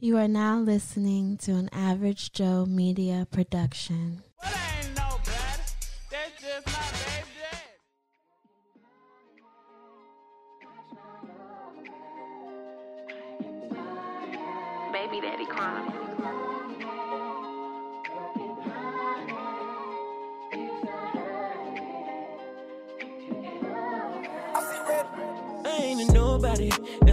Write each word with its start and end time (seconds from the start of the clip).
You 0.00 0.16
are 0.18 0.28
now 0.28 0.60
listening 0.60 1.38
to 1.38 1.56
an 1.56 1.68
Average 1.72 2.30
Joe 2.30 2.64
Media 2.64 3.26
production. 3.32 4.22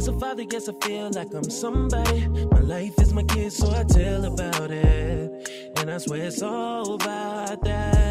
As 0.06 0.10
a 0.10 0.20
father, 0.20 0.44
guess 0.44 0.70
I 0.70 0.74
feel 0.84 1.10
like 1.16 1.34
I'm 1.34 1.50
somebody. 1.50 2.28
My 2.28 2.60
life 2.60 2.94
is 3.02 3.12
my 3.12 3.24
kid, 3.24 3.52
so 3.52 3.72
I 3.72 3.84
tell 3.86 4.26
about 4.26 4.70
it. 4.70 5.74
And 5.78 5.90
I 5.90 5.98
swear 5.98 6.28
it's 6.28 6.44
all 6.44 6.94
about 6.94 7.64
that. 7.64 8.05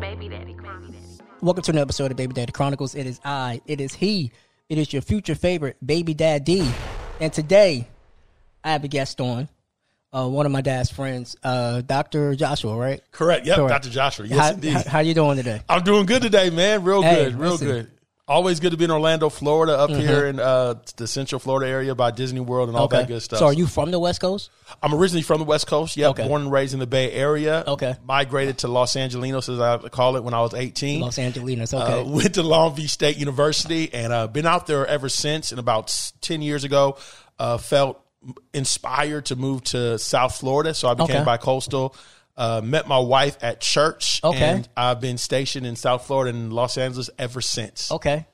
Baby 0.00 0.28
Daddy 0.28 0.54
Chronicles. 0.54 1.20
Welcome 1.40 1.62
to 1.64 1.70
another 1.72 1.82
episode 1.84 2.10
of 2.10 2.16
Baby 2.16 2.32
Daddy 2.34 2.52
Chronicles. 2.52 2.94
It 2.94 3.06
is 3.06 3.20
I, 3.24 3.60
it 3.66 3.80
is 3.80 3.94
he, 3.94 4.32
it 4.68 4.78
is 4.78 4.92
your 4.92 5.02
future 5.02 5.34
favorite, 5.34 5.76
Baby 5.84 6.14
Daddy. 6.14 6.66
And 7.20 7.32
today, 7.32 7.86
I 8.64 8.72
have 8.72 8.84
a 8.84 8.88
guest 8.88 9.20
on, 9.20 9.48
uh, 10.12 10.26
one 10.28 10.46
of 10.46 10.52
my 10.52 10.60
dad's 10.62 10.90
friends, 10.90 11.36
uh, 11.44 11.82
Dr. 11.82 12.34
Joshua, 12.34 12.76
right? 12.76 13.00
Correct. 13.12 13.46
Yep, 13.46 13.56
Correct. 13.56 13.82
Dr. 13.84 13.90
Joshua. 13.92 14.26
Yes, 14.26 14.38
how, 14.38 14.50
indeed. 14.54 14.72
how, 14.72 14.82
how 14.88 14.98
you 15.00 15.14
doing 15.14 15.36
today? 15.36 15.60
I'm 15.68 15.82
doing 15.82 16.06
good 16.06 16.22
today, 16.22 16.50
man. 16.50 16.82
Real 16.82 17.02
Hey, 17.02 17.26
good. 17.26 17.34
Real 17.38 17.50
listen. 17.52 17.66
good. 17.68 17.90
Always 18.30 18.60
good 18.60 18.70
to 18.70 18.76
be 18.76 18.84
in 18.84 18.92
Orlando, 18.92 19.28
Florida, 19.28 19.76
up 19.76 19.90
Mm-hmm. 19.90 20.00
here 20.08 20.26
in 20.26 20.38
uh, 20.38 20.74
the 20.96 21.08
Central 21.08 21.40
Florida 21.40 21.68
area 21.68 21.96
by 21.96 22.12
Disney 22.12 22.38
World 22.38 22.68
and 22.68 22.78
all 22.78 22.86
that 22.86 23.08
good 23.08 23.20
stuff. 23.20 23.40
So 23.40 23.46
are 23.46 23.52
you 23.52 23.66
from 23.66 23.90
the 23.90 23.98
West 23.98 24.20
Coast? 24.20 24.50
I'm 24.80 24.94
originally 24.94 25.22
from 25.22 25.40
the 25.40 25.44
West 25.44 25.66
Coast. 25.66 25.96
Yeah, 25.96 26.10
Okay. 26.10 26.28
born 26.28 26.42
and 26.42 26.52
raised 26.52 26.72
in 26.72 26.78
the 26.78 26.86
Bay 26.86 27.10
Area. 27.10 27.64
Okay. 27.66 27.96
Migrated 28.06 28.58
to 28.58 28.68
Los 28.68 28.94
Angelinos, 28.94 29.48
as 29.52 29.58
I 29.58 29.78
call 29.88 30.14
it, 30.14 30.22
when 30.22 30.32
I 30.32 30.42
was 30.42 30.54
18. 30.54 31.00
Los 31.00 31.18
Angelinos, 31.18 31.74
Uh, 31.74 31.82
okay. 31.82 32.08
went 32.08 32.34
to 32.34 32.44
Long 32.44 32.72
Beach 32.76 32.90
State 32.90 33.16
University 33.16 33.92
and 33.92 34.12
uh, 34.12 34.28
been 34.28 34.46
out 34.46 34.68
there 34.68 34.86
ever 34.86 35.08
since. 35.08 35.50
And 35.50 35.58
about 35.58 36.12
10 36.20 36.40
years 36.40 36.62
ago, 36.62 36.98
uh, 37.40 37.58
felt 37.58 38.00
inspired 38.54 39.26
to 39.26 39.34
move 39.34 39.64
to 39.64 39.98
South 39.98 40.36
Florida. 40.36 40.72
So 40.74 40.88
I 40.88 40.94
became 40.94 41.16
Okay. 41.16 41.24
bi-coastal. 41.24 41.96
Uh, 42.36 42.60
met 42.64 42.88
my 42.88 42.98
wife 42.98 43.36
at 43.42 43.60
church. 43.60 44.20
Okay. 44.24 44.38
And 44.38 44.68
I've 44.76 45.00
been 45.00 45.18
stationed 45.18 45.66
in 45.66 45.76
South 45.76 46.06
Florida 46.06 46.30
and 46.36 46.52
Los 46.52 46.78
Angeles 46.78 47.10
ever 47.18 47.40
since. 47.40 47.90
okay. 47.92 48.26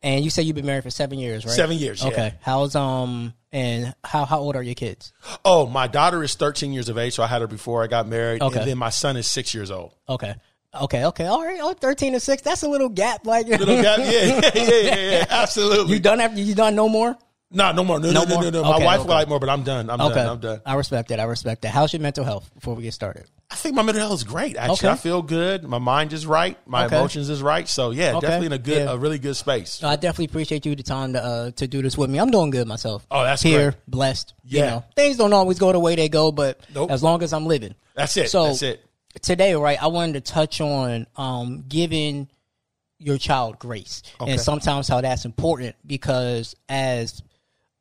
And 0.00 0.22
you 0.24 0.30
say 0.30 0.42
you've 0.42 0.54
been 0.54 0.64
married 0.66 0.84
for 0.84 0.90
seven 0.90 1.18
years, 1.18 1.44
right? 1.44 1.52
Seven 1.52 1.76
years, 1.76 2.02
yeah. 2.04 2.08
Okay. 2.10 2.34
How's, 2.40 2.76
um, 2.76 3.34
and 3.50 3.96
how, 4.04 4.26
how 4.26 4.38
old 4.38 4.54
are 4.54 4.62
your 4.62 4.76
kids? 4.76 5.12
Oh, 5.44 5.66
my 5.66 5.88
daughter 5.88 6.22
is 6.22 6.36
13 6.36 6.72
years 6.72 6.88
of 6.88 6.96
age, 6.98 7.14
so 7.14 7.24
I 7.24 7.26
had 7.26 7.40
her 7.40 7.48
before 7.48 7.82
I 7.82 7.88
got 7.88 8.06
married. 8.06 8.40
Okay. 8.40 8.60
And 8.60 8.68
then 8.68 8.78
my 8.78 8.90
son 8.90 9.16
is 9.16 9.28
six 9.28 9.54
years 9.54 9.72
old. 9.72 9.92
Okay. 10.08 10.36
Okay, 10.82 11.04
okay. 11.06 11.26
All 11.26 11.44
right. 11.44 11.58
Oh, 11.60 11.72
13 11.72 12.12
and 12.14 12.22
6. 12.22 12.42
That's 12.42 12.62
a 12.62 12.68
little 12.68 12.90
gap. 12.90 13.26
Like, 13.26 13.48
Little 13.48 13.82
gap, 13.82 13.98
yeah, 14.02 14.04
yeah, 14.06 14.40
yeah, 14.54 14.62
yeah, 14.62 15.10
yeah, 15.10 15.26
absolutely. 15.30 15.94
you 15.94 15.98
done 15.98 16.20
after, 16.20 16.38
you 16.40 16.54
done 16.54 16.76
no 16.76 16.88
more? 16.88 17.16
No, 17.50 17.72
no 17.72 17.82
more. 17.82 17.98
No, 17.98 18.08
no, 18.10 18.12
No 18.12 18.24
no, 18.24 18.34
more? 18.34 18.42
no, 18.44 18.50
no. 18.50 18.62
My 18.62 18.76
Okay, 18.76 18.84
wife 18.84 19.00
okay. 19.00 19.08
would 19.08 19.14
like 19.14 19.28
more, 19.28 19.40
but 19.40 19.48
I'm 19.48 19.62
done. 19.62 19.88
I'm 19.88 20.00
Okay. 20.00 20.14
done. 20.16 20.28
I'm 20.28 20.38
done. 20.38 20.60
I 20.66 20.74
respect 20.74 21.08
that. 21.08 21.18
I 21.18 21.24
respect 21.24 21.62
that. 21.62 21.70
How's 21.70 21.92
your 21.94 22.02
mental 22.02 22.22
health 22.24 22.50
before 22.54 22.74
we 22.74 22.82
get 22.82 22.92
started? 22.92 23.24
I 23.50 23.54
think 23.54 23.74
my 23.74 23.80
mental 23.80 24.02
health 24.06 24.18
is 24.18 24.24
great. 24.24 24.58
Actually, 24.58 24.74
Okay. 24.74 24.88
I 24.90 24.96
feel 24.96 25.22
good. 25.22 25.64
My 25.64 25.78
mind 25.78 26.12
is 26.12 26.26
right. 26.26 26.58
My 26.68 26.84
Okay. 26.84 26.96
emotions 26.96 27.30
is 27.30 27.40
right. 27.40 27.66
So 27.66 27.90
yeah, 27.90 28.10
Okay. 28.16 28.20
definitely 28.26 28.46
in 28.48 28.52
a 28.52 28.58
good, 28.58 28.82
Yeah. 28.84 28.92
a 28.92 28.98
really 28.98 29.18
good 29.18 29.34
space. 29.36 29.82
I 29.82 29.96
definitely 29.96 30.26
appreciate 30.26 30.66
you 30.66 30.76
the 30.76 30.82
time 30.82 31.14
to 31.14 31.24
uh, 31.24 31.50
to 31.52 31.66
do 31.66 31.80
this 31.80 31.96
with 31.96 32.10
me. 32.10 32.18
I'm 32.20 32.30
doing 32.30 32.50
good 32.50 32.68
myself. 32.68 33.06
Oh, 33.10 33.24
that's 33.24 33.40
here, 33.40 33.70
great. 33.70 33.74
blessed. 33.88 34.34
Yeah. 34.44 34.60
You 34.64 34.70
know, 34.70 34.84
things 34.94 35.16
don't 35.16 35.32
always 35.32 35.58
go 35.58 35.72
the 35.72 35.78
way 35.80 35.96
they 35.96 36.10
go, 36.10 36.30
but 36.30 36.60
Nope. 36.74 36.90
as 36.90 37.02
long 37.02 37.22
as 37.22 37.32
I'm 37.32 37.46
living, 37.46 37.74
That's 37.94 38.14
it. 38.18 38.30
So 38.30 38.48
That's 38.48 38.62
it. 38.62 38.84
today, 39.22 39.54
right? 39.54 39.82
I 39.82 39.86
wanted 39.86 40.22
to 40.22 40.32
touch 40.32 40.60
on 40.60 41.06
um, 41.16 41.64
giving 41.66 42.28
your 42.98 43.16
child 43.16 43.58
grace, 43.58 44.02
Okay. 44.20 44.32
and 44.32 44.40
sometimes 44.40 44.86
how 44.88 45.00
that's 45.00 45.24
important 45.24 45.76
because 45.86 46.54
as 46.68 47.22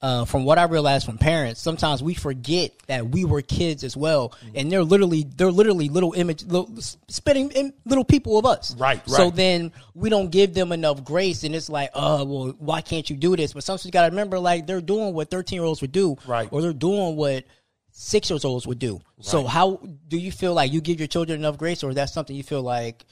uh, 0.02 0.26
from 0.26 0.46
what 0.46 0.60
I 0.60 0.66
realized 0.66 1.06
from 1.08 1.18
parents, 1.18 1.60
sometimes 1.60 2.04
we 2.04 2.14
forget 2.14 2.72
that 2.88 3.08
we 3.08 3.26
were 3.26 3.42
kids 3.42 3.84
as 3.84 3.98
well, 3.98 4.30
Mm-hmm. 4.30 4.58
and 4.58 4.72
they're 4.72 4.84
literally 4.84 5.26
they're 5.36 5.52
literally 5.52 5.90
little 5.90 6.14
image, 6.14 6.44
little, 6.46 6.70
spitting 7.08 7.50
in 7.52 7.74
little 7.86 8.06
people 8.06 8.38
of 8.38 8.46
us. 8.46 8.76
Right, 8.76 9.02
So 9.10 9.32
then 9.32 9.72
we 9.96 10.10
don't 10.10 10.30
give 10.30 10.54
them 10.54 10.72
enough 10.72 11.04
grace, 11.04 11.44
and 11.44 11.56
it's 11.56 11.70
like, 11.70 11.90
oh, 11.96 12.26
well, 12.26 12.56
why 12.60 12.82
can't 12.82 13.10
you 13.10 13.16
do 13.16 13.36
this? 13.36 13.54
But 13.54 13.64
sometimes 13.64 13.86
you 13.86 13.92
got 13.92 14.04
to 14.06 14.10
remember, 14.12 14.38
like 14.38 14.68
they're 14.68 14.82
doing 14.82 15.14
what 15.16 15.32
thirteen 15.32 15.58
year 15.58 15.66
olds 15.66 15.82
would 15.82 15.92
do, 15.92 16.16
Right. 16.28 16.48
Or 16.52 16.62
they're 16.62 16.74
doing 16.74 17.16
what 17.16 17.46
six 17.92 18.30
year 18.30 18.38
olds 18.44 18.68
would 18.68 18.78
do. 18.80 19.00
So 19.22 19.46
how 19.46 19.82
do 20.08 20.18
you 20.20 20.32
feel 20.32 20.54
like 20.54 20.72
you 20.72 20.80
give 20.80 21.00
your 21.00 21.08
children 21.08 21.40
enough 21.40 21.58
grace, 21.58 21.84
or 21.84 21.90
is 21.90 21.96
that 21.96 22.12
something 22.12 22.36
you 22.36 22.44
feel 22.44 22.62
like 22.62 23.04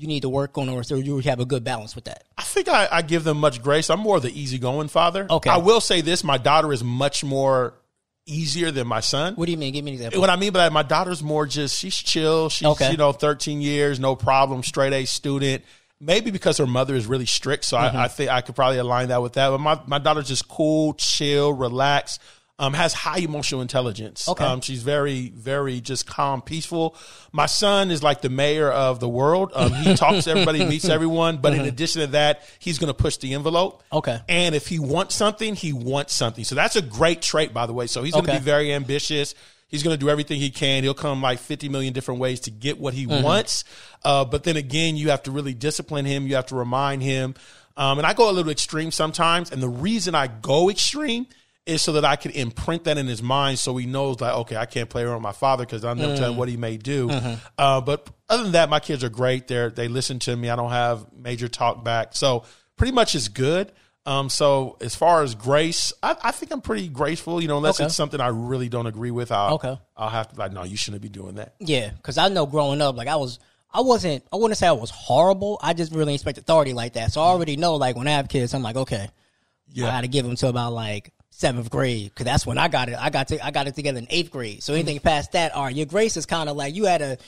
you 0.00 0.06
need 0.08 0.22
to 0.22 0.28
work 0.28 0.56
on, 0.58 0.68
or 0.68 0.82
so 0.82 0.94
you 0.96 1.18
have 1.18 1.40
a 1.40 1.44
good 1.44 1.62
balance 1.64 1.94
with 1.94 2.04
that? 2.04 2.24
I 2.38 2.42
think 2.42 2.68
I, 2.68 2.88
I 2.90 3.02
give 3.02 3.24
them 3.24 3.38
much 3.38 3.62
grace. 3.62 3.90
I'm 3.90 4.00
more 4.00 4.18
the 4.20 4.30
easygoing 4.32 4.88
father. 4.88 5.26
Okay. 5.28 5.50
I 5.50 5.58
will 5.58 5.80
say 5.80 6.00
this: 6.00 6.24
my 6.24 6.38
daughter 6.38 6.72
is 6.72 6.82
much 6.82 7.22
more 7.22 7.74
easier 8.26 8.70
than 8.70 8.86
my 8.86 9.00
son. 9.00 9.34
What 9.34 9.46
do 9.46 9.52
you 9.52 9.58
mean? 9.58 9.72
Give 9.72 9.84
me 9.84 9.90
an 9.92 9.94
example. 9.96 10.20
What 10.20 10.30
I 10.30 10.36
mean 10.36 10.52
by 10.52 10.60
that, 10.60 10.72
my 10.72 10.82
daughter's 10.82 11.22
more 11.22 11.46
just 11.46 11.78
she's 11.78 11.96
chill. 11.96 12.48
She's 12.48 12.68
Okay. 12.68 12.90
you 12.92 12.96
know 12.96 13.12
13 13.12 13.60
years, 13.60 13.98
no 14.00 14.16
problem, 14.16 14.62
straight 14.62 14.92
A 14.92 15.04
student. 15.04 15.64
Maybe 16.02 16.30
because 16.30 16.56
her 16.56 16.66
mother 16.66 16.94
is 16.94 17.06
really 17.06 17.26
strict, 17.26 17.64
so 17.66 17.76
Mm-hmm. 17.76 17.96
I, 17.96 18.04
I 18.04 18.08
think 18.08 18.30
I 18.30 18.40
could 18.40 18.54
probably 18.54 18.78
align 18.78 19.08
that 19.08 19.20
with 19.20 19.34
that. 19.34 19.50
But 19.50 19.58
my 19.60 19.80
my 19.86 19.98
daughter's 19.98 20.28
just 20.28 20.48
cool, 20.48 20.94
chill, 20.94 21.52
relaxed. 21.52 22.20
Um, 22.62 22.74
has 22.74 22.92
high 22.92 23.20
emotional 23.20 23.62
intelligence. 23.62 24.28
Okay. 24.28 24.44
Um, 24.44 24.60
she's 24.60 24.82
very, 24.82 25.30
very 25.30 25.80
just 25.80 26.06
calm, 26.06 26.42
peaceful. 26.42 26.94
My 27.32 27.46
son 27.46 27.90
is 27.90 28.02
like 28.02 28.20
the 28.20 28.28
mayor 28.28 28.70
of 28.70 29.00
the 29.00 29.08
world. 29.08 29.50
Um, 29.54 29.72
he 29.72 29.94
talks 29.94 30.24
to 30.24 30.32
everybody, 30.32 30.62
meets 30.68 30.86
everyone. 30.86 31.38
But 31.38 31.54
in 31.54 31.62
addition 31.62 32.02
to 32.02 32.06
that, 32.08 32.42
he's 32.58 32.78
going 32.78 32.88
to 32.88 32.94
push 32.94 33.16
the 33.16 33.32
envelope. 33.32 33.82
Mm-hmm. 33.84 33.96
Okay. 33.96 34.20
And 34.28 34.54
if 34.54 34.66
he 34.66 34.78
wants 34.78 35.14
something, 35.14 35.54
he 35.54 35.72
wants 35.72 36.12
something. 36.12 36.44
So 36.44 36.54
that's 36.54 36.76
a 36.76 36.82
great 36.82 37.22
trait, 37.22 37.54
by 37.54 37.64
the 37.64 37.72
way. 37.72 37.86
So 37.86 38.02
he's 38.02 38.12
going 38.12 38.26
to 38.26 38.30
Okay. 38.32 38.38
be 38.40 38.44
very 38.44 38.74
ambitious. 38.74 39.34
He's 39.68 39.82
going 39.82 39.94
to 39.94 39.98
do 39.98 40.10
everything 40.10 40.38
he 40.38 40.50
can. 40.50 40.82
He'll 40.82 40.92
come 40.92 41.22
like 41.22 41.38
50 41.38 41.70
million 41.70 41.94
different 41.94 42.20
ways 42.20 42.40
to 42.40 42.50
get 42.50 42.78
what 42.78 42.92
he 42.92 43.06
Mm-hmm. 43.06 43.22
wants. 43.22 43.64
Uh, 44.04 44.26
but 44.26 44.44
then 44.44 44.56
again, 44.58 44.96
you 44.98 45.08
have 45.08 45.22
to 45.22 45.30
really 45.30 45.54
discipline 45.54 46.04
him. 46.04 46.26
You 46.26 46.34
have 46.34 46.46
to 46.46 46.56
remind 46.56 47.02
him. 47.02 47.36
Um, 47.78 47.96
and 47.96 48.06
I 48.06 48.12
go 48.12 48.28
a 48.28 48.32
little 48.32 48.50
extreme 48.52 48.90
sometimes. 48.90 49.50
And 49.50 49.62
the 49.62 49.68
reason 49.70 50.14
I 50.14 50.26
go 50.26 50.68
extreme 50.68 51.26
is 51.66 51.82
so 51.82 51.92
that 51.92 52.04
I 52.04 52.16
can 52.16 52.30
imprint 52.32 52.84
that 52.84 52.96
in 52.98 53.06
his 53.06 53.22
mind 53.22 53.58
so 53.58 53.76
he 53.76 53.86
knows 53.86 54.20
like, 54.20 54.34
okay, 54.34 54.56
I 54.56 54.66
can't 54.66 54.88
play 54.88 55.02
around 55.02 55.14
with 55.16 55.22
my 55.22 55.32
father 55.32 55.64
because 55.64 55.84
I'm 55.84 55.98
never 55.98 56.14
Mm. 56.14 56.18
telling 56.18 56.36
what 56.36 56.48
he 56.48 56.56
may 56.56 56.76
do. 56.78 57.08
Mm-hmm. 57.08 57.34
Uh, 57.58 57.80
but 57.82 58.08
other 58.28 58.42
than 58.44 58.52
that, 58.52 58.70
my 58.70 58.80
kids 58.80 59.04
are 59.04 59.08
great. 59.10 59.46
They're, 59.46 59.70
they 59.70 59.86
listen 59.88 60.18
to 60.20 60.34
me. 60.36 60.48
I 60.50 60.56
don't 60.56 60.70
have 60.70 61.06
major 61.12 61.48
talk 61.48 61.84
back. 61.84 62.16
So 62.16 62.44
pretty 62.76 62.92
much 62.92 63.14
is 63.14 63.28
good. 63.28 63.72
Um, 64.06 64.30
so 64.30 64.78
as 64.80 64.94
far 64.96 65.22
as 65.22 65.34
grace, 65.34 65.92
I, 66.02 66.16
I 66.22 66.30
think 66.32 66.50
I'm 66.50 66.62
pretty 66.62 66.88
graceful, 66.88 67.40
you 67.42 67.46
know, 67.48 67.58
unless 67.58 67.78
Okay. 67.78 67.86
it's 67.86 67.94
something 67.94 68.18
I 68.20 68.28
really 68.28 68.70
don't 68.70 68.86
agree 68.86 69.10
with. 69.10 69.30
I'll, 69.30 69.54
Okay. 69.56 69.78
I'll 69.96 70.08
have 70.08 70.28
to 70.28 70.34
be 70.34 70.40
like, 70.40 70.52
no, 70.52 70.64
you 70.64 70.76
shouldn't 70.78 71.02
be 71.02 71.10
doing 71.10 71.34
that. 71.34 71.54
Yeah, 71.60 71.90
because 71.90 72.16
I 72.16 72.28
know 72.28 72.46
growing 72.46 72.80
up, 72.80 72.96
like 72.96 73.08
I 73.08 73.16
was, 73.16 73.38
I 73.72 73.82
wasn't, 73.82 74.24
I 74.32 74.36
wouldn't 74.36 74.56
say 74.56 74.66
I 74.66 74.72
was 74.72 74.90
horrible. 74.90 75.58
I 75.62 75.74
just 75.74 75.92
really 75.92 76.14
expect 76.14 76.38
authority 76.38 76.72
like 76.72 76.94
that. 76.94 77.12
So 77.12 77.20
I 77.20 77.24
already 77.26 77.56
know, 77.56 77.76
like 77.76 77.94
when 77.94 78.08
I 78.08 78.12
have 78.12 78.28
kids, 78.30 78.54
I'm 78.54 78.62
like, 78.62 78.76
okay, 78.76 79.10
Yeah. 79.68 79.88
I 79.88 79.90
got 79.90 80.00
to 80.00 80.08
give 80.08 80.24
them 80.24 80.34
to 80.36 80.48
about 80.48 80.72
like 80.72 81.12
seventh 81.40 81.70
grade 81.70 82.10
because 82.10 82.24
that's 82.24 82.46
when 82.46 82.58
I 82.58 82.68
got 82.68 82.88
it. 82.88 82.96
I 82.98 83.10
got 83.10 83.28
to, 83.28 83.44
I 83.44 83.50
got 83.50 83.66
it 83.66 83.74
together 83.74 83.98
in 83.98 84.06
eighth 84.10 84.30
grade. 84.30 84.62
So 84.62 84.74
anything 84.74 84.98
mm-hmm. 84.98 85.08
past 85.08 85.32
that, 85.32 85.52
all 85.52 85.64
right, 85.64 85.74
your 85.74 85.86
grace 85.86 86.16
is 86.16 86.26
kind 86.26 86.48
of 86.48 86.56
like 86.56 86.74
you 86.74 86.84
had 86.84 87.02
a. 87.02 87.18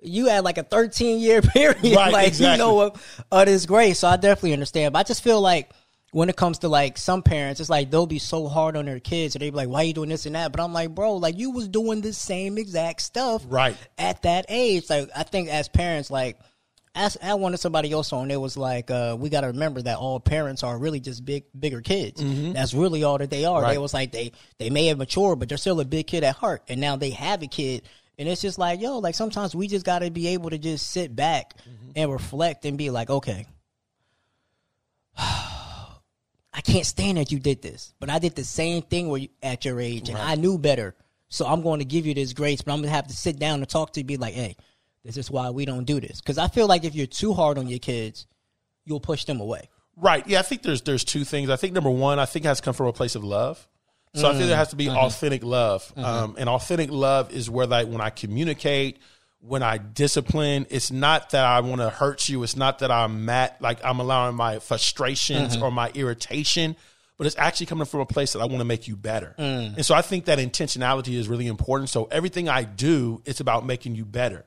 You 0.00 0.26
had 0.26 0.44
like 0.44 0.58
a 0.58 0.62
13 0.62 1.18
year 1.18 1.42
period, 1.42 1.82
Right, 1.82 2.12
like 2.12 2.28
exactly. 2.28 2.52
you 2.52 2.56
know 2.58 2.80
of, 2.82 3.24
of 3.32 3.46
this 3.46 3.66
grace. 3.66 3.98
So 3.98 4.06
I 4.06 4.16
definitely 4.16 4.52
understand. 4.52 4.92
But 4.92 5.00
I 5.00 5.02
just 5.02 5.24
feel 5.24 5.40
like 5.40 5.72
when 6.12 6.28
it 6.28 6.36
comes 6.36 6.60
to 6.60 6.68
like 6.68 6.96
some 6.96 7.20
parents, 7.20 7.60
it's 7.60 7.68
like 7.68 7.90
they'll 7.90 8.06
be 8.06 8.20
so 8.20 8.46
hard 8.46 8.76
on 8.76 8.84
their 8.86 9.00
kids, 9.00 9.34
and 9.34 9.42
they 9.42 9.50
be 9.50 9.56
like, 9.56 9.68
"Why 9.68 9.80
are 9.80 9.84
you 9.84 9.92
doing 9.94 10.08
this 10.08 10.24
and 10.24 10.36
that?" 10.36 10.52
But 10.52 10.62
I'm 10.62 10.72
like, 10.72 10.94
bro, 10.94 11.14
like 11.16 11.36
you 11.36 11.50
was 11.50 11.66
doing 11.66 12.00
the 12.00 12.12
same 12.12 12.58
exact 12.58 13.02
stuff, 13.02 13.42
Right. 13.48 13.76
at 13.98 14.22
that 14.22 14.46
age. 14.48 14.88
Like 14.88 15.10
I 15.16 15.24
think 15.24 15.48
as 15.48 15.68
parents, 15.68 16.12
like 16.12 16.38
ask, 16.98 17.18
I 17.22 17.34
wanted 17.34 17.58
somebody 17.58 17.90
else 17.92 18.12
on. 18.12 18.30
It 18.30 18.40
was 18.40 18.56
like, 18.56 18.90
uh, 18.90 19.16
we 19.18 19.28
got 19.30 19.42
to 19.42 19.48
remember 19.48 19.80
that 19.82 19.98
all 19.98 20.20
parents 20.20 20.62
are 20.62 20.78
really 20.78 21.00
just 21.00 21.24
big, 21.24 21.44
bigger 21.58 21.80
kids. 21.80 22.22
That's 22.52 22.74
really 22.74 23.04
all 23.04 23.18
that 23.18 23.30
they 23.30 23.44
are. 23.44 23.62
They 23.62 23.68
Mm-hmm. 23.74 23.82
Was 23.82 23.94
like 23.94 24.12
they 24.12 24.32
they 24.58 24.70
may 24.70 24.86
have 24.86 24.98
matured, 24.98 25.38
but 25.38 25.48
they're 25.48 25.58
still 25.58 25.80
a 25.80 25.84
big 25.84 26.06
kid 26.06 26.24
at 26.24 26.36
heart. 26.36 26.62
And 26.68 26.80
now 26.80 26.96
they 26.96 27.10
have 27.10 27.42
a 27.42 27.46
kid, 27.46 27.82
and 28.18 28.28
it's 28.28 28.40
just 28.42 28.58
like, 28.58 28.80
yo, 28.80 28.98
like 28.98 29.14
sometimes 29.14 29.54
we 29.54 29.68
just 29.68 29.86
got 29.86 30.00
to 30.00 30.10
be 30.10 30.28
able 30.28 30.50
to 30.50 30.58
just 30.58 30.90
sit 30.90 31.14
back 31.16 31.54
Mm-hmm. 31.58 31.90
and 31.96 32.12
reflect 32.12 32.64
and 32.64 32.76
be 32.78 32.90
like, 32.90 33.08
okay. 33.10 33.46
I 35.16 36.60
can't 36.62 36.86
stand 36.86 37.18
that 37.18 37.30
you 37.30 37.38
did 37.38 37.62
this, 37.62 37.92
but 38.00 38.10
I 38.10 38.18
did 38.18 38.34
the 38.34 38.44
same 38.44 38.82
thing 38.82 39.08
where 39.08 39.20
you, 39.20 39.28
at 39.42 39.64
your 39.64 39.80
age, 39.80 40.08
and 40.08 40.18
I 40.18 40.34
knew 40.34 40.58
better. 40.58 40.94
So 41.28 41.46
I'm 41.46 41.62
going 41.62 41.78
to 41.78 41.84
give 41.84 42.06
you 42.06 42.14
this 42.14 42.32
grace, 42.32 42.62
but 42.62 42.72
I'm 42.72 42.78
going 42.78 42.88
to 42.90 42.94
have 42.96 43.06
to 43.08 43.14
sit 43.16 43.38
down 43.38 43.60
and 43.60 43.68
talk 43.68 43.92
to 43.92 44.00
you, 44.00 44.04
be 44.04 44.16
like, 44.16 44.34
hey, 44.34 44.56
this 45.08 45.16
is 45.16 45.30
why 45.30 45.50
we 45.50 45.64
don't 45.64 45.84
do 45.84 46.00
this. 46.00 46.20
Because 46.20 46.38
I 46.38 46.48
feel 46.48 46.66
like 46.66 46.84
if 46.84 46.94
you're 46.94 47.06
too 47.06 47.32
hard 47.32 47.56
on 47.56 47.66
your 47.66 47.78
kids, 47.78 48.26
you'll 48.84 49.00
push 49.00 49.24
them 49.24 49.40
away. 49.40 49.68
Right. 49.96 50.26
Yeah, 50.28 50.38
I 50.38 50.42
think 50.42 50.62
there's 50.62 50.82
there's 50.82 51.02
two 51.02 51.24
things. 51.24 51.50
I 51.50 51.56
think 51.56 51.72
number 51.72 51.90
one, 51.90 52.18
I 52.18 52.26
think 52.26 52.44
it 52.44 52.48
has 52.48 52.60
to 52.60 52.64
come 52.64 52.74
from 52.74 52.86
a 52.86 52.92
place 52.92 53.14
of 53.14 53.24
love. 53.24 53.66
So 54.14 54.26
I 54.26 54.30
think 54.30 54.40
there 54.40 54.48
mm-hmm. 54.48 54.58
has 54.58 54.68
to 54.68 54.76
be 54.76 54.86
mm-hmm. 54.86 54.96
authentic 54.96 55.44
love, 55.44 55.86
mm-hmm. 55.90 56.04
um, 56.04 56.36
and 56.38 56.48
authentic 56.48 56.90
love 56.90 57.32
is 57.32 57.50
where 57.50 57.66
like 57.66 57.88
when 57.88 58.00
I 58.00 58.10
communicate, 58.10 58.98
when 59.40 59.62
I 59.62 59.78
discipline, 59.78 60.66
it's 60.70 60.90
not 60.90 61.30
that 61.30 61.44
I 61.44 61.60
want 61.60 61.80
to 61.80 61.90
hurt 61.90 62.28
you. 62.28 62.42
It's 62.42 62.56
not 62.56 62.80
that 62.80 62.90
I'm 62.90 63.26
mad, 63.26 63.54
like 63.60 63.84
I'm 63.84 64.00
allowing 64.00 64.34
my 64.34 64.58
frustrations 64.60 65.56
or 65.56 65.70
my 65.70 65.90
irritation, 65.90 66.76
but 67.18 67.26
it's 67.26 67.36
actually 67.36 67.66
coming 67.66 67.84
from 67.84 68.00
a 68.00 68.06
place 68.06 68.32
that 68.32 68.38
I 68.40 68.44
want 68.46 68.58
to 68.60 68.64
make 68.64 68.88
you 68.88 68.96
better. 68.96 69.34
And 69.36 69.84
so 69.84 69.94
I 69.94 70.02
think 70.02 70.26
that 70.26 70.38
intentionality 70.38 71.14
is 71.14 71.28
really 71.28 71.46
important. 71.48 71.90
So 71.90 72.04
everything 72.10 72.48
I 72.48 72.62
do, 72.62 73.20
it's 73.26 73.40
about 73.40 73.66
making 73.66 73.96
you 73.96 74.04
better. 74.04 74.44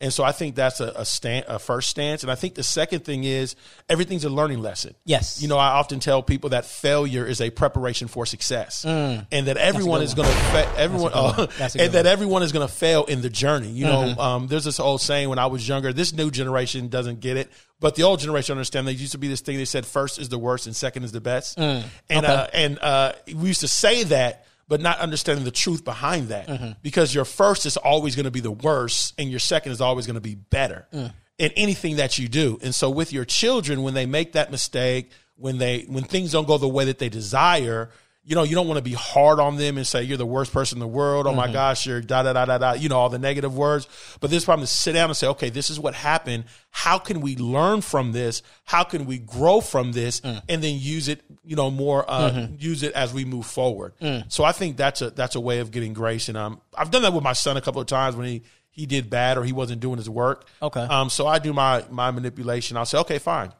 And 0.00 0.12
so 0.12 0.22
I 0.24 0.32
think 0.32 0.54
that's 0.54 0.80
a, 0.80 0.92
a 0.96 1.04
stand, 1.04 1.46
a 1.48 1.58
first 1.58 1.90
stance. 1.90 2.22
And 2.22 2.30
I 2.30 2.36
think 2.36 2.54
the 2.54 2.62
second 2.62 3.04
thing 3.04 3.24
is 3.24 3.56
everything's 3.88 4.24
a 4.24 4.30
learning 4.30 4.60
lesson. 4.62 4.94
Yes. 5.04 5.42
You 5.42 5.48
know, 5.48 5.58
I 5.58 5.68
often 5.72 5.98
tell 6.00 6.22
people 6.22 6.50
that 6.50 6.64
failure 6.64 7.26
is 7.26 7.40
a 7.40 7.50
preparation 7.50 8.06
for 8.08 8.24
success, 8.24 8.84
and 8.84 9.26
that 9.30 9.56
everyone 9.56 10.02
is 10.02 10.14
going 10.14 10.28
to 10.28 10.34
fa- 10.34 10.72
everyone, 10.76 11.12
Mm. 11.12 11.12
That's 11.12 11.34
a 11.34 11.38
good 11.38 11.38
one. 11.38 11.48
uh, 11.48 11.52
That's 11.58 11.74
a 11.74 11.78
good 11.78 11.84
and 11.86 11.94
that 11.94 11.98
one. 11.98 12.04
Mm-hmm. 12.04 12.12
everyone 12.12 12.42
is 12.44 12.52
going 12.52 12.66
to 12.68 12.72
fail 12.72 13.04
in 13.04 13.20
the 13.22 13.30
journey. 13.30 13.68
You 13.70 13.86
know, 13.86 14.14
um, 14.18 14.46
there's 14.46 14.64
this 14.64 14.78
old 14.78 15.00
saying 15.00 15.28
when 15.28 15.38
I 15.40 15.46
was 15.46 15.66
younger. 15.66 15.92
This 15.92 16.12
new 16.12 16.30
generation 16.30 16.88
doesn't 16.88 17.20
get 17.20 17.36
it, 17.36 17.50
but 17.82 17.94
the 17.96 18.04
old 18.04 18.20
generation 18.20 18.52
understand. 18.56 18.88
they 18.88 18.92
used 18.92 19.12
to 19.12 19.18
be 19.18 19.28
this 19.28 19.42
thing 19.42 19.58
they 19.58 19.66
said 19.66 19.84
first 19.84 20.18
is 20.18 20.30
the 20.30 20.38
worst 20.38 20.66
and 20.66 20.74
second 20.74 21.04
is 21.04 21.12
the 21.12 21.20
best, 21.20 21.58
Mm. 21.58 21.82
and 22.08 22.24
uh, 22.24 22.46
and 22.54 22.78
uh, 22.78 23.12
we 23.34 23.48
used 23.48 23.60
to 23.60 23.68
say 23.68 24.04
that. 24.04 24.46
But 24.68 24.80
not 24.80 25.00
understanding 25.00 25.44
the 25.44 25.50
truth 25.50 25.84
behind 25.84 26.28
that, 26.28 26.46
Mm-hmm. 26.48 26.70
because 26.82 27.14
your 27.14 27.26
first 27.26 27.66
is 27.66 27.76
always 27.76 28.16
going 28.16 28.24
to 28.24 28.30
be 28.30 28.40
the 28.40 28.52
worst, 28.52 29.12
and 29.18 29.28
your 29.28 29.40
second 29.40 29.72
is 29.72 29.82
always 29.82 30.06
going 30.06 30.14
to 30.14 30.20
be 30.22 30.34
better 30.36 30.86
Mm. 30.94 31.12
in 31.36 31.50
anything 31.56 31.96
that 31.96 32.16
you 32.18 32.26
do. 32.28 32.58
And 32.62 32.74
so 32.74 32.88
with 32.88 33.12
your 33.12 33.26
children, 33.26 33.82
when 33.82 33.92
they 33.92 34.06
make 34.06 34.32
that 34.32 34.50
mistake, 34.50 35.10
when 35.36 35.58
they 35.58 35.82
when 35.88 36.04
things 36.04 36.32
don't 36.32 36.46
go 36.46 36.56
the 36.56 36.68
way 36.68 36.86
that 36.86 36.98
they 37.00 37.10
desire, 37.10 37.90
you 38.24 38.36
know, 38.36 38.44
you 38.44 38.54
don't 38.54 38.68
want 38.68 38.78
to 38.78 38.82
be 38.82 38.92
hard 38.92 39.40
on 39.40 39.56
them 39.56 39.76
and 39.76 39.86
say 39.86 40.04
you're 40.04 40.16
the 40.16 40.24
worst 40.24 40.52
person 40.52 40.76
in 40.76 40.80
the 40.80 40.86
world. 40.86 41.26
Oh 41.26 41.34
my 41.34 41.50
gosh, 41.50 41.86
you're 41.86 42.00
da 42.00 42.22
da 42.22 42.32
da 42.32 42.44
da 42.44 42.58
da. 42.58 42.72
You 42.74 42.88
know 42.88 42.98
all 42.98 43.08
the 43.08 43.18
negative 43.18 43.56
words. 43.56 43.88
But 44.20 44.30
this 44.30 44.44
problem 44.44 44.62
is 44.62 44.70
sit 44.70 44.92
down 44.92 45.10
and 45.10 45.16
say, 45.16 45.26
okay, 45.28 45.50
this 45.50 45.70
is 45.70 45.80
what 45.80 45.94
happened. 45.94 46.44
How 46.70 46.98
can 46.98 47.20
we 47.20 47.36
learn 47.36 47.80
from 47.80 48.12
this? 48.12 48.42
How 48.64 48.84
can 48.84 49.06
we 49.06 49.18
grow 49.18 49.60
from 49.60 49.90
this, 49.92 50.20
and 50.20 50.42
then 50.62 50.76
use 50.78 51.08
it, 51.08 51.20
you 51.44 51.56
know, 51.56 51.70
more 51.70 52.08
uh, 52.08 52.46
use 52.58 52.84
it 52.84 52.92
as 52.92 53.12
we 53.12 53.24
move 53.24 53.46
forward. 53.46 53.94
So 54.28 54.44
I 54.44 54.52
think 54.52 54.76
that's 54.76 55.02
a 55.02 55.10
that's 55.10 55.34
a 55.34 55.40
way 55.40 55.58
of 55.58 55.72
getting 55.72 55.92
grace. 55.92 56.28
And 56.28 56.38
um, 56.38 56.60
I've 56.78 56.92
done 56.92 57.02
that 57.02 57.12
with 57.12 57.24
my 57.24 57.32
son 57.32 57.56
a 57.56 57.60
couple 57.60 57.80
of 57.80 57.88
times 57.88 58.14
when 58.14 58.26
he 58.28 58.42
he 58.70 58.86
did 58.86 59.10
bad 59.10 59.36
or 59.36 59.42
he 59.42 59.52
wasn't 59.52 59.80
doing 59.80 59.98
his 59.98 60.08
work. 60.08 60.46
Okay. 60.62 60.80
Um, 60.80 61.10
so 61.10 61.26
I 61.26 61.40
do 61.40 61.52
my 61.52 61.84
my 61.90 62.12
manipulation. 62.12 62.76
I'll 62.76 62.86
say, 62.86 62.98
okay, 62.98 63.18
fine. 63.18 63.52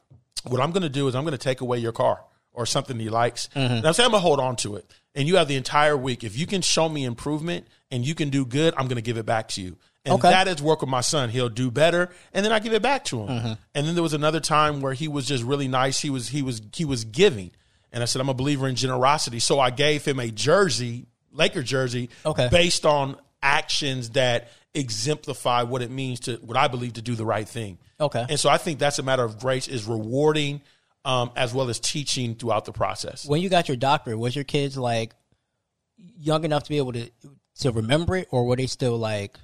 What 0.44 0.60
I'm 0.60 0.70
going 0.70 0.82
to 0.82 0.88
do 0.88 1.08
is 1.08 1.14
I'm 1.16 1.24
going 1.24 1.32
to 1.32 1.38
take 1.38 1.60
away 1.60 1.78
your 1.78 1.92
car 1.92 2.24
or 2.52 2.66
something 2.66 2.98
he 2.98 3.08
likes. 3.08 3.48
Mm-hmm. 3.56 3.74
And 3.74 3.86
I'm 3.86 3.92
saying 3.92 4.06
I'm 4.06 4.10
going 4.12 4.20
to 4.22 4.26
hold 4.26 4.40
on 4.40 4.56
to 4.56 4.76
it. 4.76 4.90
And 5.14 5.28
you 5.28 5.36
have 5.36 5.48
the 5.48 5.56
entire 5.56 5.96
week. 5.96 6.24
If 6.24 6.36
you 6.38 6.46
can 6.46 6.62
show 6.62 6.88
me 6.88 7.04
improvement 7.04 7.66
and 7.90 8.06
you 8.06 8.14
can 8.14 8.30
do 8.30 8.44
good, 8.46 8.74
I'm 8.76 8.86
going 8.86 8.96
to 8.96 9.02
give 9.02 9.18
it 9.18 9.26
back 9.26 9.48
to 9.48 9.62
you. 9.62 9.76
And 10.04 10.14
Okay. 10.14 10.30
that 10.30 10.48
is 10.48 10.60
work 10.60 10.80
with 10.80 10.90
my 10.90 11.00
son. 11.00 11.28
He'll 11.28 11.48
do 11.48 11.70
better, 11.70 12.10
and 12.34 12.44
then 12.44 12.50
I 12.50 12.58
give 12.58 12.72
it 12.72 12.82
back 12.82 13.04
to 13.04 13.20
him. 13.20 13.28
Mm-hmm. 13.28 13.52
And 13.74 13.86
then 13.86 13.94
there 13.94 14.02
was 14.02 14.14
another 14.14 14.40
time 14.40 14.80
where 14.80 14.94
he 14.94 15.06
was 15.06 15.26
just 15.26 15.44
really 15.44 15.68
nice. 15.68 16.00
He 16.00 16.10
was 16.10 16.26
he 16.28 16.42
was 16.42 16.60
he 16.74 16.84
was 16.84 17.04
giving, 17.04 17.52
and 17.92 18.02
I 18.02 18.06
said 18.06 18.20
I'm 18.20 18.28
a 18.28 18.34
believer 18.34 18.66
in 18.66 18.74
generosity. 18.74 19.38
So 19.38 19.60
I 19.60 19.70
gave 19.70 20.04
him 20.04 20.18
a 20.18 20.28
jersey, 20.32 21.06
Laker 21.30 21.62
jersey, 21.62 22.10
Okay. 22.26 22.48
based 22.50 22.84
on 22.84 23.16
actions 23.44 24.10
that 24.10 24.50
exemplify 24.74 25.62
what 25.62 25.82
it 25.82 25.90
means 25.90 26.18
to 26.20 26.34
what 26.36 26.56
I 26.56 26.66
believe 26.66 26.94
to 26.94 27.02
do 27.02 27.14
the 27.14 27.24
right 27.24 27.48
thing. 27.48 27.78
Okay. 28.00 28.26
And 28.28 28.40
so 28.40 28.48
I 28.50 28.58
think 28.58 28.80
that's 28.80 28.98
a 28.98 29.02
matter 29.04 29.22
of 29.22 29.38
grace 29.38 29.68
is 29.68 29.84
rewarding 29.86 30.62
um, 31.04 31.30
as 31.36 31.52
well 31.52 31.68
as 31.68 31.80
teaching 31.80 32.34
throughout 32.34 32.64
the 32.64 32.72
process. 32.72 33.24
When 33.26 33.40
you 33.40 33.48
got 33.48 33.68
your 33.68 33.76
doctorate, 33.76 34.18
was 34.18 34.34
your 34.34 34.44
kids 34.44 34.76
like 34.76 35.12
young 35.96 36.44
enough 36.44 36.64
to 36.64 36.68
be 36.68 36.78
able 36.78 36.92
to 36.92 37.10
to 37.60 37.70
remember 37.70 38.16
it, 38.16 38.28
or 38.30 38.44
were 38.44 38.56
they 38.56 38.66
still 38.66 38.96
like? 38.96 39.36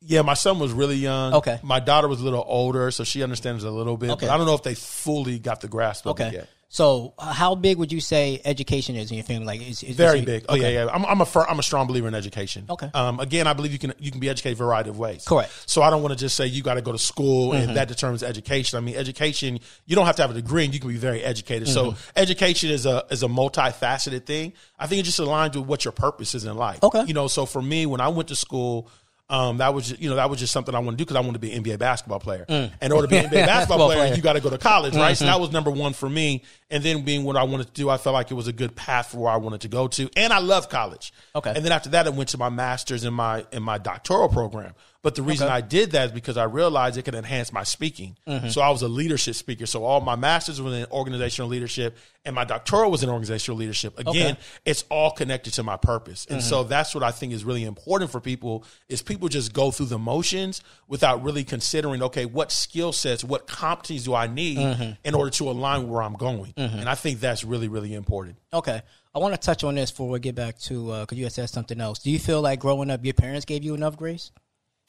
Yeah, 0.00 0.22
my 0.22 0.34
son 0.34 0.60
was 0.60 0.72
really 0.72 0.96
young. 0.96 1.34
Okay. 1.34 1.58
My 1.62 1.80
daughter 1.80 2.06
was 2.06 2.20
a 2.20 2.24
little 2.24 2.44
older, 2.46 2.90
so 2.92 3.02
she 3.02 3.22
understands 3.24 3.64
a 3.64 3.70
little 3.70 3.96
bit. 3.96 4.10
Okay. 4.10 4.26
But 4.26 4.32
I 4.32 4.36
don't 4.36 4.46
know 4.46 4.54
if 4.54 4.62
they 4.62 4.74
fully 4.74 5.38
got 5.40 5.60
the 5.60 5.66
grasp 5.68 6.06
of 6.06 6.18
it 6.20 6.22
Okay. 6.22 6.36
yet. 6.36 6.48
So, 6.70 7.14
uh, 7.18 7.32
how 7.32 7.54
big 7.54 7.78
would 7.78 7.90
you 7.90 8.00
say 8.00 8.42
education 8.44 8.94
is 8.94 9.10
in 9.10 9.16
your 9.16 9.24
family? 9.24 9.46
Like, 9.46 9.62
is, 9.66 9.82
is 9.82 9.96
Very 9.96 10.18
is 10.18 10.24
big. 10.26 10.44
Oh 10.50 10.54
okay. 10.54 10.74
yeah, 10.74 10.84
yeah. 10.84 10.90
I'm, 10.92 11.04
I'm 11.06 11.20
a 11.22 11.26
I'm 11.48 11.58
a 11.58 11.62
strong 11.62 11.86
believer 11.86 12.08
in 12.08 12.14
education. 12.14 12.66
Okay. 12.68 12.90
Um, 12.92 13.20
again, 13.20 13.46
I 13.46 13.54
believe 13.54 13.72
you 13.72 13.78
can 13.78 13.94
you 13.98 14.10
can 14.10 14.20
be 14.20 14.28
educated 14.28 14.58
a 14.58 14.64
variety 14.64 14.90
of 14.90 14.98
ways. 14.98 15.24
Correct. 15.24 15.50
Mm-hmm. 15.50 15.62
So 15.66 15.82
I 15.82 15.88
don't 15.88 16.02
want 16.02 16.12
to 16.12 16.18
just 16.18 16.36
say 16.36 16.46
you 16.46 16.62
got 16.62 16.74
to 16.74 16.82
go 16.82 16.92
to 16.92 16.98
school 16.98 17.54
and 17.54 17.76
that 17.76 17.88
determines 17.88 18.22
education. 18.22 18.76
I 18.76 18.80
mean, 18.80 18.96
education 18.96 19.60
you 19.86 19.96
don't 19.96 20.04
have 20.04 20.16
to 20.16 20.22
have 20.22 20.30
a 20.30 20.34
degree 20.34 20.64
and 20.66 20.74
you 20.74 20.80
can 20.80 20.90
be 20.90 20.96
very 20.96 21.22
educated. 21.24 21.68
So 21.68 21.78
Mm-hmm. 21.88 22.10
education 22.16 22.70
is 22.70 22.84
a 22.84 23.04
is 23.10 23.22
a 23.22 23.28
multifaceted 23.28 24.26
thing. 24.26 24.52
I 24.78 24.86
think 24.86 25.00
it 25.00 25.04
just 25.04 25.20
aligns 25.20 25.56
with 25.56 25.66
what 25.66 25.86
your 25.86 25.92
purpose 25.92 26.34
is 26.34 26.44
in 26.44 26.54
life. 26.56 26.82
Okay. 26.82 27.04
You 27.04 27.14
know, 27.14 27.28
so 27.28 27.46
for 27.46 27.62
me, 27.62 27.86
when 27.86 28.00
I 28.00 28.08
went 28.08 28.28
to 28.28 28.36
school. 28.36 28.90
Um, 29.30 29.58
that 29.58 29.74
was 29.74 29.88
just, 29.88 30.00
you 30.00 30.08
know 30.08 30.16
that 30.16 30.30
was 30.30 30.38
just 30.38 30.52
something 30.54 30.74
I 30.74 30.78
wanted 30.78 30.92
to 30.92 30.96
do 30.96 31.04
because 31.04 31.16
I 31.16 31.20
wanted 31.20 31.34
to 31.34 31.38
be 31.40 31.52
an 31.52 31.62
NBA 31.62 31.78
basketball 31.78 32.18
player. 32.18 32.46
In 32.48 32.92
order 32.92 33.06
to 33.06 33.10
be 33.10 33.18
an 33.18 33.26
NBA 33.26 33.30
basketball 33.46 33.78
Mm. 33.78 33.86
Player, 33.86 33.96
player. 33.98 34.06
Mm-hmm. 34.08 34.16
you 34.16 34.22
got 34.22 34.32
to 34.34 34.40
go 34.40 34.48
to 34.50 34.56
college, 34.58 34.96
right? 34.96 35.16
So 35.16 35.26
that 35.26 35.38
was 35.38 35.52
number 35.52 35.70
one 35.70 35.92
for 35.92 36.08
me. 36.08 36.42
And 36.70 36.82
then 36.84 37.02
being 37.02 37.24
what 37.24 37.36
I 37.36 37.44
wanted 37.44 37.68
to 37.68 37.72
do, 37.72 37.88
I 37.88 37.96
felt 37.96 38.12
like 38.12 38.30
it 38.30 38.34
was 38.34 38.46
a 38.46 38.52
good 38.52 38.76
path 38.76 39.12
for 39.12 39.18
where 39.18 39.32
I 39.32 39.36
wanted 39.38 39.62
to 39.62 39.68
go 39.68 39.88
to. 39.88 40.10
And 40.16 40.32
I 40.34 40.38
love 40.38 40.68
college. 40.68 41.12
Okay. 41.34 41.52
And 41.54 41.64
then 41.64 41.72
after 41.72 41.88
that, 41.90 42.06
I 42.06 42.10
went 42.10 42.28
to 42.30 42.38
my 42.38 42.50
master's 42.50 43.04
in 43.04 43.14
my 43.14 43.46
in 43.52 43.62
my 43.62 43.78
doctoral 43.78 44.28
program. 44.28 44.74
But 45.00 45.14
the 45.14 45.22
reason 45.22 45.46
Okay. 45.46 45.54
I 45.54 45.60
did 45.60 45.92
that 45.92 46.06
is 46.06 46.12
because 46.12 46.36
I 46.36 46.42
realized 46.44 46.98
it 46.98 47.04
could 47.04 47.14
enhance 47.14 47.52
my 47.52 47.62
speaking. 47.62 48.16
Mm-hmm. 48.26 48.48
So 48.48 48.60
I 48.60 48.70
was 48.70 48.82
a 48.82 48.88
leadership 48.88 49.36
speaker. 49.36 49.64
So 49.64 49.84
all 49.84 50.00
my 50.00 50.16
masters 50.16 50.60
was 50.60 50.74
in 50.74 50.86
organizational 50.90 51.48
leadership, 51.48 51.96
and 52.24 52.34
my 52.34 52.44
doctoral 52.44 52.90
was 52.90 53.04
in 53.04 53.08
organizational 53.08 53.56
leadership. 53.58 53.96
Again, 53.96 54.08
Okay. 54.10 54.20
Mm-hmm. 54.32 54.40
it's 54.66 54.84
all 54.90 55.12
connected 55.12 55.52
to 55.54 55.62
my 55.62 55.76
purpose. 55.76 56.26
And 56.28 56.42
so 56.42 56.64
that's 56.64 56.94
what 56.96 57.04
I 57.04 57.12
think 57.12 57.32
is 57.32 57.44
really 57.44 57.62
important 57.64 58.10
for 58.10 58.20
people 58.20 58.64
is 58.88 59.00
people 59.00 59.28
just 59.28 59.52
go 59.52 59.70
through 59.70 59.86
the 59.86 59.98
motions 60.00 60.62
without 60.88 61.22
really 61.22 61.44
considering, 61.44 62.02
okay, 62.02 62.26
what 62.26 62.50
skill 62.50 62.92
sets, 62.92 63.22
what 63.22 63.46
competencies 63.46 64.04
do 64.04 64.14
I 64.14 64.26
need 64.26 64.58
Mm-hmm. 64.58 64.92
in 65.04 65.14
order 65.14 65.30
to 65.30 65.48
align 65.48 65.88
where 65.88 66.02
I'm 66.02 66.14
going? 66.14 66.52
Mm-hmm. 66.58 66.80
And 66.80 66.88
I 66.88 66.96
think 66.96 67.20
that's 67.20 67.44
really, 67.44 67.68
really 67.68 67.94
important. 67.94 68.36
Okay. 68.52 68.82
I 69.14 69.18
want 69.20 69.34
to 69.34 69.40
touch 69.40 69.62
on 69.62 69.76
this 69.76 69.90
before 69.90 70.08
we 70.08 70.18
get 70.18 70.34
back 70.34 70.58
to 70.60 70.90
uh, 70.90 71.00
because 71.02 71.16
you 71.16 71.24
had 71.24 71.32
said 71.32 71.48
something 71.48 71.80
else. 71.80 72.00
Do 72.00 72.10
you 72.10 72.18
feel 72.18 72.42
like 72.42 72.58
growing 72.58 72.90
up, 72.90 73.04
your 73.04 73.14
parents 73.14 73.44
gave 73.44 73.62
you 73.62 73.74
enough 73.74 73.96
grace? 73.96 74.32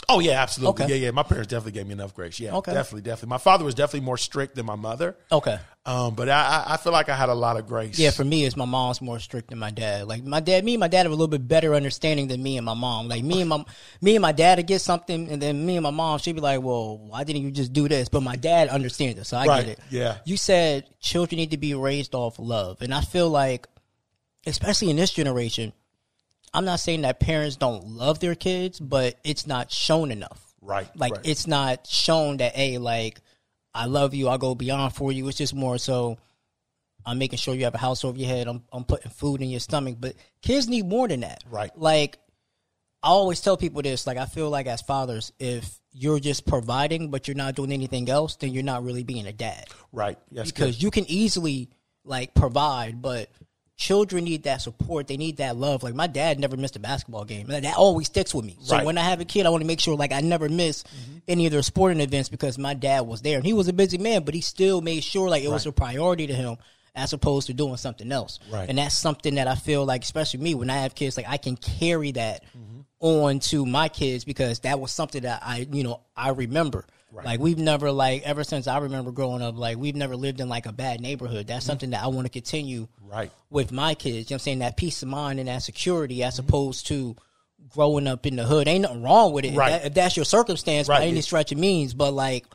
Oh 0.07 0.19
yeah, 0.19 0.41
absolutely. 0.41 0.85
Okay. 0.85 0.93
Yeah, 0.95 1.05
yeah. 1.07 1.11
My 1.11 1.23
parents 1.23 1.49
definitely 1.49 1.73
gave 1.73 1.85
me 1.85 1.93
enough 1.93 2.15
grace. 2.15 2.39
Yeah, 2.39 2.55
Okay. 2.55 2.73
definitely, 2.73 3.01
definitely. 3.01 3.29
My 3.29 3.37
father 3.37 3.63
was 3.65 3.75
definitely 3.75 4.05
more 4.05 4.17
strict 4.17 4.55
than 4.55 4.65
my 4.65 4.75
mother. 4.75 5.15
Okay. 5.31 5.59
Um, 5.85 6.15
but 6.15 6.29
I, 6.29 6.63
I 6.67 6.77
feel 6.77 6.91
like 6.91 7.09
I 7.09 7.15
had 7.15 7.29
a 7.29 7.33
lot 7.33 7.57
of 7.57 7.67
grace. 7.67 7.97
Yeah, 7.99 8.09
for 8.11 8.23
me, 8.23 8.43
it's 8.45 8.55
my 8.55 8.65
mom's 8.65 9.01
more 9.01 9.19
strict 9.19 9.49
than 9.49 9.59
my 9.59 9.69
dad. 9.71 10.07
Like 10.07 10.23
my 10.23 10.39
dad, 10.39 10.63
me 10.63 10.73
and 10.75 10.79
my 10.79 10.87
dad 10.87 11.03
have 11.03 11.11
a 11.11 11.15
little 11.15 11.27
bit 11.27 11.47
better 11.47 11.75
understanding 11.75 12.27
than 12.27 12.41
me 12.41 12.57
and 12.57 12.65
my 12.65 12.73
mom. 12.73 13.07
Like 13.07 13.23
me 13.23 13.41
and 13.41 13.49
my 13.49 13.63
me 14.01 14.15
and 14.15 14.21
my 14.21 14.31
dad 14.31 14.57
would 14.57 14.67
get 14.67 14.81
something, 14.81 15.29
and 15.29 15.41
then 15.41 15.65
me 15.65 15.75
and 15.77 15.83
my 15.83 15.89
mom, 15.91 16.17
she'd 16.19 16.33
be 16.33 16.41
like, 16.41 16.61
"Well, 16.61 16.97
why 16.97 17.23
didn't 17.23 17.43
you 17.43 17.51
just 17.51 17.73
do 17.73 17.87
this?" 17.87 18.09
But 18.09 18.21
my 18.21 18.35
dad 18.35 18.69
understands 18.69 19.19
it, 19.19 19.25
so 19.25 19.37
I 19.37 19.45
Right, 19.45 19.65
get 19.65 19.77
it. 19.77 19.79
yeah. 19.91 20.17
You 20.25 20.37
said 20.37 20.85
children 20.99 21.37
need 21.37 21.51
to 21.51 21.57
be 21.57 21.73
raised 21.75 22.13
off 22.15 22.37
love, 22.39 22.81
and 22.81 22.93
I 22.93 23.01
feel 23.01 23.29
like, 23.29 23.67
especially 24.45 24.89
in 24.89 24.95
this 24.95 25.11
generation, 25.11 25.73
I'm 26.53 26.65
not 26.65 26.79
saying 26.79 27.01
that 27.01 27.19
parents 27.19 27.55
don't 27.55 27.87
love 27.87 28.19
their 28.19 28.35
kids, 28.35 28.79
but 28.79 29.15
it's 29.23 29.45
not 29.47 29.71
shown 29.71 30.11
enough. 30.11 30.45
Right, 30.61 30.89
Like 30.95 31.13
right. 31.13 31.21
it's 31.25 31.47
not 31.47 31.87
shown 31.87 32.37
that 32.37 32.55
hey, 32.55 32.77
like 32.77 33.21
I 33.73 33.85
love 33.85 34.13
you, 34.13 34.27
I'll 34.27 34.37
go 34.37 34.55
beyond 34.55 34.93
for 34.93 35.11
you. 35.11 35.27
It's 35.27 35.37
just 35.37 35.53
more 35.53 35.77
so 35.77 36.17
I'm 37.05 37.17
making 37.17 37.37
sure 37.39 37.55
you 37.55 37.63
have 37.63 37.75
a 37.75 37.79
house 37.79 38.03
over 38.03 38.17
your 38.17 38.27
head. 38.27 38.47
I'm 38.47 38.63
I'm 38.73 38.83
putting 38.83 39.09
food 39.11 39.41
in 39.41 39.49
your 39.49 39.61
stomach. 39.61 39.95
But 39.99 40.15
kids 40.41 40.67
need 40.67 40.85
more 40.85 41.07
than 41.07 41.21
that. 41.21 41.43
Right. 41.49 41.71
Like 41.77 42.17
I 43.01 43.07
always 43.07 43.39
tell 43.39 43.55
people 43.55 43.81
this, 43.81 44.05
like 44.05 44.17
I 44.17 44.25
feel 44.25 44.49
like 44.49 44.67
as 44.67 44.81
fathers, 44.81 45.31
if 45.39 45.79
you're 45.93 46.19
just 46.19 46.45
providing 46.45 47.09
but 47.09 47.27
you're 47.27 47.37
not 47.37 47.55
doing 47.55 47.71
anything 47.71 48.09
else, 48.09 48.35
then 48.35 48.51
you're 48.51 48.61
not 48.63 48.83
really 48.83 49.03
being 49.03 49.25
a 49.27 49.33
dad. 49.33 49.65
right. 49.93 50.17
Yes, 50.29 50.47
Because 50.51 50.83
you 50.83 50.91
can 50.91 51.05
easily 51.09 51.69
like 52.03 52.33
provide, 52.33 53.01
but 53.01 53.29
children 53.79 54.25
need 54.25 54.43
that 54.43 54.61
support. 54.61 55.07
They 55.07 55.15
need 55.15 55.37
that 55.37 55.55
love. 55.55 55.83
Like 55.83 55.95
my 55.95 56.05
dad 56.07 56.37
never 56.37 56.57
missed 56.57 56.75
a 56.75 56.79
basketball 56.79 57.23
game. 57.23 57.47
That, 57.47 57.63
that 57.63 57.77
always 57.77 58.07
sticks 58.07 58.35
with 58.35 58.43
me. 58.43 58.57
So 58.61 58.75
Right. 58.75 58.85
when 58.85 58.97
I 58.97 59.03
have 59.03 59.21
a 59.21 59.25
kid, 59.25 59.45
I 59.45 59.49
want 59.49 59.61
to 59.61 59.67
make 59.67 59.79
sure 59.79 59.95
like 59.95 60.11
I 60.11 60.19
never 60.19 60.49
miss 60.49 60.83
any 61.29 61.45
of 61.45 61.53
their 61.53 61.61
sporting 61.61 62.01
events 62.01 62.27
because 62.27 62.57
my 62.57 62.73
dad 62.73 63.01
was 63.07 63.21
there 63.21 63.37
and 63.37 63.45
he 63.45 63.53
was 63.53 63.69
a 63.69 63.73
busy 63.73 63.97
man, 63.97 64.23
but 64.23 64.33
he 64.35 64.41
still 64.41 64.81
made 64.81 65.01
sure 65.03 65.29
like 65.29 65.43
it 65.43 65.49
was 65.49 65.65
a 65.65 65.71
priority 65.71 66.27
to 66.27 66.33
him 66.33 66.57
as 66.93 67.13
opposed 67.13 67.47
to 67.47 67.53
doing 67.53 67.77
something 67.77 68.11
else. 68.11 68.39
Right. 68.51 68.67
And 68.67 68.77
that's 68.77 68.95
something 68.95 69.35
that 69.35 69.47
I 69.47 69.55
feel 69.55 69.85
like, 69.85 70.03
especially 70.03 70.41
me, 70.41 70.55
when 70.55 70.69
I 70.69 70.79
have 70.79 70.93
kids, 70.93 71.15
like 71.15 71.29
I 71.29 71.37
can 71.37 71.55
carry 71.55 72.11
that 72.11 72.43
Mm-hmm. 72.57 72.79
on 72.99 73.39
to 73.39 73.65
my 73.65 73.87
kids 73.87 74.25
because 74.25 74.59
that 74.61 74.77
was 74.81 74.91
something 74.91 75.21
that 75.23 75.41
I, 75.41 75.65
you 75.71 75.83
know, 75.83 76.01
I 76.17 76.29
remember. 76.31 76.85
Like 77.11 77.39
we've 77.39 77.57
never 77.57 77.91
like 77.91 78.21
ever 78.23 78.43
since 78.43 78.67
I 78.67 78.77
remember 78.79 79.11
growing 79.11 79.41
up, 79.41 79.57
like 79.57 79.77
we've 79.77 79.95
never 79.95 80.15
lived 80.15 80.39
in 80.39 80.47
like 80.49 80.65
a 80.67 80.71
bad 80.71 81.01
neighborhood. 81.01 81.47
That's 81.47 81.65
something 81.65 81.89
that 81.91 82.03
I 82.03 82.07
want 82.07 82.25
to 82.25 82.29
continue 82.31 82.81
Mm-hmm. 82.83 83.09
Right. 83.09 83.31
with 83.49 83.71
my 83.71 83.95
kids. 83.95 84.15
You 84.15 84.21
know 84.21 84.23
what 84.23 84.31
I'm 84.33 84.39
saying? 84.39 84.59
That 84.59 84.77
peace 84.77 85.01
of 85.01 85.09
mind 85.09 85.39
and 85.39 85.49
that 85.49 85.63
security 85.63 86.23
as 86.23 86.35
Mm-hmm. 86.39 86.47
opposed 86.47 86.87
to 86.87 87.15
growing 87.69 88.07
up 88.07 88.25
in 88.25 88.35
the 88.35 88.45
hood. 88.45 88.67
Ain't 88.67 88.83
nothing 88.83 89.01
wrong 89.03 89.33
with 89.33 89.45
it. 89.45 89.49
If 89.53 89.57
Right. 89.57 89.69
that- 89.71 89.85
If, 89.87 89.93
that's 89.95 90.15
your 90.15 90.25
circumstance 90.25 90.87
Right. 90.87 90.99
by 90.99 91.05
any 91.07 91.21
stretch 91.21 91.51
of 91.51 91.57
means, 91.57 91.93
but 91.93 92.11
like 92.13 92.45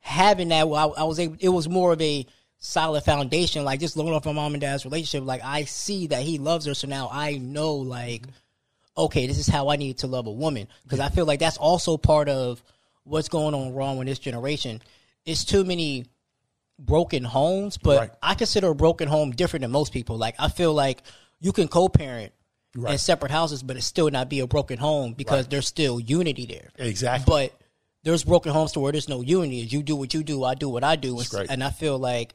having 0.00 0.48
that, 0.48 0.66
I, 0.66 0.84
I 0.86 1.04
was 1.04 1.18
able, 1.20 1.36
it 1.40 1.48
was 1.50 1.68
more 1.68 1.92
of 1.92 2.00
a 2.00 2.26
solid 2.58 3.02
foundation. 3.04 3.64
Like 3.64 3.80
just 3.80 3.96
looking 3.96 4.12
off 4.14 4.24
my 4.24 4.32
mom 4.32 4.54
and 4.54 4.60
dad's 4.60 4.84
relationship, 4.84 5.26
like 5.26 5.42
I 5.44 5.64
see 5.64 6.06
that 6.08 6.22
he 6.22 6.38
loves 6.38 6.64
her. 6.66 6.74
So 6.74 6.88
now 6.88 7.08
I 7.12 7.36
know 7.36 7.74
like, 7.74 8.22
okay, 8.96 9.26
this 9.26 9.38
is 9.38 9.46
how 9.46 9.68
I 9.68 9.76
need 9.76 9.98
to 9.98 10.06
love 10.06 10.26
a 10.26 10.32
woman. 10.32 10.66
Because 10.82 10.98
I 11.00 11.08
feel 11.10 11.26
like 11.26 11.40
that's 11.40 11.58
also 11.58 11.96
part 11.98 12.28
of 12.28 12.62
what's 13.08 13.28
going 13.28 13.54
on 13.54 13.74
wrong 13.74 13.98
with 13.98 14.06
this 14.06 14.18
generation. 14.18 14.82
It's 15.24 15.44
too 15.44 15.64
many 15.64 16.06
broken 16.78 17.24
homes, 17.24 17.76
but 17.76 17.98
Right. 17.98 18.10
I 18.22 18.34
consider 18.34 18.68
a 18.68 18.74
broken 18.74 19.08
home 19.08 19.32
different 19.32 19.62
than 19.62 19.70
most 19.70 19.92
people. 19.92 20.16
Like 20.16 20.36
I 20.38 20.48
feel 20.48 20.72
like 20.72 21.02
you 21.40 21.52
can 21.52 21.68
co-parent 21.68 22.32
in 22.74 22.98
separate 22.98 23.32
houses, 23.32 23.62
but 23.62 23.76
it 23.76 23.82
still 23.82 24.10
not 24.10 24.28
be 24.28 24.40
a 24.40 24.46
broken 24.46 24.78
home 24.78 25.14
because 25.14 25.48
there's 25.48 25.66
still 25.66 25.98
unity 25.98 26.46
there. 26.46 26.68
Exactly. 26.78 27.24
But 27.26 27.60
there's 28.04 28.22
broken 28.24 28.52
homes 28.52 28.72
to 28.72 28.80
where 28.80 28.92
there's 28.92 29.08
no 29.08 29.20
unity. 29.22 29.56
You 29.56 29.82
do 29.82 29.96
what 29.96 30.14
you 30.14 30.22
do, 30.22 30.44
I 30.44 30.54
do 30.54 30.68
what 30.68 30.84
I 30.84 30.94
do, 30.96 31.18
and, 31.18 31.50
and 31.50 31.64
I 31.64 31.70
feel 31.70 31.98
like 31.98 32.34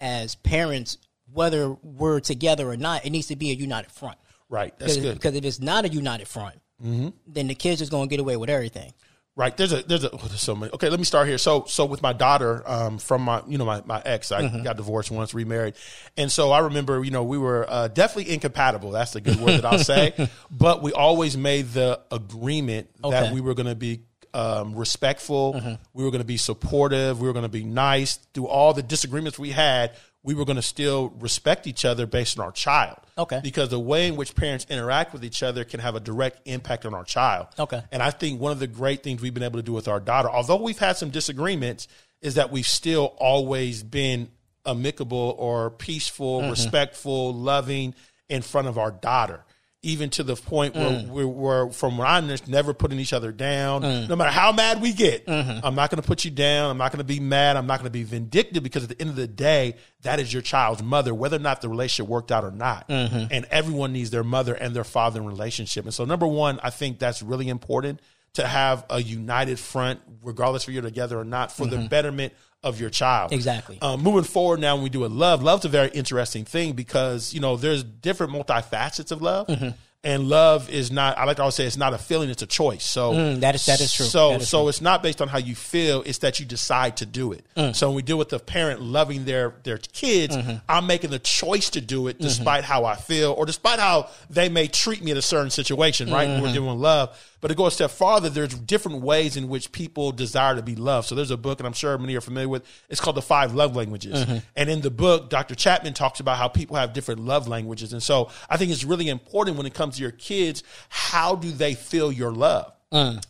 as 0.00 0.34
parents, 0.34 0.98
whether 1.32 1.70
we're 1.82 2.18
together 2.20 2.68
or 2.68 2.76
not, 2.76 3.06
it 3.06 3.10
needs 3.10 3.28
to 3.28 3.36
be 3.36 3.50
a 3.50 3.54
united 3.54 3.92
front. 3.92 4.18
Right. 4.48 4.76
That's 4.78 4.96
Because 4.96 5.10
good. 5.12 5.14
because 5.14 5.34
if 5.36 5.44
it's 5.44 5.60
not 5.60 5.84
a 5.84 5.88
united 5.88 6.26
front, 6.26 6.56
mm-hmm. 6.82 7.10
then 7.26 7.46
the 7.46 7.54
kids 7.54 7.78
just 7.78 7.92
gonna 7.92 8.08
get 8.08 8.18
away 8.20 8.36
with 8.36 8.50
everything. 8.50 8.92
Right. 9.34 9.56
There's 9.56 9.72
a 9.72 9.82
there's 9.82 10.04
a 10.04 10.10
oh, 10.10 10.18
there's 10.18 10.42
so 10.42 10.54
many. 10.54 10.70
Okay, 10.74 10.90
let 10.90 10.98
me 10.98 11.06
start 11.06 11.26
here. 11.26 11.38
So 11.38 11.64
so 11.66 11.86
with 11.86 12.02
my 12.02 12.12
daughter, 12.12 12.62
um, 12.66 12.98
from 12.98 13.22
my 13.22 13.42
you 13.46 13.56
know 13.56 13.64
my 13.64 13.82
my 13.86 14.02
ex, 14.04 14.30
I 14.30 14.62
got 14.62 14.76
divorced 14.76 15.10
once, 15.10 15.32
remarried, 15.32 15.74
and 16.18 16.30
so 16.30 16.52
I 16.52 16.58
remember 16.60 17.02
you 17.02 17.10
know 17.10 17.24
we 17.24 17.38
were 17.38 17.64
uh, 17.66 17.88
definitely 17.88 18.34
incompatible. 18.34 18.90
That's 18.90 19.12
the 19.12 19.22
good 19.22 19.40
word 19.40 19.62
that 19.62 19.64
I'll 19.64 19.78
say. 19.82 20.28
But 20.50 20.82
we 20.82 20.92
always 20.92 21.36
made 21.38 21.72
the 21.72 22.00
agreement 22.10 22.90
that 23.02 23.32
we 23.32 23.40
were 23.40 23.54
going 23.54 23.68
to 23.68 23.74
be 23.74 24.02
um, 24.34 24.74
respectful. 24.74 25.78
We 25.94 26.04
were 26.04 26.10
going 26.10 26.20
to 26.20 26.26
be 26.26 26.36
supportive. 26.36 27.20
We 27.20 27.26
were 27.26 27.32
going 27.32 27.44
to 27.44 27.48
be 27.48 27.64
nice. 27.64 28.16
Through 28.34 28.48
all 28.48 28.74
the 28.74 28.82
disagreements 28.82 29.38
we 29.38 29.50
had, 29.50 29.92
we 30.24 30.34
were 30.34 30.44
going 30.44 30.56
to 30.56 30.62
still 30.62 31.08
respect 31.18 31.66
each 31.66 31.84
other 31.84 32.06
based 32.06 32.38
on 32.38 32.44
our 32.44 32.52
child. 32.52 32.96
Okay. 33.18 33.40
Because 33.42 33.70
the 33.70 33.80
way 33.80 34.06
in 34.06 34.16
which 34.16 34.34
parents 34.36 34.66
interact 34.70 35.12
with 35.12 35.24
each 35.24 35.42
other 35.42 35.64
can 35.64 35.80
have 35.80 35.96
a 35.96 36.00
direct 36.00 36.40
impact 36.46 36.86
on 36.86 36.94
our 36.94 37.04
child. 37.04 37.48
Okay. 37.58 37.82
And 37.90 38.02
I 38.02 38.10
think 38.10 38.40
one 38.40 38.52
of 38.52 38.60
the 38.60 38.68
great 38.68 39.02
things 39.02 39.20
we've 39.20 39.34
been 39.34 39.42
able 39.42 39.58
to 39.58 39.64
do 39.64 39.72
with 39.72 39.88
our 39.88 39.98
daughter, 40.00 40.30
although 40.30 40.62
we've 40.62 40.78
had 40.78 40.96
some 40.96 41.10
disagreements, 41.10 41.88
is 42.20 42.34
that 42.36 42.52
we've 42.52 42.66
still 42.66 43.14
always 43.18 43.82
been 43.82 44.30
amicable 44.64 45.34
or 45.38 45.70
peaceful, 45.70 46.40
Mm-hmm. 46.40 46.50
respectful, 46.50 47.34
loving 47.34 47.94
in 48.28 48.42
front 48.42 48.68
of 48.68 48.78
our 48.78 48.92
daughter. 48.92 49.44
Even 49.84 50.10
to 50.10 50.22
the 50.22 50.36
point 50.36 50.76
where 50.76 50.90
Mm. 50.90 51.08
we're, 51.08 51.26
we're 51.26 51.70
from 51.72 51.98
what 51.98 52.06
I 52.06 52.18
understand, 52.18 52.52
never 52.52 52.72
putting 52.72 53.00
each 53.00 53.12
other 53.12 53.32
down. 53.32 53.82
Mm. 53.82 54.08
No 54.08 54.14
matter 54.14 54.30
how 54.30 54.52
mad 54.52 54.80
we 54.80 54.92
get, 54.92 55.26
Mm-hmm. 55.26 55.66
I'm 55.66 55.74
not 55.74 55.90
going 55.90 56.00
to 56.00 56.06
put 56.06 56.24
you 56.24 56.30
down. 56.30 56.70
I'm 56.70 56.78
not 56.78 56.92
going 56.92 56.98
to 56.98 57.04
be 57.04 57.18
mad. 57.18 57.56
I'm 57.56 57.66
not 57.66 57.80
going 57.80 57.86
to 57.86 57.90
be 57.90 58.04
vindictive 58.04 58.62
because 58.62 58.84
at 58.84 58.90
the 58.90 59.00
end 59.00 59.10
of 59.10 59.16
the 59.16 59.26
day, 59.26 59.74
that 60.02 60.20
is 60.20 60.32
your 60.32 60.40
child's 60.42 60.84
mother, 60.84 61.12
whether 61.12 61.36
or 61.36 61.40
not 61.40 61.62
the 61.62 61.68
relationship 61.68 62.08
worked 62.08 62.30
out 62.30 62.44
or 62.44 62.52
not. 62.52 62.88
Mm-hmm. 62.88 63.26
And 63.32 63.44
everyone 63.50 63.92
needs 63.92 64.10
their 64.10 64.22
mother 64.22 64.54
and 64.54 64.72
their 64.74 64.84
father 64.84 65.20
in 65.20 65.26
relationship. 65.26 65.84
And 65.84 65.92
so, 65.92 66.04
number 66.04 66.28
one, 66.28 66.60
I 66.62 66.70
think 66.70 67.00
that's 67.00 67.20
really 67.20 67.48
important 67.48 67.98
to 68.34 68.46
have 68.46 68.84
a 68.88 69.02
united 69.02 69.58
front, 69.58 70.00
regardless 70.22 70.68
if 70.68 70.72
you're 70.72 70.82
together 70.82 71.18
or 71.18 71.24
not, 71.24 71.50
for 71.50 71.66
the 71.66 71.78
betterment 71.88 72.32
of 72.62 72.80
your 72.80 72.90
child. 72.90 73.30
Mm-hmm. 73.30 73.34
Exactly. 73.36 73.78
Um, 73.82 74.02
moving 74.02 74.24
forward 74.24 74.60
now, 74.60 74.74
when 74.76 74.84
we 74.84 74.90
do 74.90 75.04
a 75.04 75.06
love, 75.08 75.42
love's 75.42 75.64
a 75.64 75.68
very 75.68 75.88
interesting 75.90 76.44
thing 76.44 76.72
because 76.74 77.32
you 77.34 77.40
know 77.40 77.56
there's 77.56 77.82
different 77.82 78.32
multifacets 78.32 79.10
of 79.12 79.22
love. 79.22 79.46
Mm-hmm. 79.48 79.68
And 80.04 80.28
love 80.28 80.68
is 80.68 80.90
not. 80.90 81.16
I 81.16 81.26
like 81.26 81.36
to 81.36 81.42
always 81.42 81.54
say 81.54 81.64
it's 81.64 81.76
not 81.76 81.94
a 81.94 81.98
feeling; 81.98 82.28
it's 82.28 82.42
a 82.42 82.46
choice. 82.46 82.82
So 82.84 83.12
Mm, 83.12 83.38
that 83.38 83.54
is- 83.54 83.66
that 83.66 83.80
is 83.80 83.92
true. 83.94 84.04
So 84.06 84.32
is 84.32 84.48
so 84.48 84.66
it's 84.66 84.80
not 84.80 85.00
based 85.00 85.22
on 85.22 85.28
how 85.28 85.38
you 85.38 85.54
feel; 85.54 86.02
it's 86.04 86.18
that 86.18 86.40
you 86.40 86.44
decide 86.44 86.96
to 86.96 87.06
do 87.06 87.30
it. 87.30 87.44
Mm. 87.56 87.76
So 87.76 87.86
when 87.88 87.94
we 87.94 88.02
deal 88.02 88.18
with 88.18 88.28
the 88.30 88.40
parent 88.40 88.80
loving 88.82 89.26
their 89.26 89.54
their 89.62 89.78
kids, 89.78 90.36
Mm-hmm. 90.36 90.56
I'm 90.68 90.88
making 90.88 91.10
the 91.10 91.20
choice 91.20 91.70
to 91.70 91.80
do 91.80 92.08
it 92.08 92.18
despite 92.18 92.64
how 92.64 92.84
I 92.84 92.96
feel 92.96 93.30
or 93.30 93.46
despite 93.46 93.78
how 93.78 94.08
they 94.28 94.48
may 94.48 94.66
treat 94.66 95.04
me 95.04 95.12
in 95.12 95.16
a 95.16 95.22
certain 95.22 95.50
situation. 95.50 96.10
Right? 96.10 96.28
Mm-hmm. 96.28 96.42
We're 96.42 96.52
doing 96.52 96.80
love, 96.80 97.16
but 97.42 97.48
to 97.48 97.54
go 97.54 97.66
a 97.66 97.70
step 97.70 97.90
farther, 97.90 98.30
there's 98.30 98.54
different 98.54 99.02
ways 99.02 99.36
in 99.36 99.48
which 99.48 99.70
people 99.72 100.10
desire 100.12 100.56
to 100.56 100.62
be 100.62 100.74
loved. 100.74 101.08
So 101.08 101.14
there's 101.14 101.30
a 101.30 101.36
book, 101.36 101.60
and 101.60 101.66
I'm 101.66 101.74
sure 101.74 101.98
many 101.98 102.14
are 102.16 102.22
familiar 102.22 102.48
with. 102.48 102.64
It's 102.88 103.00
called 103.00 103.16
the 103.16 103.22
Five 103.22 103.52
Love 103.54 103.76
Languages, 103.76 104.24
Mm-hmm. 104.24 104.38
and 104.56 104.70
in 104.70 104.80
the 104.80 104.90
book, 104.90 105.28
Dr. 105.28 105.54
Chapman 105.54 105.92
talks 105.92 106.20
about 106.20 106.38
how 106.38 106.48
people 106.48 106.76
have 106.76 106.94
different 106.94 107.20
love 107.20 107.46
languages, 107.48 107.92
and 107.92 108.02
so 108.02 108.30
I 108.48 108.56
think 108.56 108.70
it's 108.72 108.84
really 108.84 109.10
important 109.10 109.58
when 109.58 109.66
it 109.66 109.74
comes 109.74 109.96
to 109.96 110.02
your 110.02 110.12
kids. 110.12 110.62
How 110.88 111.34
do 111.34 111.50
they 111.50 111.74
feel 111.74 112.10
your 112.10 112.32
love? 112.32 112.72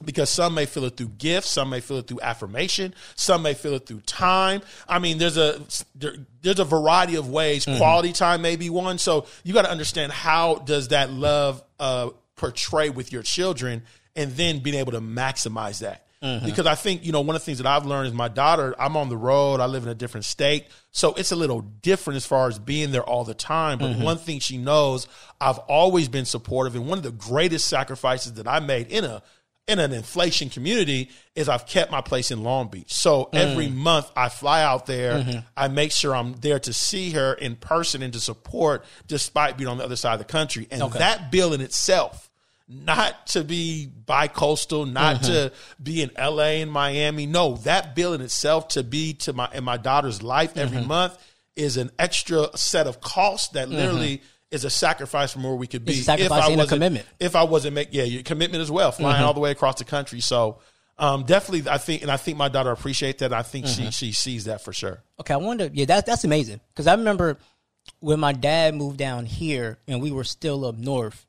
Because 0.04 0.28
some 0.28 0.54
may 0.54 0.66
feel 0.66 0.84
it 0.86 0.96
through 0.96 1.10
gifts, 1.18 1.50
some 1.50 1.70
may 1.70 1.78
feel 1.78 1.98
it 1.98 2.08
through 2.08 2.18
affirmation, 2.20 2.94
some 3.14 3.42
may 3.42 3.54
feel 3.54 3.74
it 3.74 3.86
through 3.86 4.00
time. 4.00 4.60
I 4.88 4.98
mean, 4.98 5.18
there's 5.18 5.36
a 5.36 5.62
there, 5.94 6.14
there's 6.42 6.58
a 6.58 6.64
variety 6.64 7.14
of 7.14 7.28
ways. 7.30 7.64
Quality 7.64 8.12
time 8.12 8.42
may 8.42 8.56
be 8.56 8.70
one. 8.70 8.98
So 8.98 9.26
you 9.44 9.54
got 9.54 9.62
to 9.62 9.70
understand 9.70 10.10
how 10.10 10.56
does 10.56 10.88
that 10.88 11.12
love 11.12 11.62
uh, 11.78 12.10
portray 12.34 12.90
with 12.90 13.12
your 13.12 13.22
children, 13.22 13.84
and 14.16 14.32
then 14.32 14.60
being 14.60 14.76
able 14.76 14.92
to 14.92 15.00
maximize 15.00 15.80
that. 15.80 16.06
Mm-hmm. 16.22 16.46
Because 16.46 16.66
I 16.66 16.76
think, 16.76 17.04
you 17.04 17.10
know, 17.10 17.20
one 17.20 17.34
of 17.34 17.42
the 17.42 17.46
things 17.46 17.58
that 17.58 17.66
I've 17.66 17.84
learned 17.84 18.06
is 18.06 18.14
my 18.14 18.28
daughter, 18.28 18.76
I'm 18.78 18.96
on 18.96 19.08
the 19.08 19.16
road, 19.16 19.60
I 19.60 19.66
live 19.66 19.82
in 19.82 19.88
a 19.88 19.94
different 19.94 20.24
state. 20.24 20.66
So 20.92 21.14
it's 21.14 21.32
a 21.32 21.36
little 21.36 21.62
different 21.62 22.16
as 22.16 22.26
far 22.26 22.46
as 22.46 22.60
being 22.60 22.92
there 22.92 23.02
all 23.02 23.24
the 23.24 23.34
time. 23.34 23.78
But 23.78 23.92
mm-hmm. 23.92 24.02
one 24.02 24.18
thing 24.18 24.38
she 24.38 24.56
knows, 24.56 25.08
I've 25.40 25.58
always 25.58 26.08
been 26.08 26.24
supportive. 26.24 26.76
And 26.76 26.86
one 26.86 26.98
of 26.98 27.04
the 27.04 27.10
greatest 27.10 27.66
sacrifices 27.66 28.34
that 28.34 28.46
I 28.46 28.60
made 28.60 28.88
in 28.88 29.04
a 29.04 29.22
in 29.68 29.78
an 29.78 29.92
inflation 29.92 30.50
community 30.50 31.08
is 31.36 31.48
I've 31.48 31.66
kept 31.66 31.92
my 31.92 32.00
place 32.00 32.30
in 32.30 32.42
Long 32.42 32.68
Beach. 32.68 32.92
So 32.92 33.28
every 33.32 33.68
mm. 33.68 33.74
month 33.74 34.10
I 34.16 34.28
fly 34.28 34.62
out 34.62 34.86
there. 34.86 35.18
Mm-hmm. 35.18 35.38
I 35.56 35.68
make 35.68 35.92
sure 35.92 36.16
I'm 36.16 36.34
there 36.34 36.58
to 36.58 36.72
see 36.72 37.12
her 37.12 37.32
in 37.34 37.54
person 37.56 38.02
and 38.02 38.12
to 38.12 38.20
support 38.20 38.84
despite 39.06 39.56
being 39.56 39.68
on 39.68 39.78
the 39.78 39.84
other 39.84 39.96
side 39.96 40.14
of 40.14 40.18
the 40.18 40.24
country. 40.24 40.66
And 40.70 40.82
that 40.94 41.30
bill 41.30 41.52
in 41.52 41.60
itself, 41.60 42.28
not 42.72 43.26
to 43.28 43.44
be 43.44 43.86
bi-coastal, 43.86 44.86
not 44.86 45.22
to 45.24 45.30
mm-hmm. 45.30 45.82
be 45.82 46.02
in 46.02 46.10
LA 46.18 46.60
and 46.62 46.70
Miami. 46.70 47.26
No, 47.26 47.56
that 47.58 47.94
bill 47.94 48.14
in 48.14 48.20
itself 48.20 48.68
to 48.68 48.82
be 48.82 49.14
to 49.14 49.32
my 49.32 49.48
in 49.52 49.64
my 49.64 49.76
daughter's 49.76 50.22
life 50.22 50.56
every 50.56 50.78
mm-hmm. 50.78 50.88
month 50.88 51.18
is 51.54 51.76
an 51.76 51.90
extra 51.98 52.48
set 52.56 52.86
of 52.86 53.00
costs 53.00 53.48
that 53.48 53.68
mm-hmm. 53.68 53.76
literally 53.76 54.22
is 54.50 54.64
a 54.64 54.70
sacrifice 54.70 55.32
from 55.32 55.42
where 55.42 55.54
we 55.54 55.66
could 55.66 55.84
be. 55.84 55.92
It's 55.92 56.08
and 56.08 56.20
a 56.20 56.28
wasn't- 56.28 56.68
commitment. 56.68 57.06
If 57.18 57.34
I 57.36 57.44
wasn't 57.44 57.74
make 57.74 57.88
yeah, 57.92 58.04
your 58.04 58.22
commitment 58.22 58.62
as 58.62 58.70
well, 58.70 58.92
flying 58.92 59.22
all 59.22 59.34
the 59.34 59.40
way 59.40 59.50
across 59.50 59.78
the 59.78 59.84
country. 59.84 60.20
So 60.20 60.58
um, 60.98 61.24
definitely, 61.24 61.70
I 61.70 61.78
think, 61.78 62.02
and 62.02 62.10
I 62.10 62.16
think 62.16 62.36
my 62.36 62.48
daughter 62.48 62.70
appreciate 62.70 63.18
that. 63.18 63.32
I 63.32 63.42
think 63.42 63.66
she 63.66 63.90
she 63.90 64.12
sees 64.12 64.44
that 64.44 64.60
for 64.60 64.72
sure. 64.72 65.02
Okay, 65.20 65.34
I 65.34 65.38
wonder. 65.38 65.70
Yeah, 65.72 65.86
that's 65.86 66.06
that's 66.06 66.24
amazing 66.24 66.60
because 66.72 66.86
I 66.86 66.94
remember 66.94 67.38
when 68.00 68.20
my 68.20 68.32
dad 68.32 68.74
moved 68.74 68.98
down 68.98 69.26
here 69.26 69.78
and 69.88 70.00
we 70.00 70.10
were 70.10 70.24
still 70.24 70.64
up 70.64 70.76
north. 70.76 71.26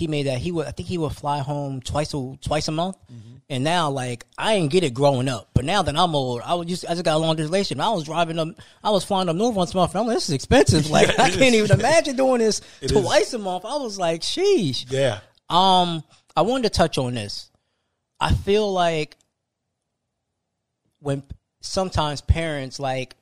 He 0.00 0.06
made 0.08 0.26
that 0.26 0.38
he 0.38 0.50
would. 0.50 0.66
I 0.66 0.70
think 0.72 0.88
he 0.88 0.98
would 0.98 1.12
fly 1.12 1.38
home 1.40 1.80
twice 1.82 2.14
a 2.14 2.36
twice 2.40 2.66
a 2.68 2.72
month. 2.72 2.96
And 3.50 3.64
now, 3.64 3.90
like, 3.90 4.24
I 4.38 4.56
didn't 4.56 4.70
get 4.72 4.84
it 4.84 4.94
growing 4.94 5.28
up, 5.28 5.50
but 5.54 5.64
now 5.64 5.82
that 5.82 5.96
I'm 5.96 6.14
old, 6.14 6.40
I 6.44 6.54
was 6.54 6.66
just 6.68 6.84
I 6.86 6.90
just 6.90 7.04
got 7.04 7.16
a 7.16 7.18
long 7.18 7.34
distance. 7.36 7.72
I 7.80 7.88
was 7.90 8.04
driving 8.04 8.38
up, 8.38 8.48
I 8.82 8.90
was 8.90 9.04
flying 9.04 9.28
up 9.28 9.34
north 9.36 9.56
once 9.56 9.74
a 9.74 9.76
month. 9.76 9.92
And 9.92 10.00
I'm 10.00 10.06
like, 10.06 10.16
this 10.16 10.28
is 10.28 10.34
expensive. 10.36 10.88
Like, 10.90 11.08
Yeah, 11.08 11.22
I 11.24 11.30
can't 11.30 11.54
is. 11.54 11.64
even 11.64 11.78
imagine 11.80 12.16
doing 12.16 12.38
this 12.38 12.60
is. 12.80 12.92
twice 12.92 13.32
a 13.34 13.38
month. 13.38 13.64
I 13.64 13.76
was 13.76 13.98
like, 13.98 14.22
sheesh. 14.22 14.86
Yeah, 14.88 15.18
Um, 15.48 16.02
I 16.36 16.42
wanted 16.42 16.62
to 16.64 16.70
touch 16.70 16.96
on 16.96 17.14
this. 17.14 17.50
I 18.20 18.32
feel 18.34 18.72
like 18.72 19.16
when 21.00 21.22
sometimes 21.60 22.20
parents 22.20 22.78
like 22.78 23.16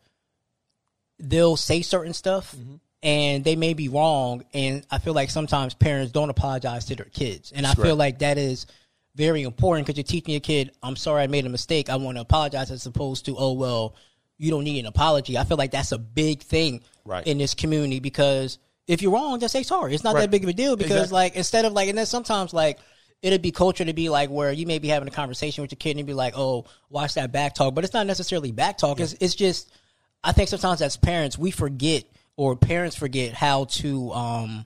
they'll 1.18 1.56
say 1.56 1.82
certain 1.82 2.12
stuff 2.14 2.54
and 3.02 3.44
they 3.44 3.54
may 3.56 3.74
be 3.74 3.88
wrong 3.88 4.44
and 4.52 4.84
I 4.90 4.98
feel 4.98 5.14
like 5.14 5.30
sometimes 5.30 5.74
parents 5.74 6.12
don't 6.12 6.30
apologize 6.30 6.86
to 6.86 6.96
their 6.96 7.06
kids. 7.06 7.52
And 7.52 7.66
I 7.66 7.74
feel 7.74 7.84
correct. 7.84 7.96
like 7.98 8.18
that 8.20 8.38
is 8.38 8.66
very 9.14 9.42
important 9.42 9.86
because 9.86 9.96
you're 9.98 10.04
teaching 10.04 10.32
your 10.32 10.40
kid, 10.40 10.72
I'm 10.82 10.96
sorry 10.96 11.22
I 11.22 11.26
made 11.28 11.46
a 11.46 11.48
mistake. 11.48 11.88
I 11.90 11.96
want 11.96 12.16
to 12.16 12.22
apologize 12.22 12.70
as 12.70 12.86
opposed 12.86 13.26
to, 13.26 13.36
oh 13.38 13.52
well, 13.52 13.94
you 14.36 14.50
don't 14.50 14.64
need 14.64 14.78
an 14.80 14.86
apology. 14.86 15.36
I 15.38 15.44
feel 15.44 15.56
like 15.56 15.70
that's 15.72 15.92
a 15.92 15.98
big 15.98 16.42
thing 16.42 16.82
Right. 17.04 17.26
in 17.26 17.38
this 17.38 17.54
community 17.54 18.00
because 18.00 18.58
if 18.86 19.00
you're 19.00 19.12
wrong, 19.12 19.40
just 19.40 19.52
say 19.52 19.62
sorry. 19.62 19.94
It's 19.94 20.04
not 20.04 20.14
Right. 20.14 20.22
that 20.22 20.30
big 20.30 20.42
of 20.44 20.50
a 20.50 20.52
deal 20.52 20.76
because 20.76 20.92
Exactly. 20.92 21.14
like 21.14 21.36
instead 21.36 21.64
of 21.64 21.72
like 21.72 21.88
and 21.88 21.96
then 21.96 22.06
sometimes 22.06 22.52
like 22.52 22.78
it'd 23.22 23.42
be 23.42 23.50
culture 23.50 23.84
to 23.84 23.92
be 23.92 24.08
like 24.08 24.30
where 24.30 24.52
you 24.52 24.66
may 24.66 24.78
be 24.78 24.88
having 24.88 25.08
a 25.08 25.10
conversation 25.12 25.62
with 25.62 25.72
your 25.72 25.76
kid 25.78 25.96
and 25.96 26.06
be 26.06 26.14
like, 26.14 26.34
oh, 26.36 26.64
watch 26.90 27.14
that 27.14 27.32
back 27.32 27.54
talk, 27.54 27.74
but 27.74 27.82
it's 27.84 27.94
not 27.94 28.06
necessarily 28.06 28.52
back 28.52 28.76
talk. 28.78 29.00
It's 29.00 29.14
it's 29.20 29.34
just 29.34 29.70
I 30.22 30.32
think 30.32 30.48
sometimes 30.48 30.82
as 30.82 30.96
parents 30.96 31.38
we 31.38 31.50
forget 31.50 32.04
or 32.38 32.56
parents 32.56 32.96
forget 32.96 33.34
how 33.34 33.64
to 33.66 34.10
um 34.12 34.64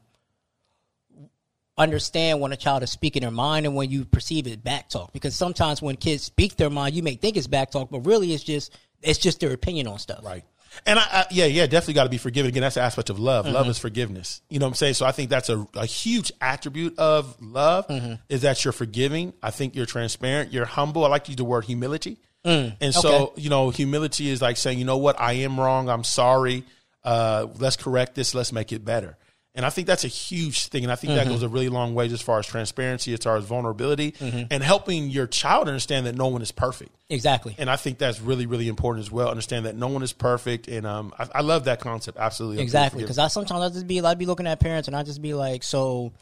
understand 1.79 2.39
when 2.41 2.53
a 2.53 2.57
child 2.57 2.83
is 2.83 2.91
speaking 2.93 3.23
their 3.23 3.31
mind 3.31 3.65
and 3.65 3.75
when 3.75 3.91
you 3.91 4.05
perceive 4.05 4.47
it 4.47 4.63
back 4.63 4.89
talk 4.91 5.11
because 5.13 5.35
sometimes 5.35 5.81
when 5.81 5.97
kids 5.97 6.23
speak 6.23 6.55
their 6.57 6.69
mind 6.69 6.95
you 6.95 7.03
may 7.03 7.15
think 7.15 7.37
it's 7.37 7.47
back 7.47 7.71
talk 7.71 7.91
but 7.91 8.01
really 8.01 8.33
it's 8.35 8.45
just 8.45 8.77
it's 9.01 9.19
just 9.19 9.41
their 9.41 9.53
opinion 9.53 9.87
on 9.89 9.99
stuff 9.99 10.23
Right. 10.25 10.45
And 10.87 10.99
I, 10.99 11.03
I 11.03 11.27
yeah, 11.31 11.45
yeah, 11.45 11.67
definitely 11.67 11.93
got 11.95 12.05
to 12.05 12.09
be 12.09 12.17
forgiven. 12.17 12.49
Again, 12.49 12.63
that's 12.63 12.77
the 12.77 12.81
aspect 12.81 13.11
of 13.11 13.19
love. 13.19 13.45
Mm-hmm. 13.45 13.55
Love 13.57 13.69
is 13.69 13.79
forgiveness. 13.79 14.41
You 14.49 14.59
know 14.59 14.65
what 14.65 14.71
I'm 14.71 14.75
saying? 14.77 14.95
So 14.95 15.05
I 15.05 15.13
think 15.13 15.29
that's 15.29 15.51
a, 15.51 15.67
a 15.75 15.85
huge 15.85 16.33
attribute 16.41 16.99
of 16.99 17.37
love 17.43 17.87
Mm-hmm. 17.89 18.15
is 18.31 18.41
that 18.41 18.65
you're 18.65 18.73
forgiving. 18.73 19.35
I 19.43 19.51
think 19.51 19.77
you're 19.77 19.85
transparent. 19.85 20.51
You're 20.51 20.65
humble. 20.65 21.05
I 21.05 21.09
like 21.09 21.25
to 21.25 21.31
use 21.33 21.37
the 21.37 21.45
word 21.45 21.67
humility. 21.67 22.17
and 22.43 22.75
so, 22.95 23.03
Mm. 23.03 23.21
okay. 23.33 23.43
you 23.43 23.51
know, 23.51 23.69
humility 23.69 24.31
is 24.31 24.41
like 24.41 24.57
saying, 24.57 24.79
you 24.79 24.87
know 24.87 24.97
what? 24.97 25.21
I 25.21 25.35
am 25.35 25.61
wrong. 25.61 25.91
I'm 25.91 26.05
sorry. 26.05 26.65
Uh, 27.05 27.47
let's 27.59 27.77
correct 27.77 28.15
this. 28.15 28.35
Let's 28.35 28.53
make 28.53 28.73
it 28.73 28.85
better. 28.85 29.17
And 29.55 29.67
I 29.67 29.71
think 29.71 29.87
that's 29.87 30.05
a 30.05 30.09
huge 30.09 30.69
thing. 30.69 30.83
And 30.83 30.91
I 30.91 30.95
think 30.95 31.11
Mm-hmm. 31.13 31.25
that 31.25 31.31
goes 31.31 31.43
a 31.43 31.49
really 31.49 31.69
long 31.69 31.95
way 31.95 32.07
as 32.07 32.23
far 32.23 32.39
as 32.39 32.47
transparency, 32.47 33.13
as 33.13 33.21
far 33.21 33.37
as 33.37 33.45
vulnerability, 33.45 34.13
Mm-hmm. 34.13 34.45
and 34.51 34.63
helping 34.63 35.11
your 35.11 35.27
child 35.27 35.69
understand 35.69 36.07
that 36.07 36.15
no 36.15 36.29
one 36.29 36.41
is 36.41 36.51
perfect. 36.53 36.91
exactly 37.11 37.55
And 37.59 37.69
I 37.69 37.77
think 37.77 37.99
that's 37.99 38.19
really, 38.21 38.47
really 38.47 38.67
important 38.69 39.05
as 39.05 39.13
well. 39.13 39.29
Understand 39.29 39.67
that 39.67 39.77
no 39.77 39.89
one 39.89 40.03
is 40.03 40.15
perfect, 40.15 40.69
and 40.69 40.87
um, 40.87 41.13
I, 41.19 41.29
I 41.35 41.41
love 41.43 41.65
that 41.65 41.81
concept. 41.81 42.17
Absolutely, 42.19 42.63
Exactly, 42.63 43.03
because 43.03 43.19
I 43.19 43.29
sometimes 43.29 43.61
I 43.61 43.69
just 43.69 43.87
be 43.87 44.01
I'd 44.01 44.17
be 44.19 44.25
looking 44.27 44.47
at 44.47 44.59
parents 44.59 44.89
and 44.89 44.97
I 44.97 45.03
just 45.03 45.21
be 45.21 45.35
like, 45.35 45.63
so 45.65 46.13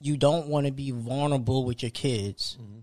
you 0.00 0.16
don't 0.16 0.48
want 0.48 0.66
to 0.66 0.72
be 0.72 0.90
vulnerable 0.90 1.64
with 1.64 1.82
your 1.84 1.90
kids, 1.92 2.58
Mm-hmm. 2.60 2.80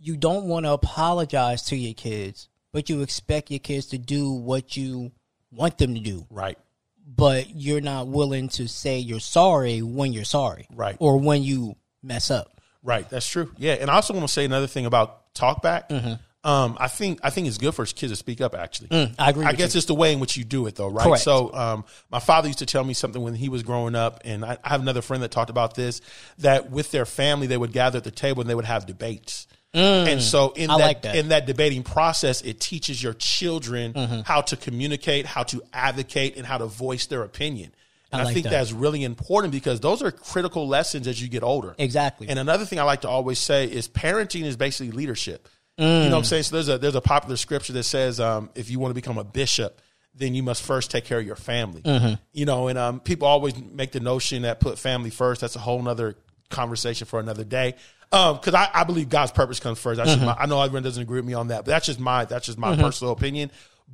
you 0.00 0.18
don't 0.18 0.44
want 0.44 0.66
to 0.66 0.72
apologize 0.72 1.62
to 1.68 1.76
your 1.76 1.94
kids, 1.94 2.50
but 2.72 2.90
you 2.90 3.00
expect 3.00 3.50
your 3.50 3.58
kids 3.60 3.86
to 3.86 3.96
do 3.96 4.30
what 4.32 4.76
you 4.76 5.12
want 5.50 5.78
them 5.78 5.94
to 5.94 6.00
do, 6.00 6.26
right, 6.28 6.58
but 7.06 7.54
you're 7.54 7.80
not 7.80 8.08
willing 8.08 8.48
to 8.50 8.66
say 8.68 8.98
you're 8.98 9.20
sorry 9.20 9.82
when 9.82 10.12
you're 10.12 10.24
sorry, 10.24 10.66
Right. 10.74 10.96
or 10.98 11.18
when 11.18 11.42
you 11.42 11.76
mess 12.02 12.30
up. 12.30 12.50
right. 12.82 13.08
That's 13.08 13.28
true. 13.28 13.50
Yeah, 13.58 13.74
and 13.74 13.90
I 13.90 13.94
also 13.94 14.12
want 14.14 14.26
to 14.26 14.32
say 14.32 14.44
another 14.44 14.66
thing 14.66 14.86
about 14.86 15.32
talkback. 15.34 16.18
Um, 16.44 16.76
I 16.78 16.88
think 16.88 17.20
I 17.22 17.30
think 17.30 17.46
it's 17.46 17.56
good 17.56 17.74
for 17.74 17.86
kids 17.86 18.12
to 18.12 18.16
speak 18.16 18.42
up. 18.42 18.54
Actually, 18.54 18.88
Mm-hmm. 18.88 19.12
Mm, 19.12 19.14
I 19.18 19.30
agree 19.30 19.46
I 19.46 19.52
guess 19.54 19.74
you. 19.74 19.78
it's 19.78 19.86
the 19.86 19.94
way 19.94 20.12
in 20.12 20.20
which 20.20 20.36
you 20.36 20.44
do 20.44 20.66
it, 20.66 20.74
though, 20.74 20.88
right? 20.88 21.02
Correct. 21.04 21.22
So, 21.22 21.50
um, 21.54 21.86
my 22.10 22.18
father 22.20 22.48
used 22.48 22.58
to 22.58 22.66
tell 22.66 22.84
me 22.84 22.92
something 22.92 23.22
when 23.22 23.34
he 23.34 23.48
was 23.48 23.62
growing 23.62 23.94
up, 23.94 24.20
and 24.26 24.44
I, 24.44 24.58
I 24.62 24.68
have 24.68 24.82
another 24.82 25.00
friend 25.00 25.22
that 25.22 25.30
talked 25.30 25.48
about 25.48 25.74
this. 25.74 26.02
That 26.40 26.70
with 26.70 26.90
their 26.90 27.06
family, 27.06 27.46
they 27.46 27.56
would 27.56 27.72
gather 27.72 27.96
at 27.96 28.04
the 28.04 28.10
table 28.10 28.42
and 28.42 28.50
they 28.50 28.54
would 28.54 28.66
have 28.66 28.84
debates. 28.84 29.46
And 29.74 30.22
so, 30.22 30.50
in 30.52 30.70
Mm. 30.70 30.78
That, 30.78 30.84
like 30.84 31.02
that. 31.02 31.16
in 31.16 31.28
that 31.28 31.46
debating 31.46 31.82
process, 31.82 32.40
it 32.42 32.60
teaches 32.60 33.02
your 33.02 33.14
children 33.14 33.92
Mm-hmm. 33.92 34.20
how 34.20 34.40
to 34.42 34.56
communicate, 34.56 35.26
how 35.26 35.42
to 35.44 35.62
advocate, 35.72 36.36
and 36.36 36.46
how 36.46 36.58
to 36.58 36.66
voice 36.66 37.06
their 37.06 37.22
opinion. 37.22 37.74
And 38.12 38.22
I 38.22 38.26
I, 38.30 38.32
think 38.32 38.44
that. 38.44 38.50
that's 38.50 38.70
really 38.72 39.02
important 39.02 39.52
because 39.52 39.80
those 39.80 40.00
are 40.02 40.12
critical 40.12 40.68
lessons 40.68 41.08
as 41.08 41.20
you 41.20 41.26
get 41.28 41.42
older. 41.42 41.74
Exactly. 41.78 42.28
And 42.28 42.38
another 42.38 42.64
thing 42.64 42.78
I 42.78 42.84
like 42.84 43.00
to 43.00 43.08
always 43.08 43.40
say 43.40 43.64
is 43.64 43.88
parenting 43.88 44.44
is 44.44 44.56
basically 44.56 44.92
leadership. 44.92 45.48
You 45.76 45.84
Mm. 45.84 46.04
know 46.04 46.10
what 46.10 46.18
I'm 46.18 46.24
saying? 46.24 46.44
So 46.44 46.54
there's 46.56 46.68
a 46.68 46.78
there's 46.78 46.94
a 46.94 47.00
popular 47.00 47.36
scripture 47.36 47.72
that 47.72 47.82
says 47.82 48.20
um, 48.20 48.50
if 48.54 48.70
you 48.70 48.78
want 48.78 48.90
to 48.90 48.94
become 48.94 49.18
a 49.18 49.24
bishop, 49.24 49.80
then 50.14 50.36
you 50.36 50.44
must 50.44 50.62
first 50.62 50.92
take 50.92 51.04
care 51.04 51.18
of 51.18 51.26
your 51.26 51.34
family. 51.34 51.82
Mm-hmm. 51.82 52.14
You 52.32 52.44
know, 52.46 52.68
and 52.68 52.78
um, 52.78 53.00
people 53.00 53.26
always 53.26 53.54
make 53.56 53.90
the 53.90 53.98
notion 53.98 54.42
that 54.42 54.60
put 54.60 54.78
family 54.78 55.10
first. 55.10 55.40
That's 55.40 55.56
a 55.56 55.58
whole 55.58 55.82
nother 55.82 56.14
conversation 56.50 57.08
for 57.08 57.18
another 57.18 57.42
day. 57.42 57.74
Because 58.34 58.54
I, 58.54 58.68
I 58.72 58.84
believe 58.84 59.08
God's 59.08 59.32
purpose 59.32 59.60
comes 59.60 59.78
first. 59.78 59.98
That's 59.98 60.10
Mm-hmm. 60.12 60.24
my, 60.26 60.36
I 60.38 60.46
know 60.46 60.60
everyone 60.62 60.82
doesn't 60.82 61.02
agree 61.02 61.18
with 61.18 61.26
me 61.26 61.34
on 61.34 61.48
that, 61.48 61.64
but 61.64 61.72
that's 61.72 61.86
just 61.86 61.98
my 62.00 62.24
that's 62.24 62.46
just 62.46 62.58
my 62.58 62.76
personal 62.76 63.12
opinion. 63.12 63.50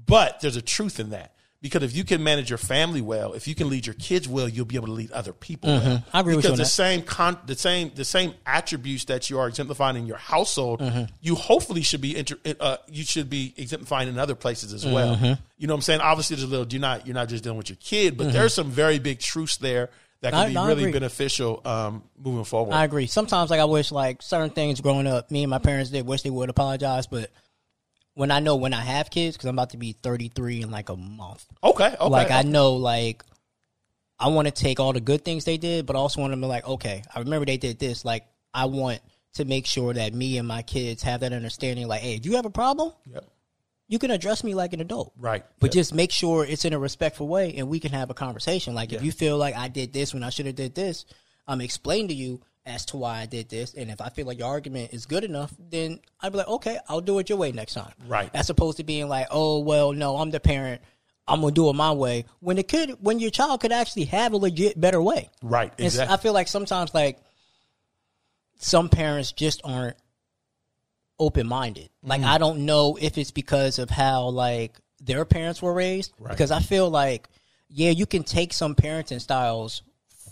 But 0.06 0.40
there's 0.40 0.56
a 0.56 0.62
truth 0.62 1.00
in 1.00 1.10
that. 1.10 1.34
Because 1.62 1.82
if 1.82 1.94
you 1.94 2.04
can 2.04 2.24
manage 2.24 2.48
your 2.48 2.56
family 2.56 3.02
well, 3.02 3.34
if 3.34 3.46
you 3.46 3.54
can 3.54 3.68
lead 3.68 3.84
your 3.84 3.94
kids 3.96 4.26
well, 4.26 4.48
you'll 4.48 4.64
be 4.64 4.76
able 4.76 4.86
to 4.86 4.94
lead 4.94 5.12
other 5.12 5.34
people. 5.34 5.68
Mm-hmm. 5.68 6.16
I 6.16 6.20
agree 6.20 6.34
with 6.34 6.44
because 6.44 6.44
you 6.46 6.52
on 6.52 6.58
the 6.58 6.64
same 6.64 7.02
con- 7.02 7.36
the 7.44 7.54
same 7.54 7.92
the 7.94 8.04
same 8.06 8.32
attributes 8.46 9.04
that 9.06 9.28
you 9.28 9.38
are 9.38 9.46
exemplifying 9.46 9.96
in 9.96 10.06
your 10.06 10.16
household, 10.16 10.80
Mm-hmm. 10.80 11.12
you 11.20 11.34
hopefully 11.34 11.82
should 11.82 12.00
be 12.00 12.16
inter- 12.16 12.38
uh, 12.60 12.78
you 12.88 13.04
should 13.04 13.28
be 13.28 13.52
exemplifying 13.58 14.08
in 14.08 14.18
other 14.18 14.34
places 14.34 14.72
as 14.72 14.86
well. 14.86 15.16
Mm-hmm. 15.16 15.34
You 15.58 15.66
know 15.66 15.74
what 15.74 15.78
I'm 15.78 15.82
saying? 15.82 16.00
Obviously, 16.00 16.36
there's 16.36 16.44
a 16.48 16.50
little. 16.50 16.66
You're 16.66 16.80
not 16.80 17.06
you're 17.06 17.14
not 17.14 17.28
just 17.28 17.44
dealing 17.44 17.58
with 17.58 17.68
your 17.68 17.76
kid, 17.78 18.16
but 18.16 18.32
there's 18.32 18.54
some 18.54 18.70
very 18.70 18.98
big 18.98 19.18
truths 19.18 19.58
there 19.58 19.90
that 20.22 20.32
can 20.32 20.40
I- 20.40 20.48
be 20.48 20.56
I 20.56 20.66
really 20.68 20.82
agree. 20.84 20.92
beneficial 20.92 21.62
um, 21.64 22.02
moving 22.18 22.44
forward. 22.44 22.74
I 22.74 22.84
agree. 22.84 23.06
Sometimes, 23.06 23.50
like 23.50 23.60
I 23.60 23.64
wish, 23.64 23.90
like 23.92 24.22
certain 24.22 24.50
things 24.50 24.80
growing 24.80 25.06
up, 25.06 25.30
me 25.30 25.42
and 25.42 25.50
my 25.50 25.58
parents 25.58 25.90
did 25.90 26.06
wish 26.06 26.22
they 26.22 26.30
would 26.30 26.50
apologize. 26.50 27.06
But 27.06 27.30
when 28.14 28.30
I 28.30 28.40
know 28.40 28.56
when 28.56 28.74
I 28.74 28.80
have 28.82 29.10
kids, 29.10 29.36
because 29.36 29.48
I'm 29.48 29.54
about 29.54 29.70
to 29.70 29.78
be 29.78 29.92
33 29.92 30.62
in 30.62 30.70
like 30.70 30.88
a 30.88 30.96
month, 30.96 31.46
okay, 31.64 31.94
okay. 31.98 32.04
like 32.08 32.30
I 32.30 32.42
know, 32.42 32.72
like 32.74 33.24
I 34.18 34.28
want 34.28 34.46
to 34.46 34.52
take 34.52 34.78
all 34.80 34.92
the 34.92 35.00
good 35.00 35.24
things 35.24 35.44
they 35.44 35.56
did, 35.56 35.86
but 35.86 35.96
also 35.96 36.20
want 36.20 36.32
to 36.32 36.36
be 36.36 36.44
like, 36.46 36.66
okay, 36.68 37.02
I 37.14 37.20
remember 37.20 37.46
they 37.46 37.56
did 37.56 37.78
this. 37.78 38.04
Like 38.04 38.26
I 38.52 38.66
want 38.66 39.00
to 39.34 39.44
make 39.44 39.64
sure 39.64 39.94
that 39.94 40.12
me 40.12 40.36
and 40.38 40.46
my 40.46 40.60
kids 40.62 41.02
have 41.04 41.20
that 41.20 41.32
understanding. 41.32 41.86
Like, 41.88 42.02
hey, 42.02 42.16
if 42.16 42.26
you 42.26 42.36
have 42.36 42.44
a 42.46 42.50
problem, 42.50 42.92
Yep. 43.10 43.24
You 43.90 43.98
can 43.98 44.12
address 44.12 44.44
me 44.44 44.54
like 44.54 44.72
an 44.72 44.80
adult. 44.80 45.12
Right. 45.18 45.44
But 45.58 45.74
Yeah. 45.74 45.80
just 45.80 45.92
make 45.92 46.12
sure 46.12 46.44
it's 46.44 46.64
in 46.64 46.72
a 46.72 46.78
respectful 46.78 47.26
way 47.26 47.54
and 47.56 47.68
we 47.68 47.80
can 47.80 47.90
have 47.90 48.08
a 48.08 48.14
conversation. 48.14 48.72
Like 48.72 48.92
if 48.92 49.02
you 49.02 49.10
feel 49.10 49.36
like 49.36 49.56
I 49.56 49.66
did 49.66 49.92
this 49.92 50.14
when 50.14 50.22
I 50.22 50.30
should 50.30 50.46
have 50.46 50.54
did 50.54 50.76
this, 50.76 51.04
I'm 51.48 51.60
explain 51.60 52.06
to 52.06 52.14
you 52.14 52.40
as 52.64 52.84
to 52.86 52.96
why 52.96 53.18
I 53.18 53.26
did 53.26 53.48
this. 53.48 53.74
And 53.74 53.90
if 53.90 54.00
I 54.00 54.08
feel 54.10 54.26
like 54.26 54.38
your 54.38 54.46
argument 54.46 54.92
is 54.92 55.06
good 55.06 55.24
enough, 55.24 55.52
then 55.58 55.98
I'd 56.20 56.30
be 56.30 56.38
like, 56.38 56.46
okay, 56.46 56.78
I'll 56.88 57.00
do 57.00 57.18
it 57.18 57.28
your 57.28 57.38
way 57.38 57.50
next 57.50 57.74
time. 57.74 57.92
Right. 58.06 58.30
As 58.32 58.48
opposed 58.48 58.76
to 58.76 58.84
being 58.84 59.08
like, 59.08 59.26
oh 59.32 59.58
well, 59.58 59.92
no, 59.92 60.18
I'm 60.18 60.30
the 60.30 60.38
parent. 60.40 60.80
I'm 61.26 61.40
gonna 61.40 61.52
do 61.52 61.68
it 61.68 61.72
my 61.72 61.90
way. 61.90 62.26
When 62.38 62.56
the 62.56 62.62
kid, 62.62 62.96
when 63.00 63.18
your 63.18 63.30
child 63.32 63.60
could 63.60 63.72
actually 63.72 64.04
have 64.04 64.32
a 64.32 64.36
legit 64.36 64.80
better 64.80 65.02
way. 65.02 65.30
right. 65.42 65.72
Exactly. 65.78 66.14
I 66.14 66.16
feel 66.16 66.32
like 66.32 66.46
sometimes 66.46 66.94
like 66.94 67.18
some 68.58 68.88
parents 68.88 69.32
just 69.32 69.60
aren't 69.64 69.96
open 71.20 71.46
minded. 71.46 71.88
Like 72.02 72.22
Mm-hmm. 72.22 72.30
I 72.30 72.38
don't 72.38 72.66
know 72.66 72.98
if 73.00 73.16
it's 73.18 73.30
because 73.30 73.78
of 73.78 73.90
how 73.90 74.28
like 74.30 74.76
their 75.00 75.24
parents 75.24 75.62
were 75.62 75.72
raised. 75.72 76.12
Right. 76.18 76.30
Because 76.30 76.50
I 76.50 76.60
feel 76.60 76.90
like 76.90 77.28
yeah, 77.68 77.90
you 77.90 78.06
can 78.06 78.24
take 78.24 78.52
some 78.52 78.74
parenting 78.74 79.20
styles 79.20 79.82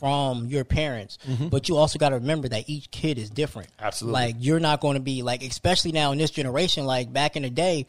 from 0.01 0.47
your 0.47 0.65
parents, 0.65 1.19
but 1.51 1.69
you 1.69 1.77
also 1.77 1.99
got 1.99 2.11
to 2.11 2.17
remember 2.17 2.49
that 2.49 2.69
each 2.69 2.91
kid 2.91 3.19
is 3.19 3.31
different. 3.31 3.69
Mm-hmm. 3.73 3.85
Absolutely. 3.85 4.13
Like 4.21 4.37
you're 4.39 4.61
not 4.61 4.81
going 4.81 4.95
to 4.95 5.01
be 5.03 5.23
like, 5.23 5.43
especially 5.43 5.93
now 5.93 6.13
in 6.13 6.19
this 6.19 6.31
generation. 6.31 6.85
Like 6.85 7.13
back 7.13 7.37
in 7.37 7.43
the 7.43 7.51
day, 7.51 7.87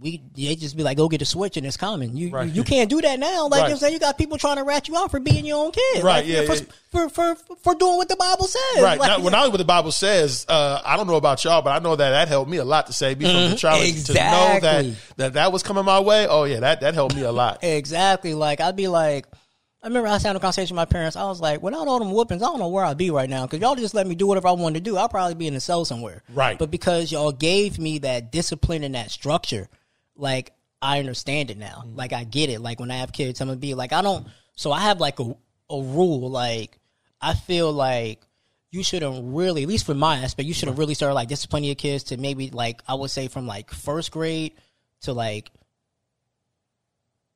we 0.00 0.22
they 0.36 0.54
just 0.54 0.76
be 0.76 0.82
like, 0.82 0.96
go 0.96 1.08
get 1.08 1.22
a 1.22 1.24
switch 1.24 1.56
and 1.56 1.66
it's 1.66 1.76
common. 1.76 2.16
You 2.16 2.30
Right. 2.30 2.48
you, 2.48 2.54
you 2.54 2.64
can't 2.64 2.88
do 2.88 3.00
that 3.00 3.18
now. 3.18 3.48
Like 3.48 3.62
you 3.62 3.68
know 3.68 3.72
I'm 3.72 3.78
saying, 3.78 3.92
you 3.94 3.98
got 4.00 4.18
people 4.18 4.38
trying 4.38 4.56
to 4.56 4.64
rat 4.64 4.88
you 4.88 4.96
out 4.96 5.10
for 5.10 5.20
being 5.20 5.44
your 5.46 5.64
own 5.64 5.72
kid. 5.72 6.02
Right, 6.02 6.24
Like, 6.24 6.26
yeah, 6.26 6.44
for, 6.46 6.54
yeah. 6.54 6.60
For, 6.90 7.08
for 7.08 7.34
for 7.34 7.56
for 7.56 7.74
doing 7.74 7.96
what 7.96 8.08
the 8.08 8.16
Bible 8.16 8.46
says. 8.46 8.82
Right. 8.82 8.98
Like, 8.98 9.18
now, 9.18 9.24
when 9.24 9.34
I 9.34 9.42
was 9.42 9.50
what 9.50 9.58
the 9.58 9.64
Bible 9.64 9.92
says, 9.92 10.46
uh, 10.48 10.80
I 10.84 10.96
don't 10.96 11.06
know 11.06 11.16
about 11.16 11.44
y'all, 11.44 11.62
but 11.62 11.70
I 11.70 11.78
know 11.80 11.96
that 11.96 12.10
that 12.10 12.28
helped 12.28 12.50
me 12.50 12.56
a 12.58 12.64
lot 12.64 12.86
to 12.86 12.92
save 12.92 13.18
me 13.18 13.24
from 13.26 13.50
the 13.50 13.56
challenge 13.56 14.04
to 14.04 14.14
know 14.14 14.58
that, 14.60 14.94
that 15.16 15.32
that 15.34 15.52
was 15.52 15.62
coming 15.62 15.84
my 15.84 16.00
way. 16.00 16.26
Oh 16.28 16.44
yeah, 16.44 16.60
that 16.60 16.80
that 16.80 16.94
helped 16.94 17.14
me 17.14 17.22
a 17.22 17.32
lot. 17.32 17.58
Exactly. 17.68 18.34
Like 18.34 18.60
I'd 18.60 18.76
be 18.76 18.88
like, 18.88 19.26
I 19.82 19.86
remember 19.86 20.08
I 20.08 20.12
was 20.14 20.22
having 20.24 20.36
a 20.36 20.40
conversation 20.40 20.74
with 20.74 20.80
my 20.80 20.84
parents. 20.86 21.16
I 21.16 21.24
was 21.24 21.40
like, 21.40 21.62
without 21.62 21.86
all 21.86 22.00
them 22.00 22.10
whoopings, 22.10 22.42
I 22.42 22.46
don't 22.46 22.58
know 22.58 22.68
where 22.68 22.84
I'd 22.84 22.98
be 22.98 23.10
right 23.10 23.30
now 23.30 23.46
because 23.46 23.60
y'all 23.60 23.76
just 23.76 23.94
let 23.94 24.06
me 24.06 24.14
do 24.16 24.26
whatever 24.26 24.48
I 24.48 24.52
wanted 24.52 24.84
to 24.84 24.90
do. 24.90 24.96
I'll 24.96 25.08
probably 25.08 25.34
be 25.34 25.46
in 25.46 25.54
a 25.54 25.60
cell 25.60 25.84
somewhere. 25.84 26.22
Right. 26.34 26.58
But 26.58 26.70
because 26.70 27.12
y'all 27.12 27.30
gave 27.30 27.78
me 27.78 27.98
that 27.98 28.32
discipline 28.32 28.82
and 28.82 28.94
that 28.96 29.10
structure, 29.12 29.68
like 30.18 30.52
I 30.82 30.98
understand 30.98 31.50
it 31.50 31.58
now. 31.58 31.82
Mm-hmm. 31.84 31.96
Like 31.96 32.12
I 32.12 32.24
get 32.24 32.50
it. 32.50 32.60
Like 32.60 32.80
when 32.80 32.90
I 32.90 32.96
have 32.96 33.12
kids, 33.12 33.40
I'm 33.40 33.48
gonna 33.48 33.58
be 33.58 33.74
like, 33.74 33.92
I 33.92 34.02
don't. 34.02 34.26
So 34.56 34.72
I 34.72 34.80
have 34.80 35.00
like 35.00 35.18
a 35.20 35.34
a 35.70 35.82
rule. 35.82 36.30
Like 36.30 36.78
I 37.20 37.34
feel 37.34 37.72
like 37.72 38.20
you 38.70 38.84
shouldn't 38.84 39.34
really, 39.34 39.62
at 39.62 39.68
least 39.68 39.86
for 39.86 39.94
my 39.94 40.18
aspect, 40.18 40.46
you 40.46 40.54
shouldn't 40.54 40.78
really 40.78 40.94
start 40.94 41.14
like 41.14 41.28
disciplining 41.28 41.68
your 41.68 41.74
kids 41.74 42.04
to 42.04 42.16
maybe 42.16 42.50
like 42.50 42.82
I 42.86 42.94
would 42.94 43.10
say 43.10 43.28
from 43.28 43.46
like 43.46 43.70
first 43.70 44.10
grade 44.10 44.52
to 45.02 45.12
like 45.12 45.50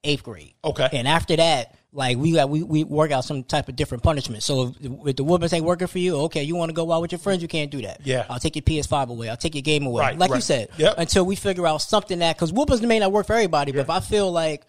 eighth 0.04 0.22
grade. 0.22 0.54
Okay. 0.64 0.88
And 0.92 1.08
after 1.08 1.36
that, 1.36 1.74
like 1.92 2.16
we 2.16 2.32
got 2.32 2.48
we, 2.48 2.62
we 2.62 2.84
work 2.84 3.10
out 3.10 3.24
some 3.24 3.44
type 3.44 3.68
of 3.68 3.76
different 3.76 4.02
punishment. 4.02 4.42
So 4.42 4.74
if, 4.80 4.92
if 5.08 5.16
the 5.16 5.24
whoopings 5.24 5.52
ain't 5.52 5.64
working 5.64 5.86
for 5.86 5.98
you, 5.98 6.16
okay, 6.22 6.42
you 6.42 6.56
want 6.56 6.70
to 6.70 6.74
go 6.74 6.90
out 6.90 7.02
with 7.02 7.12
your 7.12 7.18
friends, 7.18 7.42
you 7.42 7.48
can't 7.48 7.70
do 7.70 7.82
that. 7.82 8.00
Yeah. 8.04 8.24
I'll 8.30 8.38
take 8.38 8.56
your 8.56 8.62
PS5 8.62 9.10
away. 9.10 9.28
I'll 9.28 9.36
take 9.36 9.54
your 9.54 9.62
game 9.62 9.84
away. 9.84 10.00
Right, 10.00 10.18
like 10.18 10.30
you 10.30 10.40
said. 10.40 10.70
Yep. 10.78 10.94
Until 10.98 11.26
we 11.26 11.36
figure 11.36 11.66
out 11.66 11.82
something 11.82 12.20
that 12.20 12.36
because 12.36 12.52
whoopings 12.52 12.80
may 12.82 12.98
not 12.98 13.12
work 13.12 13.26
for 13.26 13.34
everybody, 13.34 13.72
but 13.72 13.80
if 13.80 13.90
I 13.90 14.00
feel 14.00 14.32
like 14.32 14.64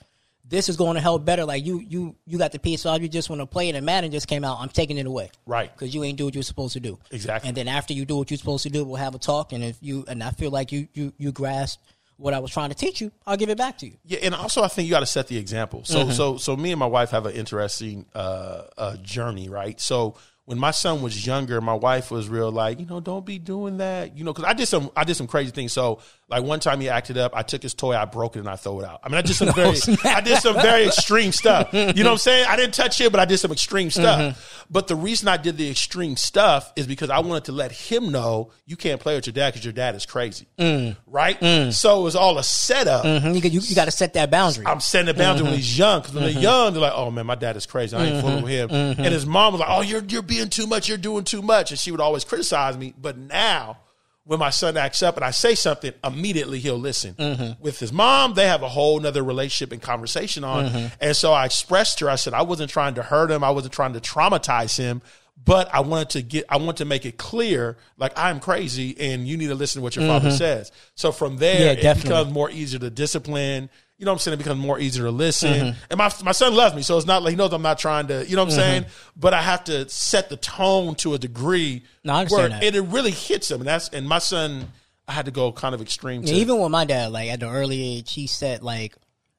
this 0.46 0.68
is 0.68 0.76
going 0.76 0.96
to 0.96 1.02
help 1.02 1.24
better, 1.24 1.46
like 1.46 1.66
you 1.66 1.80
you 1.80 2.16
you 2.28 2.38
got 2.38 2.52
the 2.52 2.60
PS5, 2.60 3.02
you 3.02 3.08
just 3.08 3.30
want 3.30 3.42
to 3.42 3.46
play 3.46 3.70
it, 3.70 3.76
and 3.76 3.86
Madden 3.86 4.12
just 4.12 4.28
came 4.28 4.44
out, 4.44 4.58
I'm 4.60 4.70
taking 4.70 4.98
it 4.98 5.06
away. 5.06 5.32
Right. 5.46 5.72
Because 5.74 5.96
you 5.96 6.04
ain't 6.04 6.18
do 6.18 6.26
what 6.26 6.34
you're 6.34 6.44
supposed 6.44 6.74
to 6.74 6.82
do. 6.82 7.00
Exactly. 7.12 7.48
And 7.48 7.56
then 7.56 7.70
after 7.70 7.94
you 7.94 8.04
do 8.04 8.18
what 8.18 8.30
you're 8.30 8.38
supposed 8.38 8.64
to 8.64 8.70
do, 8.70 8.84
we'll 8.84 8.98
have 8.98 9.16
a 9.16 9.20
talk. 9.20 9.54
And 9.54 9.64
if 9.64 9.78
you 9.80 10.04
and 10.10 10.22
I 10.22 10.32
feel 10.32 10.52
like 10.52 10.74
you 10.74 10.90
you 10.94 11.14
you 11.18 11.32
grasp 11.32 11.80
what 12.24 12.34
I 12.34 12.40
was 12.40 12.52
trying 12.52 12.70
to 12.70 12.76
teach 12.76 13.02
you, 13.02 13.12
I'll 13.28 13.36
give 13.36 13.50
it 13.50 13.58
back 13.58 13.78
to 13.80 13.86
you. 13.86 13.98
Yeah, 14.06 14.20
and 14.24 14.34
also 14.34 14.64
I 14.64 14.70
think 14.70 14.86
you 14.88 14.92
got 14.92 15.02
to 15.02 15.06
set 15.06 15.28
the 15.28 15.38
example. 15.38 15.84
So, 15.84 16.10
so, 16.10 16.38
so 16.38 16.56
me 16.56 16.72
and 16.72 16.80
my 16.80 16.86
wife 16.86 17.10
have 17.12 17.26
an 17.26 17.34
interesting 17.34 18.06
uh, 18.16 18.64
uh, 18.78 18.96
journey, 18.98 19.50
right? 19.50 19.80
So, 19.80 20.16
when 20.46 20.60
my 20.60 20.72
son 20.72 21.02
was 21.02 21.26
younger, 21.26 21.62
my 21.62 21.74
wife 21.74 22.12
was 22.12 22.28
real 22.28 22.52
like, 22.52 22.78
you 22.78 22.86
know, 22.86 23.00
don't 23.00 23.26
be 23.26 23.40
doing 23.40 23.78
that, 23.78 24.18
you 24.18 24.26
know, 24.26 24.34
because 24.34 24.50
I 24.50 24.54
did 24.54 24.68
some, 24.68 24.92
I 24.96 25.06
did 25.06 25.16
some 25.16 25.28
crazy 25.28 25.52
things. 25.52 25.72
So, 25.72 26.00
like 26.28 26.44
one 26.44 26.60
time 26.60 26.82
he 26.82 26.90
acted 26.90 27.18
up, 27.18 27.34
I 27.36 27.44
took 27.44 27.62
his 27.62 27.74
toy, 27.74 27.96
I 27.96 28.06
broke 28.06 28.36
it, 28.36 28.40
and 28.40 28.50
I 28.50 28.56
threw 28.58 28.82
it 28.82 28.86
out. 28.86 29.00
I 29.04 29.10
mean, 29.10 29.18
I 29.18 29.22
did 29.22 29.36
some 29.36 29.54
very, 29.56 29.78
I 30.04 30.20
did 30.20 30.40
some 30.40 30.56
very 30.56 30.86
extreme 30.88 31.32
stuff. 31.32 31.72
You 31.74 31.80
know 31.80 31.94
what 31.94 32.08
I'm 32.08 32.18
saying? 32.18 32.46
I 32.50 32.58
didn't 32.58 32.74
touch 32.74 33.00
it, 33.00 33.12
but 33.12 33.22
I 33.22 33.26
did 33.26 33.38
some 33.38 33.52
extreme 33.52 33.90
stuff. 33.90 34.20
Mm-hmm. 34.20 34.64
But 34.70 34.88
the 34.88 34.96
reason 34.96 35.28
I 35.30 35.38
did 35.38 35.58
the 35.58 35.70
extreme 35.70 36.18
stuff 36.18 36.74
is 36.76 36.88
because 36.88 37.10
I 37.10 37.20
wanted 37.20 37.46
to 37.46 37.52
let 37.54 37.72
him 37.72 38.12
know 38.12 38.52
you 38.66 38.76
can't 38.76 39.00
play 39.00 39.16
with 39.16 39.28
your 39.28 39.34
dad 39.34 39.52
because 39.52 39.64
your 39.64 39.74
dad 39.74 39.96
is 39.96 40.06
crazy, 40.06 40.48
mm. 40.58 40.98
right? 41.06 41.40
Mm. 41.40 41.72
So 41.72 42.02
it 42.02 42.04
was 42.04 42.16
all 42.16 42.38
a 42.38 42.44
setup. 42.44 43.06
Mhm. 43.06 43.36
You, 43.36 43.42
got- 43.42 43.52
you, 43.52 43.60
you 43.62 43.76
got 43.76 43.86
to 43.86 43.92
set 43.92 44.14
that 44.14 44.32
boundary. 44.32 44.66
I'm 44.66 44.80
setting 44.82 45.10
a 45.10 45.14
boundary 45.14 45.46
when 45.46 45.54
he's 45.54 45.72
mm-hmm. 45.72 45.80
young 45.80 46.02
because 46.02 46.16
when 46.16 46.24
they're 46.24 46.34
mm-hmm. 46.34 46.42
young, 46.42 46.74
they're 46.74 46.82
like, 46.82 46.94
"Oh 46.96 47.12
man, 47.12 47.26
my 47.26 47.36
dad 47.36 47.56
is 47.56 47.66
crazy. 47.66 47.96
I 47.96 48.06
ain't 48.06 48.22
fooling 48.22 48.44
with 48.44 48.52
him." 48.52 48.70
And 48.72 49.14
his 49.14 49.26
mom 49.26 49.54
was 49.54 49.60
like, 49.60 49.70
"Oh, 49.70 49.82
you're 49.82 50.04
you're 50.04 50.22
being 50.36 50.50
too 50.50 50.68
much. 50.68 50.88
You're 50.90 50.98
doing 50.98 51.24
too 51.24 51.42
much," 51.42 51.72
and 51.72 51.80
she 51.80 51.92
would 51.92 52.02
always 52.02 52.24
criticize 52.24 52.78
me. 52.78 52.94
But 53.00 53.18
now, 53.18 53.78
when 54.26 54.40
my 54.40 54.50
son 54.50 54.78
acts 54.78 55.04
up 55.04 55.16
and 55.18 55.26
I 55.26 55.32
say 55.32 55.56
something, 55.56 55.94
immediately 56.04 56.60
he'll 56.60 56.78
listen. 56.78 57.14
Mm-hmm. 57.16 57.62
With 57.62 57.80
his 57.80 57.92
mom, 57.92 58.36
they 58.36 58.48
have 58.48 58.64
a 58.64 58.70
whole 58.70 59.00
nother 59.00 59.24
relationship 59.24 59.74
and 59.74 59.82
conversation 59.82 60.44
on. 60.44 60.66
Mm-hmm. 60.66 60.88
And 61.02 61.16
so 61.16 61.34
I 61.34 61.46
expressed 61.46 62.00
to 62.00 62.06
her, 62.06 62.12
I 62.12 62.16
said, 62.16 62.34
I 62.34 62.44
wasn't 62.44 62.72
trying 62.72 62.96
to 62.96 63.04
hurt 63.04 63.30
him. 63.30 63.44
I 63.44 63.50
wasn't 63.50 63.74
trying 63.74 63.94
to 63.94 64.00
traumatize 64.00 64.78
him. 64.78 65.02
But 65.46 65.74
I 65.74 65.82
wanted 65.82 66.12
to 66.12 66.22
get, 66.22 66.46
I 66.48 66.58
want 66.58 66.78
to 66.78 66.86
make 66.86 67.06
it 67.06 67.18
clear, 67.18 67.76
like 67.98 68.14
I'm 68.16 68.40
crazy, 68.40 68.96
and 68.98 69.28
you 69.28 69.36
need 69.36 69.48
to 69.48 69.56
listen 69.56 69.82
to 69.82 69.84
what 69.84 69.96
your 69.96 70.08
father 70.08 70.30
mm-hmm. 70.30 70.38
says. 70.38 70.72
So 70.96 71.12
from 71.12 71.38
there, 71.38 71.74
Yeah, 71.74 71.92
it 71.92 72.04
becomes 72.04 72.32
more 72.32 72.50
easier 72.50 72.80
to 72.80 72.90
discipline. 72.90 73.70
You 73.98 74.06
know 74.06 74.12
what 74.12 74.16
I'm 74.16 74.20
saying? 74.20 74.34
It 74.34 74.38
becomes 74.38 74.60
more 74.60 74.80
easier 74.80 75.04
to 75.04 75.12
listen. 75.12 75.54
Mm-hmm. 75.54 75.80
And 75.92 75.98
my 75.98 76.12
my 76.24 76.32
son 76.32 76.56
loves 76.56 76.76
me, 76.76 76.82
so 76.82 76.98
it's 76.98 77.06
not 77.06 77.24
like 77.24 77.32
he 77.32 77.36
knows 77.38 77.54
I'm 77.54 77.62
not 77.62 77.78
trying 77.78 78.08
to. 78.08 78.28
You 78.28 78.36
know 78.36 78.44
what 78.44 78.54
I'm 78.54 78.60
mm-hmm. 78.60 78.70
saying? 78.72 78.86
But 79.16 79.34
I 79.34 79.42
have 79.42 79.64
to 79.66 79.88
set 79.88 80.30
the 80.30 80.38
tone 80.38 80.96
to 80.96 81.14
a 81.14 81.20
degree 81.20 81.84
No, 82.04 82.26
where 82.26 82.50
that. 82.50 82.64
it, 82.64 82.76
it 82.76 82.82
really 82.82 83.12
hits 83.12 83.52
him. 83.52 83.62
And 83.62 83.68
that's 83.68 83.90
and 83.90 84.08
my 84.08 84.20
son, 84.20 84.72
I 85.08 85.14
had 85.14 85.26
to 85.26 85.32
go 85.32 85.52
kind 85.52 85.76
of 85.76 85.82
extreme. 85.82 86.24
To, 86.24 86.30
Yeah, 86.30 86.36
even 86.36 86.60
with 86.60 86.72
my 86.72 86.86
dad, 86.86 87.12
like 87.12 87.30
at 87.30 87.40
the 87.40 87.50
early 87.50 87.98
age, 87.98 88.14
he 88.14 88.28
said 88.28 88.64
like 88.64 88.96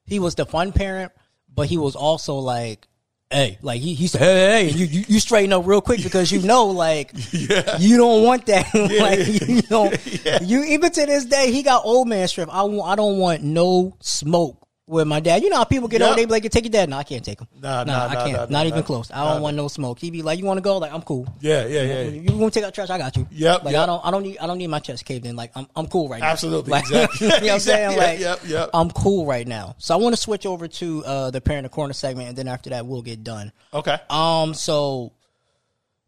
he 0.07 0.19
was 0.19 0.35
the 0.35 0.47
fun 0.47 0.73
parent, 0.73 1.13
but 1.53 1.67
he 1.67 1.77
was 1.77 1.97
also 1.97 2.37
like, 2.37 2.87
hey, 3.31 3.59
like 3.63 3.81
he, 3.81 3.95
he 3.95 4.07
said, 4.07 4.21
hey, 4.21 4.35
hey, 4.35 4.71
hey, 4.71 4.85
you, 4.85 5.05
you 5.09 5.21
straighten 5.21 5.53
up 5.53 5.67
real 5.67 5.81
quick 5.81 6.03
because 6.03 6.31
you 6.31 6.41
know, 6.41 6.67
like, 6.67 7.13
you 7.33 7.97
don't 7.97 8.25
want 8.25 8.47
that. 8.47 8.73
like, 8.75 9.49
you 9.49 9.63
know, 9.71 9.93
you 10.47 10.65
even 10.65 10.91
to 10.91 11.07
this 11.07 11.25
day, 11.25 11.51
he 11.51 11.63
got 11.63 11.85
old 11.85 12.09
man 12.09 12.29
strength. 12.29 12.51
I 12.53 12.65
I 12.65 12.97
don't 12.97 13.19
want 13.19 13.43
no 13.43 13.97
smoke. 14.01 14.64
With 14.87 15.07
my 15.07 15.19
dad, 15.19 15.43
you 15.43 15.49
know 15.49 15.57
how 15.57 15.65
people 15.65 15.89
get 15.89 16.01
Yep. 16.03 16.09
old, 16.11 16.19
they 16.19 16.27
be 16.27 16.31
like, 16.31 16.43
take 16.51 16.65
your 16.65 16.71
dad. 16.71 16.91
No, 16.91 16.99
I 16.99 17.05
can't 17.05 17.25
take 17.25 17.41
him. 17.41 17.49
Nah, 17.59 17.85
no, 17.85 17.93
nah, 17.95 18.07
I 18.07 18.15
can't. 18.17 18.33
nah, 18.33 18.39
Not 18.41 18.51
nah, 18.51 18.65
even 18.65 18.81
nah. 18.81 18.85
close. 18.85 19.11
I 19.11 19.33
don't 19.33 19.41
want 19.41 19.57
no 19.57 19.67
smoke. 19.69 19.99
He 19.99 20.11
be 20.11 20.21
like, 20.21 20.39
you 20.39 20.45
want 20.45 20.59
to 20.59 20.63
go? 20.63 20.77
Like, 20.77 20.93
I'm 20.93 21.01
cool. 21.01 21.27
yeah, 21.41 21.65
yeah, 21.67 21.83
yeah. 21.83 22.03
You 22.03 22.37
want 22.37 22.53
to 22.53 22.61
take 22.61 22.67
out 22.67 22.75
trash? 22.75 22.91
I 22.91 22.99
got 22.99 23.17
you. 23.17 23.27
Yep, 23.31 23.65
Like 23.65 23.73
yep. 23.73 23.85
I 23.85 23.87
don't. 23.87 24.05
I 24.05 24.11
don't 24.11 24.23
need. 24.23 24.37
I 24.39 24.47
don't 24.47 24.59
need 24.59 24.67
my 24.67 24.81
chest 24.81 25.07
caved 25.07 25.25
in. 25.25 25.37
Like 25.37 25.53
I'm. 25.55 25.67
I'm 25.75 25.87
cool 25.87 26.11
right 26.11 26.21
now. 26.21 26.27
Absolutely, 26.31 26.71
Like, 26.71 26.83
exactly. 26.85 27.27
you 27.27 27.33
know 27.33 27.37
what 27.41 27.53
I'm 27.55 27.61
saying? 27.61 27.97
Like 28.05 28.19
Yep, 28.19 28.41
yep. 28.47 28.71
I'm 28.75 28.91
cool 28.91 29.25
right 29.25 29.47
now. 29.49 29.75
So 29.79 29.95
I 29.95 29.97
want 29.97 30.15
to 30.15 30.21
switch 30.21 30.45
over 30.45 30.69
to 30.69 31.05
uh, 31.07 31.31
the 31.31 31.41
parent 31.41 31.65
of 31.65 31.73
corner 31.73 31.95
segment, 31.95 32.29
and 32.29 32.37
then 32.37 32.47
after 32.49 32.69
that 32.71 32.85
we'll 32.85 33.01
get 33.01 33.25
done. 33.25 33.53
Okay. 33.73 33.97
Um. 34.11 34.53
So 34.53 35.13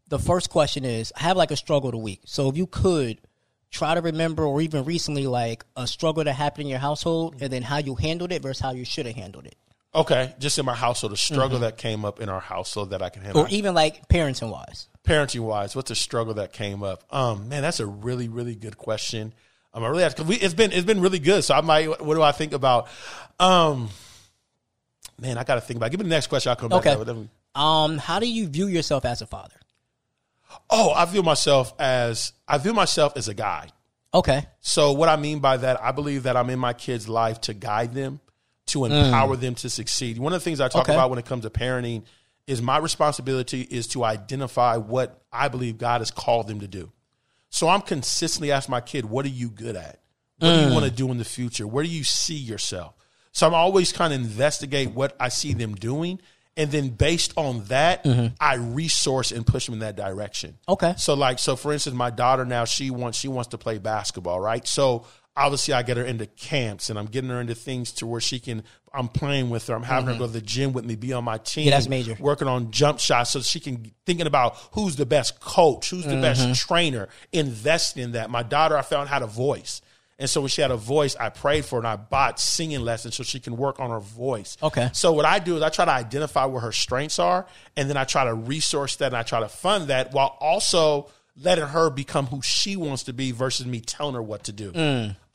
the 0.09 0.19
first 0.19 0.51
question 0.51 0.85
is, 0.85 1.11
I 1.17 1.23
have 1.23 1.35
like 1.35 1.49
a 1.49 1.57
struggle 1.57 1.89
of 1.89 1.93
the 1.93 1.97
week. 1.97 2.21
So 2.25 2.47
if 2.47 2.57
you 2.57 2.67
could 2.67 3.17
try 3.71 3.93
to 3.95 4.01
remember, 4.01 4.45
or 4.45 4.61
even 4.61 4.85
recently, 4.85 5.27
like 5.27 5.65
a 5.75 5.87
struggle 5.87 6.23
that 6.23 6.33
happened 6.33 6.63
in 6.63 6.69
your 6.69 6.79
household, 6.79 7.35
and 7.41 7.51
then 7.51 7.61
how 7.63 7.77
you 7.77 7.95
handled 7.95 8.31
it 8.31 8.41
versus 8.41 8.61
how 8.61 8.71
you 8.71 8.85
should 8.85 9.05
have 9.05 9.15
handled 9.15 9.45
it, 9.45 9.55
Okay. 9.95 10.33
Just 10.37 10.59
in 10.59 10.65
my 10.65 10.75
household, 10.75 11.13
a 11.13 11.17
struggle 11.17 11.59
that 11.59 11.77
came 11.77 12.05
up 12.05 12.19
in 12.19 12.29
our 12.29 12.39
household 12.39 12.91
that 12.91 13.01
I 13.01 13.09
can 13.09 13.23
handle. 13.23 13.41
or 13.43 13.47
even 13.49 13.73
like 13.73 14.07
parenting 14.09 14.51
wise. 14.51 14.89
parenting 15.03 15.39
wise, 15.39 15.75
what's 15.75 15.89
the 15.89 15.95
struggle 15.95 16.35
that 16.35 16.53
came 16.53 16.83
up? 16.83 17.03
Um, 17.09 17.49
man, 17.49 17.61
that's 17.63 17.79
a 17.79 17.85
really, 17.87 18.27
really 18.27 18.53
good 18.55 18.77
question. 18.77 19.33
Um, 19.73 19.83
I 19.83 19.87
really 19.87 20.03
have 20.03 20.15
because 20.15 20.41
it's 20.41 20.53
been 20.53 20.71
it's 20.71 20.85
been 20.85 21.01
really 21.01 21.19
good. 21.19 21.43
So 21.43 21.55
I 21.55 21.61
might. 21.61 22.01
What 22.03 22.15
do 22.15 22.21
I 22.21 22.31
think 22.31 22.53
about? 22.53 22.87
Um, 23.39 23.89
man, 25.19 25.37
I 25.37 25.43
got 25.43 25.55
to 25.55 25.61
think 25.61 25.77
about. 25.77 25.87
it. 25.87 25.91
Give 25.91 25.99
me 25.99 26.03
the 26.05 26.09
next 26.09 26.27
question. 26.27 26.49
I'll 26.49 26.55
come 26.55 26.69
back. 26.69 26.85
Okay. 26.85 27.27
Um. 27.55 27.97
How 27.97 28.19
do 28.19 28.27
you 28.29 28.47
view 28.47 28.67
yourself 28.67 29.03
as 29.05 29.21
a 29.21 29.27
father? 29.27 29.55
Oh, 30.69 30.91
I 30.91 31.05
view 31.05 31.23
myself 31.23 31.73
as 31.79 32.33
I 32.47 32.57
view 32.57 32.73
myself 32.73 33.13
as 33.15 33.27
a 33.27 33.33
guide. 33.33 33.71
Okay. 34.13 34.45
So 34.61 34.93
what 34.93 35.09
I 35.09 35.15
mean 35.15 35.39
by 35.39 35.57
that, 35.57 35.81
I 35.81 35.91
believe 35.91 36.23
that 36.23 36.37
I'm 36.37 36.49
in 36.49 36.59
my 36.59 36.73
kids' 36.73 37.07
life 37.07 37.41
to 37.41 37.53
guide 37.53 37.93
them, 37.93 38.19
to 38.67 38.79
mm. 38.79 39.05
empower 39.05 39.35
them 39.35 39.55
to 39.55 39.69
succeed. 39.69 40.17
One 40.17 40.33
of 40.33 40.39
the 40.39 40.43
things 40.43 40.59
I 40.59 40.67
talk 40.67 40.83
Okay. 40.83 40.93
about 40.93 41.09
when 41.09 41.19
it 41.19 41.25
comes 41.25 41.43
to 41.43 41.49
parenting 41.49 42.03
is 42.47 42.61
my 42.61 42.77
responsibility 42.77 43.61
is 43.61 43.87
to 43.89 44.03
identify 44.03 44.77
what 44.77 45.21
I 45.31 45.49
believe 45.49 45.77
God 45.77 46.01
has 46.01 46.11
called 46.11 46.47
them 46.47 46.61
to 46.61 46.67
do. 46.67 46.91
So 47.49 47.67
I'm 47.67 47.81
consistently 47.81 48.51
asking 48.51 48.71
my 48.71 48.81
kid, 48.81 49.05
what 49.05 49.25
are 49.25 49.29
you 49.29 49.49
good 49.49 49.75
at? 49.75 49.99
What 50.39 50.49
do 50.53 50.61
you 50.61 50.67
mm. 50.67 50.73
want 50.73 50.85
to 50.85 50.91
do 50.91 51.11
in 51.11 51.17
the 51.17 51.25
future? 51.25 51.67
Where 51.67 51.83
do 51.83 51.89
you 51.89 52.03
see 52.03 52.35
yourself? 52.35 52.93
So 53.31 53.45
I'm 53.45 53.53
always 53.53 53.91
kind 53.91 54.13
of 54.13 54.19
investigate 54.19 54.91
what 54.91 55.15
I 55.19 55.29
see 55.29 55.53
them 55.53 55.75
doing. 55.75 56.19
And 56.57 56.71
then 56.71 56.89
based 56.89 57.33
on 57.37 57.63
that, 57.65 58.05
I 58.39 58.55
resource 58.55 59.31
and 59.31 59.45
push 59.45 59.65
them 59.67 59.73
in 59.73 59.79
that 59.79 59.95
direction. 59.95 60.57
Okay. 60.67 60.95
So 60.97 61.13
like 61.13 61.39
so 61.39 61.55
for 61.55 61.71
instance, 61.71 61.95
my 61.95 62.09
daughter 62.09 62.43
now 62.45 62.65
she 62.65 62.89
wants 62.89 63.17
she 63.19 63.27
wants 63.27 63.49
to 63.49 63.57
play 63.57 63.77
basketball, 63.77 64.39
right? 64.39 64.67
So 64.67 65.05
obviously 65.35 65.75
I 65.75 65.83
get 65.83 65.97
her 65.97 66.03
into 66.03 66.25
camps 66.25 66.89
and 66.89 66.97
I'm 66.97 67.05
getting 67.05 67.29
her 67.29 67.39
into 67.39 67.53
things 67.53 67.91
to 67.93 68.07
where 68.07 68.19
she 68.19 68.39
can 68.39 68.63
I'm 68.91 69.07
playing 69.09 69.51
with 69.51 69.67
her. 69.67 69.75
I'm 69.75 69.83
having 69.83 70.07
her 70.11 70.17
go 70.17 70.25
to 70.25 70.33
the 70.33 70.41
gym 70.41 70.73
with 70.73 70.83
me, 70.83 70.95
be 70.95 71.13
on 71.13 71.23
my 71.23 71.37
team. 71.37 71.61
Mm-hmm. 71.63 71.69
Yeah, 71.69 71.75
that's 71.75 71.87
major. 71.87 72.17
Working 72.19 72.47
on 72.47 72.71
jump 72.71 72.99
shots 72.99 73.29
so 73.31 73.41
she 73.41 73.59
can 73.59 73.91
thinking 74.07 74.25
about 74.25 74.57
who's 74.71 74.95
the 74.95 75.05
best 75.05 75.39
coach, 75.39 75.91
who's 75.91 76.05
the 76.05 76.13
Mm-hmm. 76.13 76.21
best 76.21 76.59
trainer, 76.59 77.07
invest 77.31 77.97
in 77.97 78.13
that. 78.13 78.31
My 78.31 78.41
daughter 78.41 78.75
I 78.75 78.81
found 78.81 79.09
had 79.09 79.21
a 79.21 79.27
voice. 79.27 79.81
And 80.19 80.29
so 80.29 80.41
when 80.41 80.49
she 80.49 80.61
had 80.61 80.71
a 80.71 80.77
voice, 80.77 81.15
I 81.15 81.29
prayed 81.29 81.63
for 81.65 81.75
her 81.75 81.79
and 81.79 81.87
I 81.87 81.95
bought 81.95 82.39
singing 82.39 82.81
lessons 82.81 83.15
so 83.15 83.23
she 83.23 83.39
can 83.39 83.55
work 83.55 83.79
on 83.79 83.91
her 83.91 83.99
voice. 83.99 84.57
Okay. 84.63 84.89
So 84.93 85.11
what 85.11 85.25
I 85.25 85.37
do 85.39 85.57
is 85.57 85.61
I 85.61 85.69
try 85.69 85.85
to 85.85 85.91
identify 85.91 86.45
where 86.45 86.61
her 86.61 86.71
strengths 86.71 87.19
are, 87.19 87.45
and 87.75 87.87
then 87.89 87.97
I 87.97 88.03
try 88.03 88.23
to 88.25 88.33
resource 88.33 88.95
that 88.95 89.07
and 89.07 89.15
I 89.15 89.23
try 89.23 89.39
to 89.41 89.47
fund 89.47 89.89
that 89.89 90.13
while 90.13 90.35
also 90.39 91.09
letting 91.39 91.65
her 91.65 91.91
become 91.91 92.25
who 92.25 92.41
she 92.41 92.75
wants 92.75 93.03
to 93.03 93.13
be 93.13 93.31
versus 93.31 93.67
me 93.67 93.79
telling 93.79 94.15
her 94.15 94.23
what 94.23 94.45
to 94.45 94.51
do. 94.51 94.71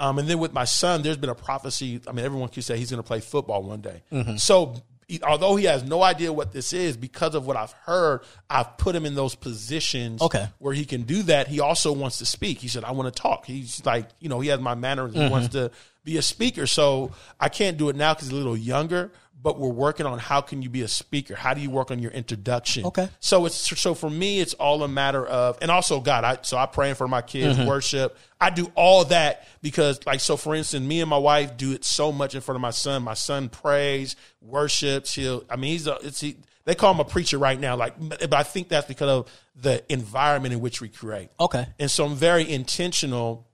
Um, 0.00 0.18
and 0.18 0.26
then 0.28 0.40
with 0.40 0.52
my 0.52 0.64
son, 0.64 1.02
there's 1.02 1.16
been 1.16 1.30
a 1.30 1.34
prophecy. 1.36 2.00
I 2.08 2.10
mean, 2.12 2.24
everyone 2.24 2.48
can 2.48 2.62
say 2.62 2.76
he's 2.76 2.90
going 2.90 3.00
to 3.00 3.06
play 3.06 3.20
football 3.20 3.62
one 3.62 3.82
day. 3.82 4.02
So 4.38 4.82
he- 5.12 5.22
although 5.22 5.56
he 5.56 5.66
has 5.66 5.82
no 5.84 6.02
idea 6.02 6.32
what 6.32 6.52
this 6.52 6.72
is, 6.72 6.96
because 6.96 7.34
of 7.34 7.46
what 7.46 7.56
I've 7.56 7.72
heard, 7.72 8.22
I've 8.48 8.78
put 8.78 8.94
him 8.94 9.04
in 9.04 9.14
those 9.14 9.34
positions 9.34 10.22
Okay. 10.22 10.46
where 10.58 10.72
he 10.72 10.86
can 10.86 11.02
do 11.02 11.22
that. 11.24 11.48
He 11.48 11.60
also 11.60 11.92
wants 11.92 12.18
to 12.18 12.26
speak. 12.26 12.58
He 12.58 12.68
said, 12.68 12.82
I 12.82 12.92
want 12.92 13.14
to 13.14 13.22
talk. 13.22 13.44
He's 13.44 13.84
like, 13.84 14.08
you 14.20 14.28
know, 14.30 14.40
he 14.40 14.48
has 14.48 14.60
my 14.60 14.74
manners. 14.74 15.12
He 15.12 15.28
wants 15.28 15.48
mm-hmm. 15.48 15.66
to 15.66 15.70
be 16.04 16.16
a 16.16 16.22
speaker. 16.22 16.66
So 16.66 17.12
I 17.38 17.50
can't 17.50 17.76
do 17.76 17.90
it 17.90 17.96
now 17.96 18.14
because 18.14 18.28
he's 18.28 18.32
a 18.32 18.36
little 18.36 18.56
younger, 18.56 19.12
but 19.42 19.58
we're 19.58 19.68
working 19.68 20.06
on 20.06 20.18
how 20.18 20.40
can 20.40 20.62
you 20.62 20.70
be 20.70 20.82
a 20.82 20.88
speaker? 20.88 21.34
How 21.34 21.52
do 21.52 21.60
you 21.60 21.70
work 21.70 21.90
on 21.90 21.98
your 21.98 22.12
introduction? 22.12 22.86
Okay. 22.86 23.08
So 23.18 23.44
it's 23.46 23.56
so 23.56 23.94
for 23.94 24.08
me, 24.08 24.40
it's 24.40 24.54
all 24.54 24.82
a 24.82 24.88
matter 24.88 25.26
of, 25.26 25.58
and 25.60 25.70
also 25.70 26.00
God. 26.00 26.24
I 26.24 26.38
so 26.42 26.56
I 26.56 26.66
praying 26.66 26.94
for 26.94 27.08
my 27.08 27.22
kids, 27.22 27.58
mm-hmm. 27.58 27.68
worship. 27.68 28.16
I 28.40 28.50
do 28.50 28.70
all 28.74 29.04
that 29.06 29.46
because, 29.60 30.00
like, 30.06 30.20
so 30.20 30.36
for 30.36 30.54
instance, 30.54 30.86
me 30.86 31.00
and 31.00 31.10
my 31.10 31.18
wife 31.18 31.56
do 31.56 31.72
it 31.72 31.84
so 31.84 32.12
much 32.12 32.34
in 32.34 32.40
front 32.40 32.56
of 32.56 32.62
my 32.62 32.70
son. 32.70 33.02
My 33.02 33.14
son 33.14 33.48
prays, 33.48 34.16
worships. 34.40 35.14
He'll, 35.14 35.44
I 35.50 35.56
mean, 35.56 35.72
he's 35.72 35.86
a, 35.86 35.96
it's 36.02 36.20
he. 36.20 36.36
They 36.64 36.76
call 36.76 36.94
him 36.94 37.00
a 37.00 37.04
preacher 37.04 37.38
right 37.38 37.58
now, 37.58 37.74
like, 37.74 37.94
but 37.98 38.32
I 38.32 38.44
think 38.44 38.68
that's 38.68 38.86
because 38.86 39.08
of 39.08 39.32
the 39.56 39.82
environment 39.92 40.54
in 40.54 40.60
which 40.60 40.80
we 40.80 40.88
create. 40.88 41.28
Okay. 41.40 41.66
And 41.80 41.90
so 41.90 42.04
I'm 42.04 42.14
very 42.14 42.48
intentional 42.48 43.48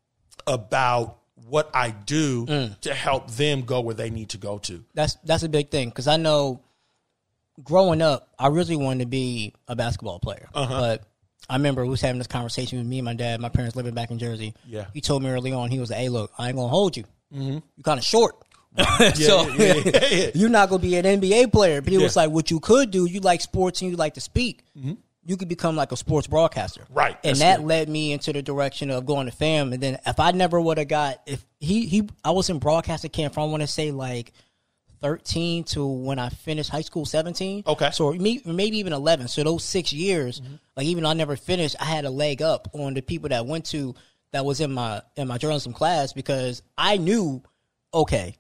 about 0.46 1.17
what 1.48 1.70
I 1.74 1.90
do 1.90 2.46
Mm. 2.46 2.80
to 2.80 2.94
help 2.94 3.30
them 3.30 3.62
go 3.62 3.80
where 3.80 3.94
they 3.94 4.10
need 4.10 4.30
to 4.30 4.38
go 4.38 4.58
to. 4.58 4.84
That's 4.94 5.16
that's 5.24 5.42
a 5.42 5.48
big 5.48 5.70
thing 5.70 5.88
because 5.88 6.06
I 6.08 6.16
know 6.16 6.60
growing 7.62 8.02
up, 8.02 8.28
I 8.38 8.48
really 8.48 8.76
wanted 8.76 9.00
to 9.04 9.06
be 9.06 9.54
a 9.66 9.74
basketball 9.76 10.18
player, 10.20 10.48
Uh-huh. 10.54 10.80
but 10.80 11.02
I 11.48 11.56
remember 11.56 11.82
we 11.82 11.88
was 11.90 12.00
having 12.00 12.18
this 12.18 12.26
conversation 12.26 12.78
with 12.78 12.86
me 12.86 12.98
and 12.98 13.04
my 13.06 13.14
dad. 13.14 13.40
My 13.40 13.48
parents 13.48 13.74
living 13.74 13.94
back 13.94 14.10
in 14.10 14.18
Jersey. 14.18 14.54
Yeah. 14.66 14.86
he 14.92 15.00
told 15.00 15.22
me 15.22 15.30
early 15.30 15.52
on. 15.52 15.70
He 15.70 15.78
was 15.78 15.90
like, 15.90 15.98
"Hey, 16.00 16.08
look, 16.08 16.30
I 16.38 16.48
ain't 16.48 16.56
gonna 16.56 16.68
hold 16.68 16.96
you. 16.96 17.04
You're 17.30 17.62
kind 17.82 17.98
of 17.98 18.04
short." 18.04 18.36
so 18.76 18.84
Mm-hmm. 18.84 19.60
yeah, 19.60 19.74
yeah, 19.74 20.08
yeah. 20.24 20.30
you're 20.34 20.50
not 20.50 20.68
gonna 20.68 20.82
be 20.82 20.96
an 20.96 21.04
NBA 21.06 21.50
player. 21.50 21.80
But 21.80 21.90
he 21.92 21.96
was 21.98 22.02
Yeah. 22.16 22.22
Mm-hmm. 22.22 22.28
like, 22.30 22.34
"What 22.34 22.50
you 22.50 22.60
could 22.60 22.90
do, 22.90 23.06
you 23.06 23.20
like 23.20 23.40
sports 23.40 23.80
and 23.80 23.90
you 23.90 23.96
like 23.96 24.14
to 24.14 24.20
speak. 24.20 24.62
You 25.28 25.36
could 25.36 25.48
become 25.48 25.76
like 25.76 25.92
a 25.92 25.96
sports 25.96 26.26
broadcaster, 26.26 26.84
Right, 26.88 27.16
And 27.22 27.36
that's 27.36 27.58
that 27.58 27.62
led 27.62 27.88
me 27.88 28.12
into 28.12 28.32
the 28.32 28.40
direction 28.40 28.90
of 28.90 29.04
going 29.04 29.26
to 29.26 29.32
fam. 29.32 29.74
And 29.74 29.82
then 29.82 29.98
if 30.06 30.18
I 30.18 30.30
never 30.30 30.58
would 30.58 30.78
have 30.78 30.88
got 30.88 31.20
if 31.26 31.44
he 31.60 31.86
he 31.86 32.08
I 32.24 32.30
was 32.30 32.48
in 32.48 32.58
broadcasting 32.58 33.10
camp 33.10 33.34
from 33.34 33.42
I 33.44 33.46
want 33.46 33.60
to 33.60 33.66
say 33.66 33.90
like 33.90 34.32
13 35.02 35.64
to 35.64 35.86
when 35.86 36.18
I 36.18 36.28
finished 36.28 36.70
high 36.70 36.80
school 36.80 37.04
17. 37.04 37.64
Okay. 37.66 37.90
So 37.92 38.12
me, 38.12 38.40
maybe 38.44 38.78
even 38.78 38.92
11. 38.92 39.28
So 39.28 39.44
those 39.44 39.64
six 39.64 39.92
years, 39.92 40.40
mm-hmm. 40.40 40.54
like 40.76 40.86
even 40.86 41.04
though 41.04 41.10
I 41.10 41.14
never 41.14 41.36
finished, 41.36 41.76
I 41.78 41.84
had 41.84 42.04
a 42.04 42.10
leg 42.10 42.42
up 42.42 42.68
on 42.72 42.94
the 42.94 43.02
people 43.02 43.28
that 43.28 43.46
went 43.46 43.66
to 43.66 43.94
that 44.32 44.44
was 44.44 44.60
in 44.60 44.72
my 44.72 45.02
in 45.16 45.28
my 45.28 45.38
journalism 45.38 45.72
class 45.72 46.12
because 46.12 46.62
I 46.76 46.96
knew 46.96 47.42
okay, 47.92 48.36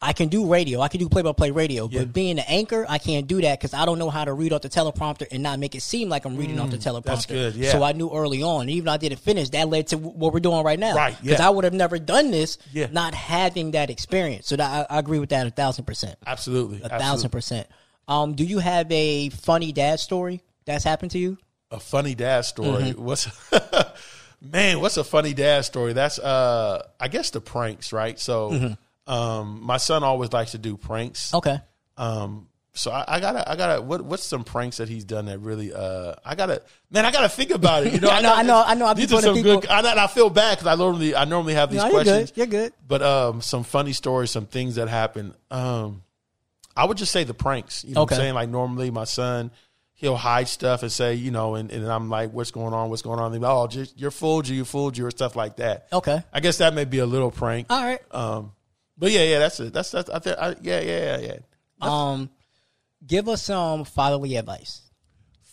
I 0.00 0.12
can 0.12 0.28
do 0.28 0.46
radio, 0.46 0.80
I 0.80 0.86
can 0.88 1.00
do 1.00 1.08
play 1.08 1.22
by 1.22 1.32
play 1.32 1.50
radio, 1.50 1.88
Yeah. 1.90 2.00
but 2.00 2.12
being 2.12 2.38
an 2.38 2.44
anchor, 2.46 2.86
I 2.88 2.98
can't 2.98 3.26
do 3.26 3.40
that 3.42 3.58
because 3.58 3.74
I 3.74 3.84
don't 3.84 3.98
know 3.98 4.10
how 4.10 4.24
to 4.24 4.32
read 4.32 4.52
off 4.52 4.62
the 4.62 4.68
teleprompter 4.68 5.26
and 5.32 5.42
not 5.42 5.58
make 5.58 5.74
it 5.74 5.82
seem 5.82 6.08
like 6.08 6.24
I'm 6.24 6.36
reading 6.36 6.60
off 6.60 6.70
the 6.70 6.76
teleprompter. 6.76 7.02
Mm, 7.02 7.04
that's 7.04 7.26
good, 7.26 7.54
yeah. 7.56 7.72
So 7.72 7.82
I 7.82 7.90
knew 7.92 8.08
early 8.14 8.40
on, 8.42 8.68
even 8.68 8.84
though 8.86 8.92
I 8.92 8.96
didn't 8.96 9.18
finish, 9.18 9.48
that 9.50 9.68
led 9.68 9.88
to 9.88 9.98
what 9.98 10.32
we're 10.32 10.38
doing 10.38 10.62
right 10.64 10.78
now. 10.78 10.94
Right, 10.94 11.16
Because 11.20 11.40
yeah. 11.40 11.46
I 11.46 11.50
would 11.50 11.64
have 11.64 11.72
never 11.74 11.98
done 11.98 12.30
this 12.30 12.58
Yeah. 12.72 12.86
not 12.92 13.12
having 13.12 13.72
that 13.72 13.90
experience. 13.90 14.46
So 14.46 14.54
that, 14.56 14.88
I, 14.88 14.96
I 14.96 14.98
agree 15.00 15.18
with 15.18 15.30
that 15.30 15.48
a 15.48 15.50
thousand 15.50 15.84
percent. 15.84 16.16
Absolutely. 16.24 16.80
A 16.84 16.88
thousand 16.90 17.30
percent. 17.30 17.66
Um, 18.06 18.34
do 18.34 18.44
you 18.44 18.60
have 18.60 18.90
a 18.92 19.30
funny 19.30 19.72
dad 19.72 19.98
story 19.98 20.42
that's 20.64 20.84
happened 20.84 21.10
to 21.12 21.18
you? 21.18 21.38
a 21.70 21.80
funny 21.80 22.14
dad 22.14 22.42
story. 22.46 22.92
Mm-hmm. 22.92 23.04
What's 23.04 23.28
man? 24.40 24.80
What's 24.80 24.96
a 24.96 25.04
funny 25.04 25.34
dad 25.34 25.64
story? 25.64 25.92
That's 25.92 26.18
uh, 26.18 26.86
I 27.00 27.08
guess 27.08 27.30
the 27.30 27.40
pranks, 27.40 27.92
right? 27.92 28.18
So, 28.18 28.76
um, 29.08 29.60
my 29.62 29.78
son 29.78 30.04
always 30.04 30.32
likes 30.32 30.52
to 30.52 30.58
do 30.58 30.76
pranks. 30.76 31.32
Okay. 31.34 31.58
Um, 31.96 32.48
so 32.74 32.92
I, 32.92 33.16
I 33.16 33.20
gotta, 33.20 33.50
I 33.50 33.56
gotta. 33.56 33.82
What, 33.82 34.02
what's 34.02 34.22
some 34.24 34.44
pranks 34.44 34.76
that 34.76 34.88
he's 34.88 35.04
done 35.04 35.24
that 35.26 35.40
really? 35.40 35.72
Uh, 35.72 36.14
I 36.24 36.36
gotta, 36.36 36.62
man, 36.92 37.04
I 37.04 37.10
gotta 37.10 37.28
think 37.28 37.50
about 37.50 37.84
it. 37.86 37.92
You 37.94 38.00
know, 38.00 38.08
I 38.12 38.20
know, 38.20 38.32
I 38.32 38.42
know, 38.42 38.62
I 38.64 38.74
know. 38.74 38.86
I've 38.86 38.96
These 38.96 39.12
are 39.12 39.20
some 39.20 39.34
people- 39.34 39.60
good. 39.62 39.70
I, 39.70 40.04
I 40.04 40.06
feel 40.06 40.30
bad 40.30 40.58
because 40.58 40.68
I 40.72 40.76
normally, 40.76 41.14
I 41.16 41.24
normally 41.24 41.54
have 41.54 41.70
these 41.70 41.78
No, 41.78 41.86
you're 41.86 41.92
questions. 42.04 42.30
good. 42.30 42.36
You're 42.36 42.46
good. 42.46 42.72
But 42.86 43.02
um, 43.02 43.40
some 43.40 43.64
funny 43.64 43.92
stories, 43.92 44.30
some 44.30 44.46
things 44.46 44.76
that 44.76 44.88
happen. 44.88 45.34
Um, 45.50 46.02
I 46.76 46.84
would 46.84 46.96
just 46.98 47.10
say 47.10 47.24
the 47.24 47.34
pranks. 47.34 47.82
You 47.84 47.94
know 47.94 48.02
what 48.02 48.12
Okay. 48.12 48.14
I'm 48.14 48.20
saying? 48.20 48.34
Like 48.34 48.48
normally 48.50 48.92
my 48.92 49.02
son, 49.04 49.50
he'll 49.94 50.14
hide 50.16 50.46
stuff 50.46 50.84
and 50.84 50.92
say, 50.92 51.14
you 51.14 51.32
know, 51.32 51.56
and, 51.56 51.72
and 51.72 51.84
I'm 51.90 52.08
like, 52.08 52.32
what's 52.32 52.52
going 52.52 52.72
on? 52.74 52.90
What's 52.90 53.02
going 53.02 53.18
on? 53.18 53.32
Like, 53.32 53.42
oh, 53.50 53.66
just, 53.66 53.98
you're 53.98 54.12
fooled 54.12 54.46
you, 54.46 54.54
you 54.54 54.64
fooled 54.64 54.96
you, 54.96 55.04
or 55.06 55.10
stuff 55.10 55.34
like 55.34 55.56
that. 55.56 55.88
Okay. 55.92 56.22
I 56.32 56.38
guess 56.38 56.58
that 56.58 56.74
may 56.74 56.84
be 56.84 56.98
a 57.00 57.06
little 57.06 57.32
prank. 57.32 57.66
All 57.70 57.82
right. 57.82 58.00
Um, 58.12 58.52
but 58.98 59.10
yeah, 59.12 59.22
yeah, 59.24 59.38
that's 59.38 59.60
it. 59.60 59.72
That's 59.72 59.90
that's 59.90 60.10
I, 60.10 60.18
think- 60.18 60.38
I, 60.38 60.48
yeah, 60.60 60.80
yeah, 60.80 61.18
yeah, 61.18 61.18
yeah. 61.20 61.38
Um, 61.80 62.30
give 63.06 63.28
us 63.28 63.42
some 63.42 63.84
fatherly 63.84 64.36
advice. 64.36 64.82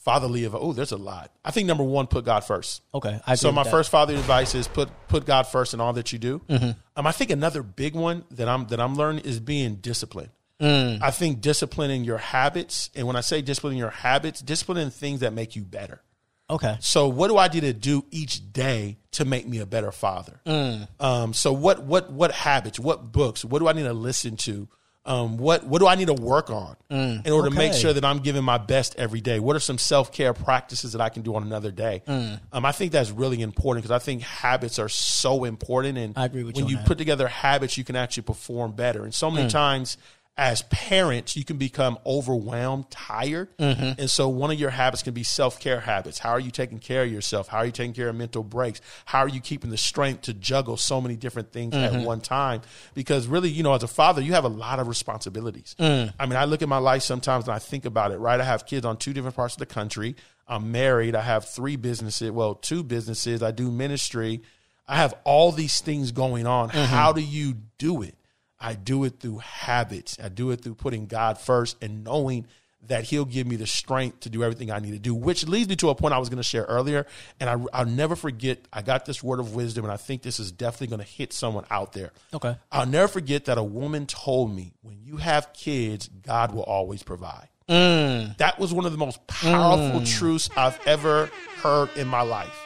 Fatherly 0.04 0.46
advice. 0.46 0.62
Oh, 0.64 0.74
there's 0.74 0.92
a 0.92 0.98
lot. 0.98 1.32
I 1.44 1.52
think 1.52 1.68
number 1.68 1.84
one, 1.84 2.08
put 2.08 2.26
God 2.26 2.42
first. 2.44 2.84
Okay. 2.94 3.20
I 3.26 3.36
So 3.36 3.52
my 3.52 3.64
that. 3.64 3.72
first 3.72 3.90
fatherly 3.90 4.20
advice 4.20 4.54
is 4.54 4.68
put 4.68 4.90
put 5.08 5.26
God 5.26 5.44
first 5.48 5.74
in 5.74 5.82
all 5.82 5.94
that 5.94 6.12
you 6.14 6.20
do. 6.20 6.42
Mm-hmm. 6.48 6.72
Um, 6.96 7.08
I 7.08 7.12
think 7.12 7.32
another 7.32 7.64
big 7.64 7.96
one 7.96 8.24
that 8.32 8.48
I'm 8.48 8.68
that 8.68 8.80
I'm 8.80 8.96
learning 8.96 9.26
is 9.26 9.40
being 9.40 9.76
disciplined. 9.76 10.30
Mm. 10.62 11.00
I 11.02 11.12
think 11.12 11.42
disciplining 11.42 12.06
your 12.06 12.18
habits, 12.18 12.90
and 12.96 13.06
when 13.08 13.16
I 13.18 13.22
say 13.22 13.42
disciplining 13.42 13.78
your 13.78 13.90
habits, 13.90 14.42
disciplining 14.42 14.90
things 14.90 15.20
that 15.20 15.34
make 15.34 15.56
you 15.56 15.64
better. 15.64 16.02
Okay. 16.50 16.78
So 16.80 17.08
what 17.08 17.28
do 17.30 17.38
I 17.38 17.48
need 17.48 17.62
to 17.62 17.74
do 17.74 18.06
each 18.12 18.52
day 18.54 18.98
to 19.12 19.26
make 19.26 19.48
me 19.48 19.60
a 19.60 19.66
better 19.66 19.92
father? 19.92 20.40
Mm. 20.46 20.88
Um, 21.00 21.34
so 21.34 21.52
what 21.54 21.84
what 21.84 22.12
what 22.12 22.32
habits, 22.32 22.80
what 22.80 23.12
books, 23.12 23.44
what 23.44 23.60
do 23.60 23.68
I 23.68 23.74
need 23.74 23.84
to 23.84 23.94
listen 23.94 24.38
to? 24.38 24.68
Um, 25.08 25.38
what 25.38 25.64
what 25.64 25.80
do 25.80 25.88
I 25.88 25.94
need 25.96 26.08
to 26.08 26.16
work 26.16 26.50
on 26.50 26.76
in 26.90 27.32
order 27.32 27.50
to 27.50 27.56
make 27.56 27.74
sure 27.74 27.94
that 27.94 28.04
I'm 28.04 28.20
giving 28.20 28.44
my 28.44 28.58
best 28.58 28.96
every 28.98 29.22
day? 29.22 29.40
What 29.40 29.56
are 29.56 29.60
some 29.60 29.78
self 29.78 30.12
care 30.12 30.34
practices 30.34 30.94
that 30.94 31.02
I 31.02 31.10
can 31.10 31.22
do 31.22 31.36
on 31.36 31.44
another 31.44 31.70
day? 31.72 32.02
Mm. 32.08 32.40
Um, 32.52 32.66
I 32.66 32.72
think 32.72 32.92
that's 32.92 33.12
really 33.12 33.42
important 33.42 33.84
because 33.84 33.96
I 33.96 34.04
think 34.04 34.24
habits 34.24 34.80
are 34.80 34.90
so 34.90 35.44
important, 35.44 36.00
and 36.00 36.18
I 36.18 36.26
agree 36.26 36.44
with 36.44 36.56
when 36.56 36.68
you 36.68 36.78
you 36.78 36.84
put 36.86 36.98
together 36.98 37.28
habits, 37.28 37.78
you 37.78 37.84
can 37.84 37.96
actually 37.96 38.24
perform 38.24 38.72
better. 38.72 39.04
And 39.04 39.14
so 39.14 39.30
Mm. 39.30 39.36
many 39.36 39.50
times 39.50 39.98
as 40.38 40.64
parents, 40.64 41.38
you 41.38 41.46
can 41.46 41.56
become 41.58 41.98
overwhelmed, 42.06 42.92
tired. 42.92 43.56
Mm-hmm. 43.58 44.02
And 44.02 44.12
so 44.12 44.28
one 44.28 44.52
of 44.52 44.60
your 44.60 44.70
habits 44.70 45.02
can 45.02 45.14
be 45.14 45.24
self 45.24 45.60
care 45.62 45.80
habits. 45.80 46.20
How 46.20 46.32
are 46.32 46.40
you 46.40 46.52
taking 46.52 46.80
care 46.80 47.04
of 47.04 47.12
yourself? 47.12 47.48
How 47.48 47.60
are 47.60 47.66
you 47.66 47.72
taking 47.72 47.94
care 47.94 48.10
of 48.10 48.16
mental 48.16 48.44
breaks? 48.44 48.82
How 49.06 49.20
are 49.20 49.30
you 49.30 49.40
keeping 49.40 49.70
the 49.72 49.78
strength 49.78 50.24
to 50.24 50.34
juggle 50.34 50.76
so 50.76 51.00
many 51.00 51.16
different 51.16 51.54
things 51.54 51.74
Mm-hmm. 51.74 51.96
at 51.96 52.06
one 52.06 52.20
time? 52.20 52.62
Because 52.94 53.28
really, 53.28 53.50
you 53.50 53.64
know, 53.64 53.74
as 53.74 53.84
a 53.84 53.88
father, 53.88 54.22
you 54.22 54.34
have 54.34 54.44
a 54.44 54.50
lot 54.50 54.80
of 54.80 54.88
responsibilities. 54.90 55.76
Mm. 55.80 56.14
I 56.20 56.26
mean, 56.26 56.36
I 56.38 56.46
look 56.46 56.62
at 56.62 56.68
my 56.70 56.80
life 56.80 57.04
sometimes 57.04 57.46
and 57.48 57.56
I 57.56 57.60
think 57.60 57.86
about 57.86 58.12
it, 58.12 58.18
right? 58.18 58.40
I 58.40 58.44
have 58.44 58.66
kids 58.66 58.86
on 58.86 58.98
two 58.98 59.14
different 59.14 59.36
parts 59.38 59.56
of 59.56 59.60
the 59.60 59.66
country. 59.66 60.16
I'm 60.48 60.72
married. 60.72 61.16
I 61.16 61.22
have 61.22 61.46
three 61.48 61.76
businesses, 61.78 62.30
well, 62.32 62.56
two 62.56 62.84
businesses. 62.84 63.42
I 63.42 63.52
do 63.52 63.72
ministry. 63.72 64.42
I 64.88 64.98
have 64.98 65.14
all 65.24 65.52
these 65.52 65.80
things 65.80 66.12
going 66.12 66.46
on. 66.46 66.70
Mm-hmm. 66.70 66.94
How 66.94 67.14
do 67.14 67.22
you 67.22 67.56
do 67.78 68.02
it? 68.02 68.16
I 68.60 68.74
do 68.74 69.04
it 69.04 69.20
through 69.20 69.40
habits. 69.40 70.18
I 70.22 70.30
do 70.30 70.52
it 70.52 70.62
through 70.62 70.76
putting 70.76 71.08
God 71.08 71.38
first 71.38 71.78
and 71.82 72.04
knowing 72.04 72.48
that 72.88 73.04
He'll 73.04 73.26
give 73.26 73.48
me 73.48 73.56
the 73.56 73.68
strength 73.68 74.22
to 74.22 74.30
do 74.30 74.44
everything 74.44 74.72
I 74.72 74.80
need 74.80 74.92
to 74.92 75.00
do, 75.00 75.16
which 75.16 75.48
leads 75.48 75.68
me 75.68 75.76
to 75.78 75.90
a 75.90 75.96
point 75.96 76.14
I 76.14 76.20
was 76.20 76.30
going 76.30 76.38
to 76.38 76.44
share 76.44 76.64
earlier. 76.64 77.06
And 77.40 77.50
I, 77.50 77.58
I'll 77.74 77.86
never 77.86 78.16
forget, 78.16 78.60
I 78.72 78.82
got 78.82 79.06
this 79.06 79.24
word 79.24 79.40
of 79.40 79.56
wisdom, 79.56 79.86
and 79.86 79.92
I 79.92 79.98
think 79.98 80.22
this 80.22 80.40
is 80.40 80.52
definitely 80.52 80.88
going 80.88 81.00
to 81.00 81.12
hit 81.12 81.34
someone 81.34 81.66
out 81.72 81.94
there. 81.94 82.12
Okay. 82.34 82.56
I'll 82.72 82.86
never 82.86 83.08
forget 83.08 83.46
that 83.46 83.58
a 83.58 83.64
woman 83.64 84.06
told 84.06 84.56
me, 84.56 84.74
when 84.82 85.00
you 85.02 85.18
have 85.18 85.52
kids, 85.54 86.08
God 86.08 86.54
will 86.54 86.64
always 86.64 87.02
provide. 87.02 87.50
Mm. 87.68 88.38
That 88.38 88.60
was 88.60 88.74
one 88.74 88.86
of 88.86 88.92
the 88.92 88.98
most 88.98 89.26
powerful 89.26 90.06
truths 90.06 90.50
I've 90.56 90.80
ever 90.86 91.32
heard 91.64 91.90
in 91.96 92.08
my 92.08 92.22
life 92.22 92.64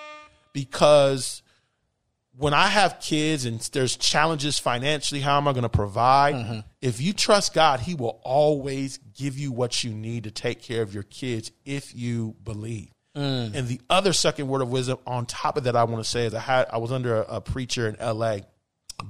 because 0.52 1.41
when 2.39 2.54
I 2.54 2.67
have 2.67 3.02
kids 3.02 3.43
and 3.43 3.60
there's 3.73 3.97
challenges 3.97 4.58
financially, 4.58 5.19
how 5.19 5.36
am 5.36 5.45
I 5.45 5.52
going 5.52 5.63
to 5.63 5.69
provide? 5.69 6.36
If 6.82 7.02
you 7.02 7.12
trust 7.12 7.54
God, 7.54 7.82
He 7.82 7.95
will 7.95 8.21
always 8.23 8.97
give 8.97 9.38
you 9.38 9.52
what 9.52 9.84
you 9.84 9.91
need 9.91 10.23
to 10.23 10.32
take 10.32 10.62
care 10.62 10.82
of 10.82 10.93
your 10.93 11.04
kids 11.04 11.52
if 11.65 11.93
you 11.93 12.38
believe. 12.41 12.91
And 13.54 13.67
the 13.67 13.82
other 13.89 14.13
second 14.13 14.47
word 14.47 14.62
of 14.62 14.71
wisdom 14.71 14.99
on 15.06 15.25
top 15.25 15.58
of 15.58 15.65
that, 15.65 15.75
I 15.75 15.84
want 15.84 16.02
to 16.02 16.10
say 16.10 16.28
is 16.28 16.34
I 16.34 16.39
had 16.39 16.67
I 16.71 16.78
was 16.78 16.93
under 16.93 17.23
a, 17.23 17.36
a 17.36 17.41
preacher 17.41 17.89
in 17.89 17.97
L.A. 17.97 18.43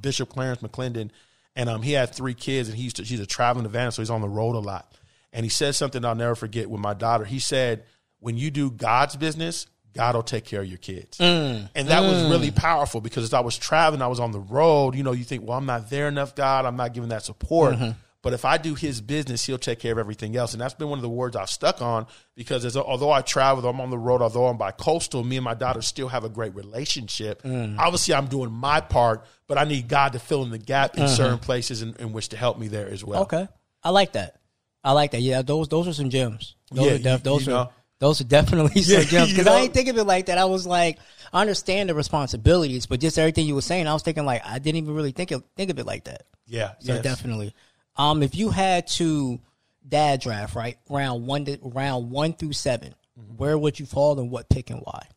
Bishop 0.02 0.30
Clarence 0.30 0.64
McClendon, 0.64 1.12
and 1.56 1.70
um, 1.70 1.84
he 1.84 1.92
had 1.92 2.16
three 2.16 2.34
kids, 2.34 2.68
and 2.68 2.78
he 2.78 2.86
used 2.86 2.96
to, 2.96 3.04
he's 3.04 3.20
a 3.20 3.28
traveling 3.28 3.68
evangelist, 3.68 3.98
so 3.98 4.02
he's 4.02 4.10
on 4.10 4.22
the 4.22 4.30
road 4.30 4.56
a 4.56 4.60
lot. 4.60 4.92
And 5.32 5.46
he 5.46 5.50
said 5.50 5.76
something 5.76 6.04
I'll 6.04 6.16
never 6.16 6.34
forget 6.34 6.68
with 6.68 6.82
my 6.82 6.96
daughter. 6.96 7.26
He 7.26 7.38
said, 7.38 7.84
"When 8.20 8.38
you 8.38 8.50
do 8.50 8.72
God's 8.72 9.16
business, 9.16 9.68
God 9.96 10.16
will 10.16 10.24
take 10.24 10.46
care 10.46 10.62
of 10.62 10.68
your 10.68 10.78
kids." 10.78 11.18
Mm. 11.18 11.70
And 11.76 11.88
that 11.88 12.02
was 12.02 12.24
mm. 12.24 12.30
really 12.30 12.52
powerful 12.52 13.02
because 13.02 13.24
as 13.24 13.34
I 13.34 13.42
was 13.42 13.58
traveling, 13.58 14.02
I 14.02 14.08
was 14.08 14.20
on 14.20 14.32
the 14.32 14.40
road. 14.40 14.96
You 14.96 15.04
know, 15.04 15.12
you 15.12 15.24
think, 15.24 15.48
"Well, 15.48 15.58
I'm 15.58 15.66
not 15.66 15.90
there 15.90 16.08
enough, 16.08 16.36
God. 16.36 16.66
I'm 16.66 16.78
not 16.78 16.94
giving 16.94 17.10
that 17.10 17.24
support." 17.24 17.76
Mm-hmm. 17.76 17.92
But 18.22 18.34
if 18.34 18.44
I 18.44 18.58
do 18.58 18.76
His 18.76 19.00
business, 19.00 19.46
He'll 19.46 19.58
take 19.58 19.80
care 19.80 19.94
of 19.94 19.98
everything 19.98 20.36
else, 20.36 20.52
and 20.54 20.62
that's 20.62 20.74
been 20.74 20.90
one 20.90 21.00
of 21.00 21.04
the 21.04 21.10
words 21.10 21.38
I've 21.38 21.50
stuck 21.50 21.82
on 21.82 22.06
because 22.36 22.66
as, 22.66 22.76
although 22.76 23.12
I 23.12 23.22
travel, 23.22 23.66
I'm 23.66 23.80
on 23.80 23.90
the 23.90 23.98
road, 23.98 24.22
although 24.22 24.48
I'm 24.48 24.58
bi-coastal, 24.58 25.24
me 25.24 25.38
and 25.38 25.46
my 25.46 25.54
daughter 25.54 25.82
still 25.82 26.10
have 26.10 26.26
a 26.26 26.30
great 26.30 26.54
relationship. 26.54 27.44
Mm. 27.44 27.78
Obviously, 27.78 28.14
I'm 28.14 28.28
doing 28.28 28.52
my 28.52 28.82
part, 28.82 29.26
but 29.48 29.58
I 29.58 29.64
need 29.64 29.88
God 29.88 30.14
to 30.14 30.20
fill 30.20 30.44
in 30.44 30.50
the 30.50 30.58
gap 30.58 30.98
in 30.98 31.04
mm-hmm. 31.04 31.16
certain 31.16 31.40
places 31.40 31.82
in, 31.82 31.96
in 31.96 32.12
which 32.12 32.30
to 32.30 32.38
help 32.38 32.60
me 32.60 32.68
there 32.68 32.90
as 32.90 33.06
well. 33.06 33.22
Okay. 33.22 33.48
I 33.84 33.92
like 33.92 34.12
that. 34.14 34.36
I 34.84 34.92
like 34.92 35.12
that. 35.12 35.22
Yeah, 35.22 35.42
those 35.42 35.68
those 35.68 35.88
are 35.88 35.94
some 35.94 36.10
gems. 36.10 36.56
Those 36.72 36.86
Yeah, 36.86 36.94
are 36.94 36.98
def- 36.98 37.24
those 37.24 37.48
you 37.48 37.54
are 37.54 37.66
know. 37.66 37.72
Those 38.00 38.22
are 38.22 38.26
definitely 38.26 38.82
some 38.84 39.02
Yeah, 39.02 39.04
gems 39.04 39.30
because 39.34 39.48
I 39.48 39.60
ain't 39.62 39.74
think 39.74 39.90
of 39.90 39.98
it 39.98 40.06
like 40.06 40.28
that. 40.28 40.38
I 40.38 40.46
was 40.46 40.66
like, 40.66 41.00
I 41.34 41.42
understand 41.42 41.90
the 41.90 41.96
responsibilities, 41.96 42.86
but 42.86 43.00
just 43.00 43.18
everything 43.20 43.46
you 43.46 43.56
were 43.56 43.62
saying, 43.62 43.88
I 43.88 43.94
was 43.94 44.04
thinking 44.04 44.26
like 44.26 44.42
I 44.46 44.60
didn't 44.60 44.78
even 44.78 44.94
really 44.96 45.12
think 45.12 45.32
of 45.32 45.44
think 45.56 45.70
of 45.70 45.80
it 45.80 45.86
like 45.86 46.06
that. 46.06 46.24
Yeah, 46.48 46.74
So 46.80 46.94
yes. 46.94 47.04
definitely. 47.04 47.54
Um, 47.96 48.24
if 48.24 48.36
you 48.36 48.50
had 48.50 48.88
to 48.88 49.40
dad 49.88 50.22
draft 50.22 50.56
right 50.56 50.78
round 50.90 51.26
one 51.28 51.46
to 51.46 51.58
round 51.62 52.12
one 52.12 52.34
through 52.34 52.54
7 52.54 52.94
Mm-hmm. 53.20 53.36
where 53.36 53.58
would 53.58 53.78
you 53.80 53.86
fall 53.86 54.18
and 54.18 54.32
what 54.32 54.48
pick 54.50 54.70
and 54.70 54.80
why? 54.82 55.08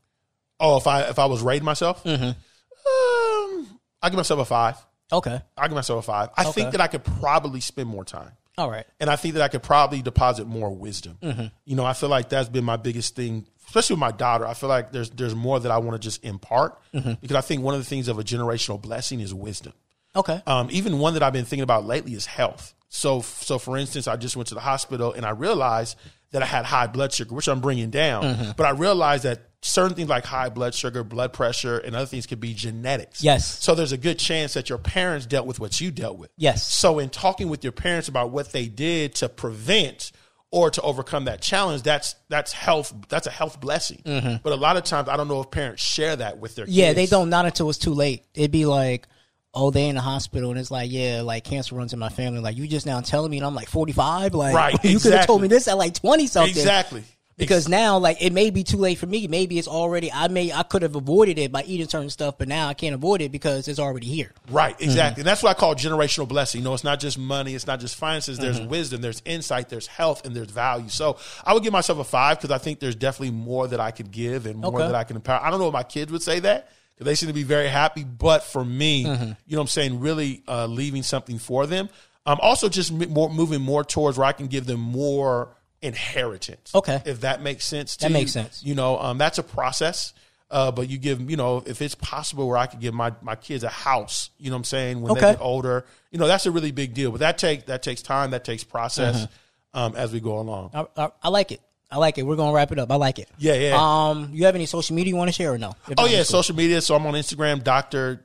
Oh, 0.59 0.77
if 0.77 0.87
I 0.89 1.03
if 1.03 1.19
I 1.21 1.27
was 1.27 1.41
rating 1.43 1.65
myself, 1.65 2.03
Mm-hmm. 2.05 2.31
um, 2.31 3.79
I 4.03 4.09
give 4.09 4.17
myself 4.17 4.41
a 4.41 4.45
five. 4.45 4.77
Okay. 5.13 5.41
I 5.57 5.69
give 5.69 5.75
myself 5.75 6.01
a 6.01 6.07
five. 6.07 6.31
I 6.37 6.43
Okay. 6.43 6.53
think 6.53 6.73
that 6.73 6.81
I 6.81 6.87
could 6.89 7.05
probably 7.05 7.61
spend 7.61 7.89
more 7.89 8.05
time. 8.05 8.33
All 8.59 8.71
right. 8.71 8.85
and 9.01 9.09
I 9.09 9.17
think 9.17 9.35
that 9.35 9.43
I 9.43 9.49
could 9.49 9.63
probably 9.63 10.03
deposit 10.03 10.47
more 10.47 10.71
wisdom. 10.71 11.17
Mm-hmm. 11.23 11.47
You 11.65 11.77
know, 11.77 11.85
I 11.87 11.95
feel 11.95 12.09
like 12.11 12.29
that's 12.29 12.49
been 12.51 12.65
my 12.65 12.77
biggest 12.77 13.17
thing, 13.17 13.47
especially 13.67 13.95
with 13.95 14.01
my 14.01 14.11
daughter. 14.13 14.47
I 14.47 14.53
feel 14.55 14.69
like 14.69 14.93
there's 14.93 15.09
there's 15.11 15.35
more 15.35 15.59
that 15.59 15.71
I 15.71 15.79
want 15.79 16.01
to 16.01 16.07
just 16.07 16.23
impart 16.25 16.79
Mm-hmm. 16.93 17.15
because 17.23 17.37
I 17.37 17.41
think 17.41 17.63
one 17.63 17.75
of 17.75 17.81
the 17.81 17.87
things 17.87 18.09
of 18.09 18.19
a 18.19 18.23
generational 18.23 18.81
blessing 18.81 19.21
is 19.21 19.33
wisdom. 19.33 19.73
Okay. 20.15 20.43
Um, 20.47 20.69
even 20.71 20.99
one 20.99 21.15
that 21.15 21.23
I've 21.23 21.33
been 21.33 21.47
thinking 21.47 21.63
about 21.63 21.87
lately 21.87 22.13
is 22.13 22.27
health. 22.27 22.75
So, 22.91 23.23
so 23.23 23.59
for 23.59 23.79
instance, 23.79 24.07
I 24.07 24.17
just 24.17 24.37
went 24.37 24.49
to 24.49 24.55
the 24.55 24.61
hospital 24.61 25.15
and 25.15 25.25
I 25.25 25.31
realized 25.31 25.97
that 26.33 26.43
I 26.43 26.47
had 26.47 26.65
high 26.65 26.87
blood 26.89 27.13
sugar, 27.13 27.35
which 27.35 27.49
I'm 27.49 27.61
bringing 27.61 27.91
down. 27.91 28.25
Mm-hmm. 28.25 28.51
But 28.57 28.67
I 28.67 28.71
realized 28.71 29.25
that 29.25 29.43
certain 29.61 29.95
things 29.97 30.09
like 30.09 30.25
high 30.25 30.49
blood 30.49 30.75
sugar, 30.75 31.05
blood 31.05 31.33
pressure, 31.33 31.79
and 31.79 31.95
other 31.95 32.07
things 32.07 32.27
could 32.27 32.41
be 32.41 32.53
genetics. 32.55 33.23
Yes. 33.23 33.63
So 33.63 33.75
there's 33.75 33.93
a 33.93 33.97
good 33.97 34.19
chance 34.19 34.55
that 34.55 34.69
your 34.69 34.79
parents 34.79 35.25
dealt 35.27 35.47
with 35.47 35.61
what 35.61 35.81
you 35.81 35.91
dealt 35.91 36.19
with. 36.19 36.31
Yes. 36.37 36.67
So 36.67 36.99
in 36.99 37.11
talking 37.11 37.49
with 37.49 37.63
your 37.63 37.73
parents 37.73 38.09
about 38.09 38.31
what 38.31 38.51
they 38.53 38.67
did 38.67 39.15
to 39.17 39.29
prevent 39.29 40.11
or 40.51 40.69
to 40.71 40.83
overcome 40.83 41.27
that 41.27 41.41
challenge, 41.41 41.83
that's 41.83 42.15
that's 42.29 42.53
health. 42.53 42.93
That's 43.09 43.27
a 43.27 43.31
health 43.31 43.61
blessing. 43.61 44.03
But 44.05 44.53
a 44.53 44.57
lot 44.57 44.77
of 44.77 44.85
times, 44.85 45.09
I 45.09 45.17
don't 45.17 45.29
know 45.29 45.41
if 45.41 45.51
parents 45.51 45.83
share 45.83 46.17
that 46.17 46.39
with 46.39 46.57
their 46.57 46.65
Mm-hmm. 46.67 46.75
Yeah, 46.75 46.87
kids. 46.89 46.97
they 46.97 47.07
don't. 47.07 47.31
Not 47.31 47.47
until 47.47 47.71
it's 47.71 47.79
too 47.79 47.95
late. 47.95 48.25
It'd 48.35 48.51
be 48.51 48.67
like, 48.67 49.07
oh, 49.55 49.71
they 49.71 49.89
in 49.89 49.95
the 49.97 50.01
hospital, 50.01 50.51
and 50.51 50.59
it's 50.59 50.71
like, 50.71 50.91
yeah, 50.91 51.23
like 51.23 51.45
cancer 51.45 51.75
runs 51.75 51.93
in 51.93 51.99
my 51.99 52.09
family. 52.09 52.41
Like 52.41 52.57
you 52.57 52.67
just 52.67 52.87
now 52.87 53.01
telling 53.01 53.31
me, 53.31 53.37
and 53.39 53.47
I'm 53.47 53.55
like 53.55 53.69
45. 53.69 54.35
Like 54.35 54.55
Right, 54.55 54.85
you 54.85 54.99
could 54.99 55.13
have 55.13 55.27
told 55.27 55.43
me 55.43 55.49
this 55.49 55.69
at 55.69 55.77
like 55.79 55.95
20 55.95 56.27
something. 56.27 56.51
Exactly. 56.51 57.05
Because 57.39 57.67
now, 57.67 57.97
like, 57.99 58.19
it 58.23 58.33
may 58.33 58.51
be 58.51 58.63
too 58.63 58.77
late 58.77 58.99
for 58.99 59.07
me. 59.07 59.27
Maybe 59.27 59.59
it's 59.59 59.67
already. 59.67 60.13
I 60.13 60.29
may. 60.29 60.53
I 60.53 60.63
could 60.63 60.83
have 60.83 60.95
avoided 60.95 61.39
it 61.39 61.51
by 61.51 61.63
eating 61.65 61.89
certain 61.89 62.11
stuff, 62.11 62.37
but 62.39 62.47
now 62.47 62.69
I 62.69 62.75
can't 62.75 62.95
avoid 62.95 63.21
it 63.23 63.33
because 63.33 63.67
it's 63.69 63.81
already 63.81 64.07
here. 64.07 64.33
Right, 64.51 64.75
Mm-hmm. 64.75 64.85
exactly. 64.85 65.23
And 65.23 65.27
that's 65.27 65.43
what 65.43 65.57
I 65.57 65.59
call 65.59 65.75
generational 65.75 66.29
blessing. 66.29 66.61
You 66.61 66.67
know, 66.67 66.75
it's 66.75 66.85
not 66.85 67.01
just 67.01 67.19
money, 67.19 67.55
it's 67.55 67.67
not 67.67 67.81
just 67.81 67.97
finances. 67.97 68.39
There's 68.39 68.61
Mm-hmm. 68.61 68.69
wisdom, 68.69 69.01
there's 69.01 69.23
insight, 69.25 69.71
there's 69.71 69.87
health, 69.89 70.25
and 70.27 70.37
there's 70.37 70.51
value. 70.51 70.91
So 70.91 71.17
I 71.45 71.55
would 71.55 71.63
give 71.65 71.73
myself 71.73 71.99
a 71.99 72.05
five 72.05 72.37
because 72.39 72.51
I 72.51 72.59
think 72.59 72.81
there's 72.81 72.95
definitely 72.97 73.35
more 73.35 73.67
that 73.67 73.81
I 73.81 73.91
could 73.93 74.13
give 74.13 74.45
and 74.47 74.61
more 74.61 74.75
Okay. 74.75 74.87
that 74.87 74.95
I 74.95 75.03
can 75.03 75.17
empower. 75.17 75.43
I 75.43 75.51
don't 75.51 75.59
know 75.59 75.69
if 75.69 75.73
my 75.73 75.83
kids 75.85 76.13
would 76.13 76.23
say 76.23 76.39
that 76.41 76.69
because 76.95 77.07
they 77.07 77.15
seem 77.15 77.29
to 77.29 77.33
be 77.35 77.43
very 77.43 77.69
happy. 77.69 78.05
But 78.05 78.45
for 78.45 78.65
me, 78.65 79.05
Mm-hmm. 79.05 79.23
you 79.47 79.57
know 79.57 79.59
what 79.59 79.63
I'm 79.63 79.69
saying, 79.69 80.01
really 80.01 80.43
uh, 80.49 80.67
leaving 80.67 81.03
something 81.03 81.39
for 81.39 81.67
them. 81.67 81.89
Um, 82.27 82.39
also, 82.41 82.69
just 82.69 82.93
m- 82.93 83.11
more 83.11 83.29
moving 83.29 83.61
more 83.61 83.83
towards 83.85 84.17
where 84.19 84.27
I 84.27 84.33
can 84.33 84.47
give 84.47 84.67
them 84.67 84.81
more 84.81 85.57
inheritance. 85.81 86.75
Okay. 86.75 87.03
If 87.05 87.21
that 87.23 87.43
makes 87.43 87.65
sense 87.65 87.97
to 87.97 88.05
That 88.05 88.09
you. 88.11 88.15
makes 88.15 88.33
sense. 88.33 88.63
You 88.65 88.75
know, 88.75 88.99
um, 88.99 89.19
that's 89.19 89.39
a 89.39 89.43
process. 89.43 90.13
Uh, 90.51 90.71
but 90.71 90.91
you 90.91 90.99
give, 90.99 91.31
you 91.31 91.37
know, 91.39 91.63
if 91.65 91.81
it's 91.81 91.95
possible 91.95 92.47
where 92.47 92.59
I 92.59 92.67
could 92.67 92.81
give 92.81 92.93
my, 92.93 93.13
my 93.23 93.37
kids 93.37 93.65
a 93.65 93.71
house, 93.71 94.29
you 94.39 94.51
know 94.51 94.57
what 94.57 94.61
I'm 94.61 94.65
saying, 94.65 95.01
when 95.01 95.15
they 95.15 95.21
Okay. 95.21 95.33
get 95.33 95.41
older, 95.41 95.87
you 96.11 96.19
know, 96.19 96.27
that's 96.27 96.45
a 96.45 96.51
really 96.51 96.73
big 96.73 96.93
deal. 96.93 97.11
But 97.11 97.21
that 97.21 97.39
take 97.39 97.67
that 97.67 97.83
takes 97.83 98.03
time, 98.03 98.33
that 98.33 98.45
takes 98.45 98.63
process 98.63 99.17
Mm-hmm. 99.23 99.79
um, 99.79 99.97
as 99.97 100.13
we 100.13 100.21
go 100.21 100.39
along. 100.39 100.71
I, 100.75 100.87
I, 100.97 101.09
I 101.23 101.29
like 101.31 101.53
it. 101.53 101.61
I 101.93 101.99
like 101.99 102.17
it. 102.19 102.23
We're 102.23 102.37
gonna 102.37 102.53
wrap 102.55 102.73
it 102.73 102.79
up. 102.79 102.91
I 102.91 102.97
like 102.97 103.19
it. 103.19 103.29
Yeah, 103.39 103.55
yeah. 103.55 103.77
Um, 103.79 104.31
you 104.33 104.47
have 104.47 104.55
any 104.55 104.67
social 104.67 104.97
media 104.97 105.11
you 105.11 105.17
want 105.17 105.29
to 105.29 105.33
share 105.33 105.53
or 105.53 105.59
no? 105.59 105.75
If 105.89 105.95
oh 105.99 106.07
yeah, 106.07 106.17
cool. 106.17 106.25
social 106.25 106.57
media. 106.57 106.81
So 106.81 106.95
I'm 106.97 107.07
on 107.07 107.13
Instagram, 107.15 107.63
Doctor 107.63 108.25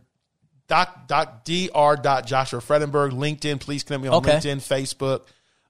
Doc 0.67 1.07
Doc 1.07 1.43
Dr. 1.45 2.01
Dot 2.01 2.25
Joshua 2.25 2.59
Fredenburg, 2.61 3.11
LinkedIn. 3.11 3.59
Please 3.59 3.83
connect 3.83 4.03
me 4.03 4.07
on 4.09 4.15
Okay. 4.15 4.31
LinkedIn, 4.37 4.57
Facebook. 4.57 5.21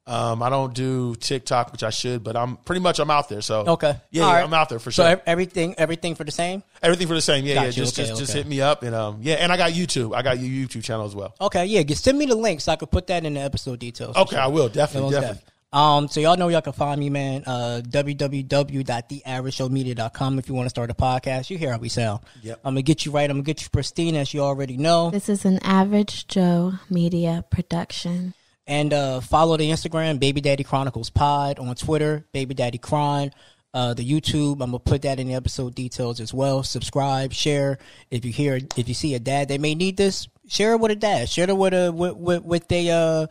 Um, 0.05 0.41
I 0.41 0.49
don't 0.49 0.73
do 0.73 1.15
TikTok, 1.15 1.73
which 1.73 1.83
I 1.83 1.89
should, 1.89 2.23
but 2.23 2.37
I'm 2.37 2.55
pretty 2.55 2.79
much 2.79 2.99
I'm 2.99 3.11
out 3.11 3.27
there. 3.27 3.41
So 3.41 3.65
Okay. 3.67 3.89
yeah, 4.09 4.25
yeah, 4.25 4.33
right. 4.35 4.43
I'm 4.43 4.53
out 4.53 4.69
there 4.69 4.79
for 4.79 4.89
sure. 4.89 5.05
ev- 5.05 5.21
everything, 5.25 5.75
everything 5.77 6.15
for 6.15 6.23
the 6.23 6.31
same. 6.31 6.63
Everything 6.81 7.07
for 7.07 7.13
the 7.13 7.19
same. 7.21 7.45
Yeah, 7.45 7.55
Got 7.55 7.61
yeah. 7.61 7.67
you. 7.67 7.73
Just 7.73 7.99
Okay, 7.99 8.07
just 8.07 8.19
just 8.21 8.31
hit 8.33 8.47
me 8.47 8.61
up 8.61 8.83
and 8.83 8.95
um 8.95 9.17
yeah, 9.21 9.35
and 9.35 9.51
I 9.51 9.57
got 9.57 9.71
YouTube. 9.73 10.15
I 10.15 10.21
got 10.21 10.39
your 10.39 10.47
YouTube 10.67 10.83
channel 10.85 11.05
as 11.05 11.13
well. 11.13 11.35
Okay, 11.41 11.65
yeah. 11.65 11.83
Just 11.83 12.05
send 12.05 12.17
me 12.17 12.25
the 12.25 12.35
link 12.35 12.61
so 12.61 12.71
I 12.71 12.77
could 12.77 12.89
put 12.89 13.07
that 13.07 13.25
in 13.25 13.33
the 13.33 13.41
episode 13.41 13.79
details. 13.79 14.15
Okay, 14.15 14.35
sure. 14.37 14.39
I 14.43 14.47
will 14.47 14.69
definitely, 14.69 15.11
Most 15.11 15.21
definitely. 15.21 15.43
Def. 15.71 15.77
Um, 15.77 16.07
so 16.07 16.19
y'all 16.19 16.37
know 16.37 16.47
y'all 16.47 16.61
can 16.61 16.73
find 16.73 16.99
me, 16.99 17.09
man. 17.09 17.43
Uh, 17.45 17.81
www.theaveragejoemedia.com 17.85 20.39
if 20.39 20.49
you 20.49 20.55
want 20.55 20.65
to 20.65 20.69
start 20.69 20.89
a 20.89 20.93
podcast. 20.93 21.49
You 21.49 21.57
hear 21.57 21.71
how 21.71 21.77
we 21.77 21.89
sound. 21.89 22.21
Yep. 22.43 22.59
I'm 22.63 22.73
gonna 22.73 22.83
get 22.83 23.05
you 23.05 23.11
right. 23.11 23.29
I'm 23.29 23.37
gonna 23.37 23.43
get 23.43 23.61
you 23.61 23.69
pristine, 23.69 24.15
as 24.15 24.33
you 24.33 24.41
already 24.41 24.77
know. 24.77 25.11
This 25.11 25.29
is 25.29 25.45
an 25.45 25.59
Average 25.63 26.27
Joe 26.27 26.73
Media 26.89 27.45
production. 27.49 28.33
And 28.65 28.93
uh, 28.93 29.21
follow 29.21 29.55
the 29.55 29.69
Instagram, 29.69 30.19
Baby 30.19 30.41
Daddy 30.41 30.63
Chronicles 30.63 31.09
Pod 31.09 31.59
on 31.59 31.73
Twitter, 31.75 32.25
Baby 32.33 32.53
Daddy 32.53 32.77
Chron. 32.77 33.31
Uh, 33.73 33.93
the 33.93 34.09
YouTube, 34.09 34.53
I'm 34.53 34.71
gonna 34.71 34.79
put 34.79 35.03
that 35.03 35.19
in 35.19 35.27
the 35.27 35.35
episode 35.35 35.75
details 35.75 36.19
as 36.19 36.33
well. 36.33 36.63
Subscribe, 36.63 37.33
share. 37.33 37.77
If 38.09 38.25
you 38.25 38.31
hear, 38.31 38.59
if 38.75 38.87
you 38.87 38.93
see 38.93 39.13
a 39.13 39.19
dad 39.19 39.49
they 39.49 39.57
may 39.57 39.75
need 39.75 39.97
this, 39.97 40.27
share 40.47 40.73
it 40.73 40.79
with 40.79 40.91
a 40.91 40.95
dad. 40.95 41.29
Share 41.29 41.49
it 41.49 41.55
with 41.55 41.73
a 41.73 41.91
with 41.91 42.15
with, 42.15 42.43
with 42.43 42.71
a 42.71 42.89
uh, 42.89 43.23
a 43.23 43.29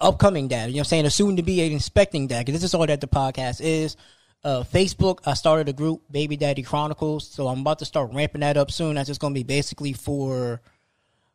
upcoming 0.00 0.48
dad. 0.48 0.70
You 0.70 0.76
know 0.76 0.80
what 0.80 0.86
I'm 0.86 0.88
saying? 0.88 1.06
A 1.06 1.10
soon 1.10 1.36
to 1.36 1.42
be 1.42 1.60
inspecting 1.72 2.26
dad. 2.26 2.46
Because 2.46 2.60
this 2.60 2.68
is 2.68 2.74
all 2.74 2.86
that 2.86 3.00
the 3.00 3.06
podcast 3.06 3.60
is. 3.60 3.96
Uh, 4.42 4.62
Facebook, 4.62 5.20
I 5.24 5.34
started 5.34 5.70
a 5.70 5.72
group, 5.72 6.02
Baby 6.10 6.36
Daddy 6.36 6.62
Chronicles. 6.62 7.26
So 7.26 7.48
I'm 7.48 7.60
about 7.60 7.78
to 7.78 7.86
start 7.86 8.12
ramping 8.12 8.42
that 8.42 8.56
up 8.56 8.70
soon. 8.70 8.96
That's 8.96 9.08
just 9.08 9.20
gonna 9.20 9.34
be 9.34 9.42
basically 9.42 9.94
for 9.94 10.60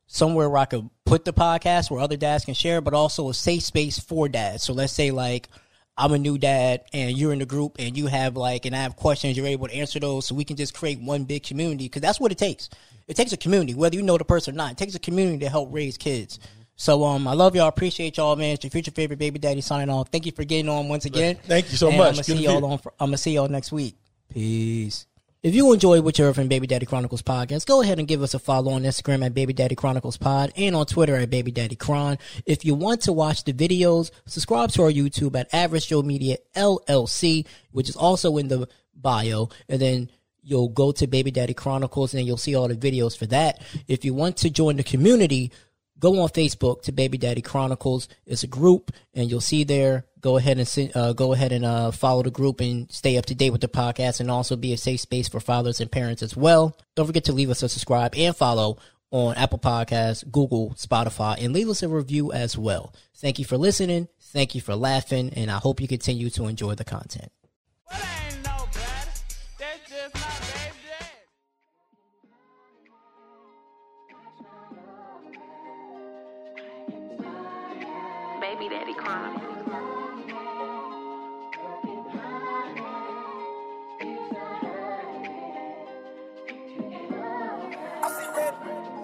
somewhere 0.05 0.49
where 0.49 0.59
I 0.59 0.65
could 0.65 0.89
put 1.05 1.25
the 1.25 1.33
podcast 1.33 1.89
where 1.89 2.01
other 2.01 2.17
dads 2.17 2.45
can 2.45 2.53
share, 2.53 2.81
but 2.81 2.93
also 2.93 3.29
a 3.29 3.33
safe 3.33 3.63
space 3.63 3.99
for 3.99 4.27
dads. 4.27 4.63
So 4.63 4.73
let's 4.73 4.93
say 4.93 5.11
like 5.11 5.49
I'm 5.97 6.13
a 6.13 6.17
new 6.17 6.37
dad 6.37 6.83
and 6.93 7.17
you're 7.17 7.33
in 7.33 7.39
the 7.39 7.45
group 7.45 7.75
and 7.77 7.97
you 7.97 8.07
have 8.07 8.37
like 8.37 8.65
and 8.65 8.75
I 8.75 8.83
have 8.83 8.95
questions, 8.95 9.37
you're 9.37 9.45
able 9.45 9.67
to 9.67 9.73
answer 9.73 9.99
those, 9.99 10.25
so 10.25 10.35
we 10.35 10.45
can 10.45 10.55
just 10.55 10.73
create 10.73 10.99
one 10.99 11.23
big 11.23 11.43
community 11.43 11.85
because 11.85 12.01
that's 12.01 12.19
what 12.19 12.31
it 12.31 12.37
takes. 12.37 12.69
It 13.07 13.15
takes 13.15 13.33
a 13.33 13.37
community, 13.37 13.73
whether 13.73 13.95
you 13.95 14.03
know 14.03 14.17
the 14.17 14.25
person 14.25 14.53
or 14.53 14.57
not. 14.57 14.73
It 14.73 14.77
takes 14.77 14.95
a 14.95 14.99
community 14.99 15.39
to 15.39 15.49
help 15.49 15.73
raise 15.73 15.97
kids. 15.97 16.39
So 16.79 17.03
um, 17.03 17.27
I 17.27 17.33
love 17.33 17.57
y'all, 17.57 17.67
appreciate 17.67 18.15
y'all, 18.15 18.37
man. 18.37 18.53
It's 18.53 18.63
your 18.63 18.71
future 18.71 18.91
favorite 18.91 19.19
baby 19.19 19.37
daddy 19.37 19.59
signing 19.59 19.89
off. 19.89 20.07
Thank 20.07 20.25
you 20.25 20.31
for 20.31 20.45
getting 20.45 20.69
on 20.69 20.87
once 20.87 21.03
again. 21.03 21.35
Thank 21.43 21.71
you 21.71 21.77
so 21.77 21.89
And 21.89 21.97
much. 21.97 22.07
I'm 22.07 22.13
gonna 22.13 22.23
Good 22.23 22.37
see 22.37 22.43
y'all 22.45 22.65
on. 22.65 22.79
I'm 23.01 23.07
gonna 23.07 23.17
see 23.17 23.33
y'all 23.33 23.49
next 23.49 23.73
week. 23.73 23.97
Peace. 24.29 25.05
If 25.43 25.53
you 25.55 25.73
enjoyed 25.73 26.05
what 26.05 26.17
you 26.17 26.23
heard 26.23 26.35
from 26.35 26.47
Baby 26.47 26.67
Daddy 26.67 26.85
Chronicles 26.85 27.21
podcast, 27.21 27.65
go 27.65 27.81
ahead 27.81 27.99
and 27.99 28.07
give 28.07 28.21
us 28.21 28.33
a 28.33 28.39
follow 28.39 28.71
on 28.71 28.83
Instagram 28.83 29.25
at 29.25 29.33
Baby 29.33 29.51
Daddy 29.51 29.75
Chronicles 29.75 30.15
Pod 30.15 30.53
and 30.55 30.73
on 30.73 30.85
Twitter 30.85 31.17
at 31.17 31.29
Baby 31.29 31.51
Daddy 31.51 31.75
Chron. 31.75 32.17
If 32.45 32.63
you 32.63 32.75
want 32.75 33.01
to 33.01 33.13
watch 33.13 33.43
the 33.43 33.51
videos, 33.51 34.11
subscribe 34.25 34.71
to 34.71 34.83
our 34.83 34.91
YouTube 34.91 35.37
at 35.37 35.53
Average 35.53 35.87
Joe 35.87 36.01
Media 36.01 36.37
LLC, 36.55 37.45
which 37.73 37.89
is 37.89 37.97
also 37.97 38.37
in 38.37 38.47
the 38.47 38.69
bio, 38.95 39.49
and 39.67 39.81
then 39.81 40.09
you'll 40.43 40.69
go 40.69 40.93
to 40.93 41.07
Baby 41.07 41.31
Daddy 41.31 41.53
Chronicles 41.53 42.13
and 42.13 42.19
then 42.19 42.25
you'll 42.25 42.37
see 42.37 42.55
all 42.55 42.69
the 42.69 42.75
videos 42.75 43.17
for 43.17 43.25
that. 43.25 43.61
If 43.87 44.05
you 44.05 44.13
want 44.13 44.37
to 44.37 44.49
join 44.49 44.77
the 44.77 44.83
community, 44.83 45.51
go 45.99 46.21
on 46.21 46.29
Facebook 46.29 46.81
to 46.83 46.91
Baby 46.91 47.17
Daddy 47.17 47.41
Chronicles. 47.41 48.07
It's 48.25 48.43
a 48.43 48.47
group, 48.47 48.91
and 49.13 49.29
you'll 49.29 49.41
see 49.41 49.63
there. 49.63 50.05
Go 50.21 50.37
ahead 50.37 50.59
and 50.59 50.91
uh, 50.95 51.13
go 51.13 51.33
ahead 51.33 51.51
and 51.51 51.65
uh, 51.65 51.91
follow 51.91 52.23
the 52.23 52.31
group 52.31 52.59
and 52.59 52.91
stay 52.91 53.17
up 53.17 53.25
to 53.27 53.35
date 53.35 53.51
with 53.51 53.61
the 53.61 53.67
podcast, 53.67 54.19
and 54.19 54.29
also 54.29 54.55
be 54.55 54.73
a 54.73 54.77
safe 54.77 54.99
space 54.99 55.27
for 55.27 55.39
fathers 55.39 55.79
and 55.79 55.91
parents 55.91 56.21
as 56.21 56.35
well. 56.35 56.77
Don't 56.95 57.07
forget 57.07 57.25
to 57.25 57.33
leave 57.33 57.49
us 57.49 57.63
a 57.63 57.69
subscribe 57.69 58.15
and 58.15 58.35
follow 58.35 58.77
on 59.11 59.35
Apple 59.35 59.59
Podcasts, 59.59 60.29
Google, 60.29 60.71
Spotify, 60.71 61.43
and 61.43 61.53
leave 61.53 61.69
us 61.69 61.81
a 61.81 61.89
review 61.89 62.31
as 62.31 62.57
well. 62.57 62.93
Thank 63.15 63.39
you 63.39 63.45
for 63.45 63.57
listening. 63.57 64.07
Thank 64.21 64.53
you 64.55 64.61
for 64.61 64.75
laughing, 64.75 65.31
and 65.35 65.49
I 65.49 65.57
hope 65.57 65.81
you 65.81 65.87
continue 65.87 66.29
to 66.31 66.45
enjoy 66.45 66.75
the 66.75 66.85
content. 66.85 67.31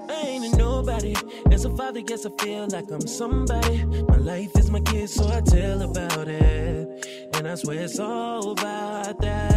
I 0.08 0.21
ain't 0.23 0.58
nobody. 0.58 1.15
As 1.51 1.65
a 1.65 1.75
father, 1.75 2.01
guess 2.01 2.25
I 2.25 2.32
feel 2.39 2.67
like 2.67 2.91
I'm 2.91 3.08
somebody. 3.08 3.86
My 4.08 4.17
life 4.17 4.56
is 4.58 4.69
my 4.69 4.82
kid, 4.82 5.10
so 5.10 5.28
I 5.28 5.41
tell 5.41 5.82
about 5.82 6.28
it. 6.28 7.30
And 7.34 7.47
I 7.47 7.56
swear 7.56 7.82
it's 7.82 7.99
all 7.99 8.51
about 8.51 9.19
that. 9.21 9.55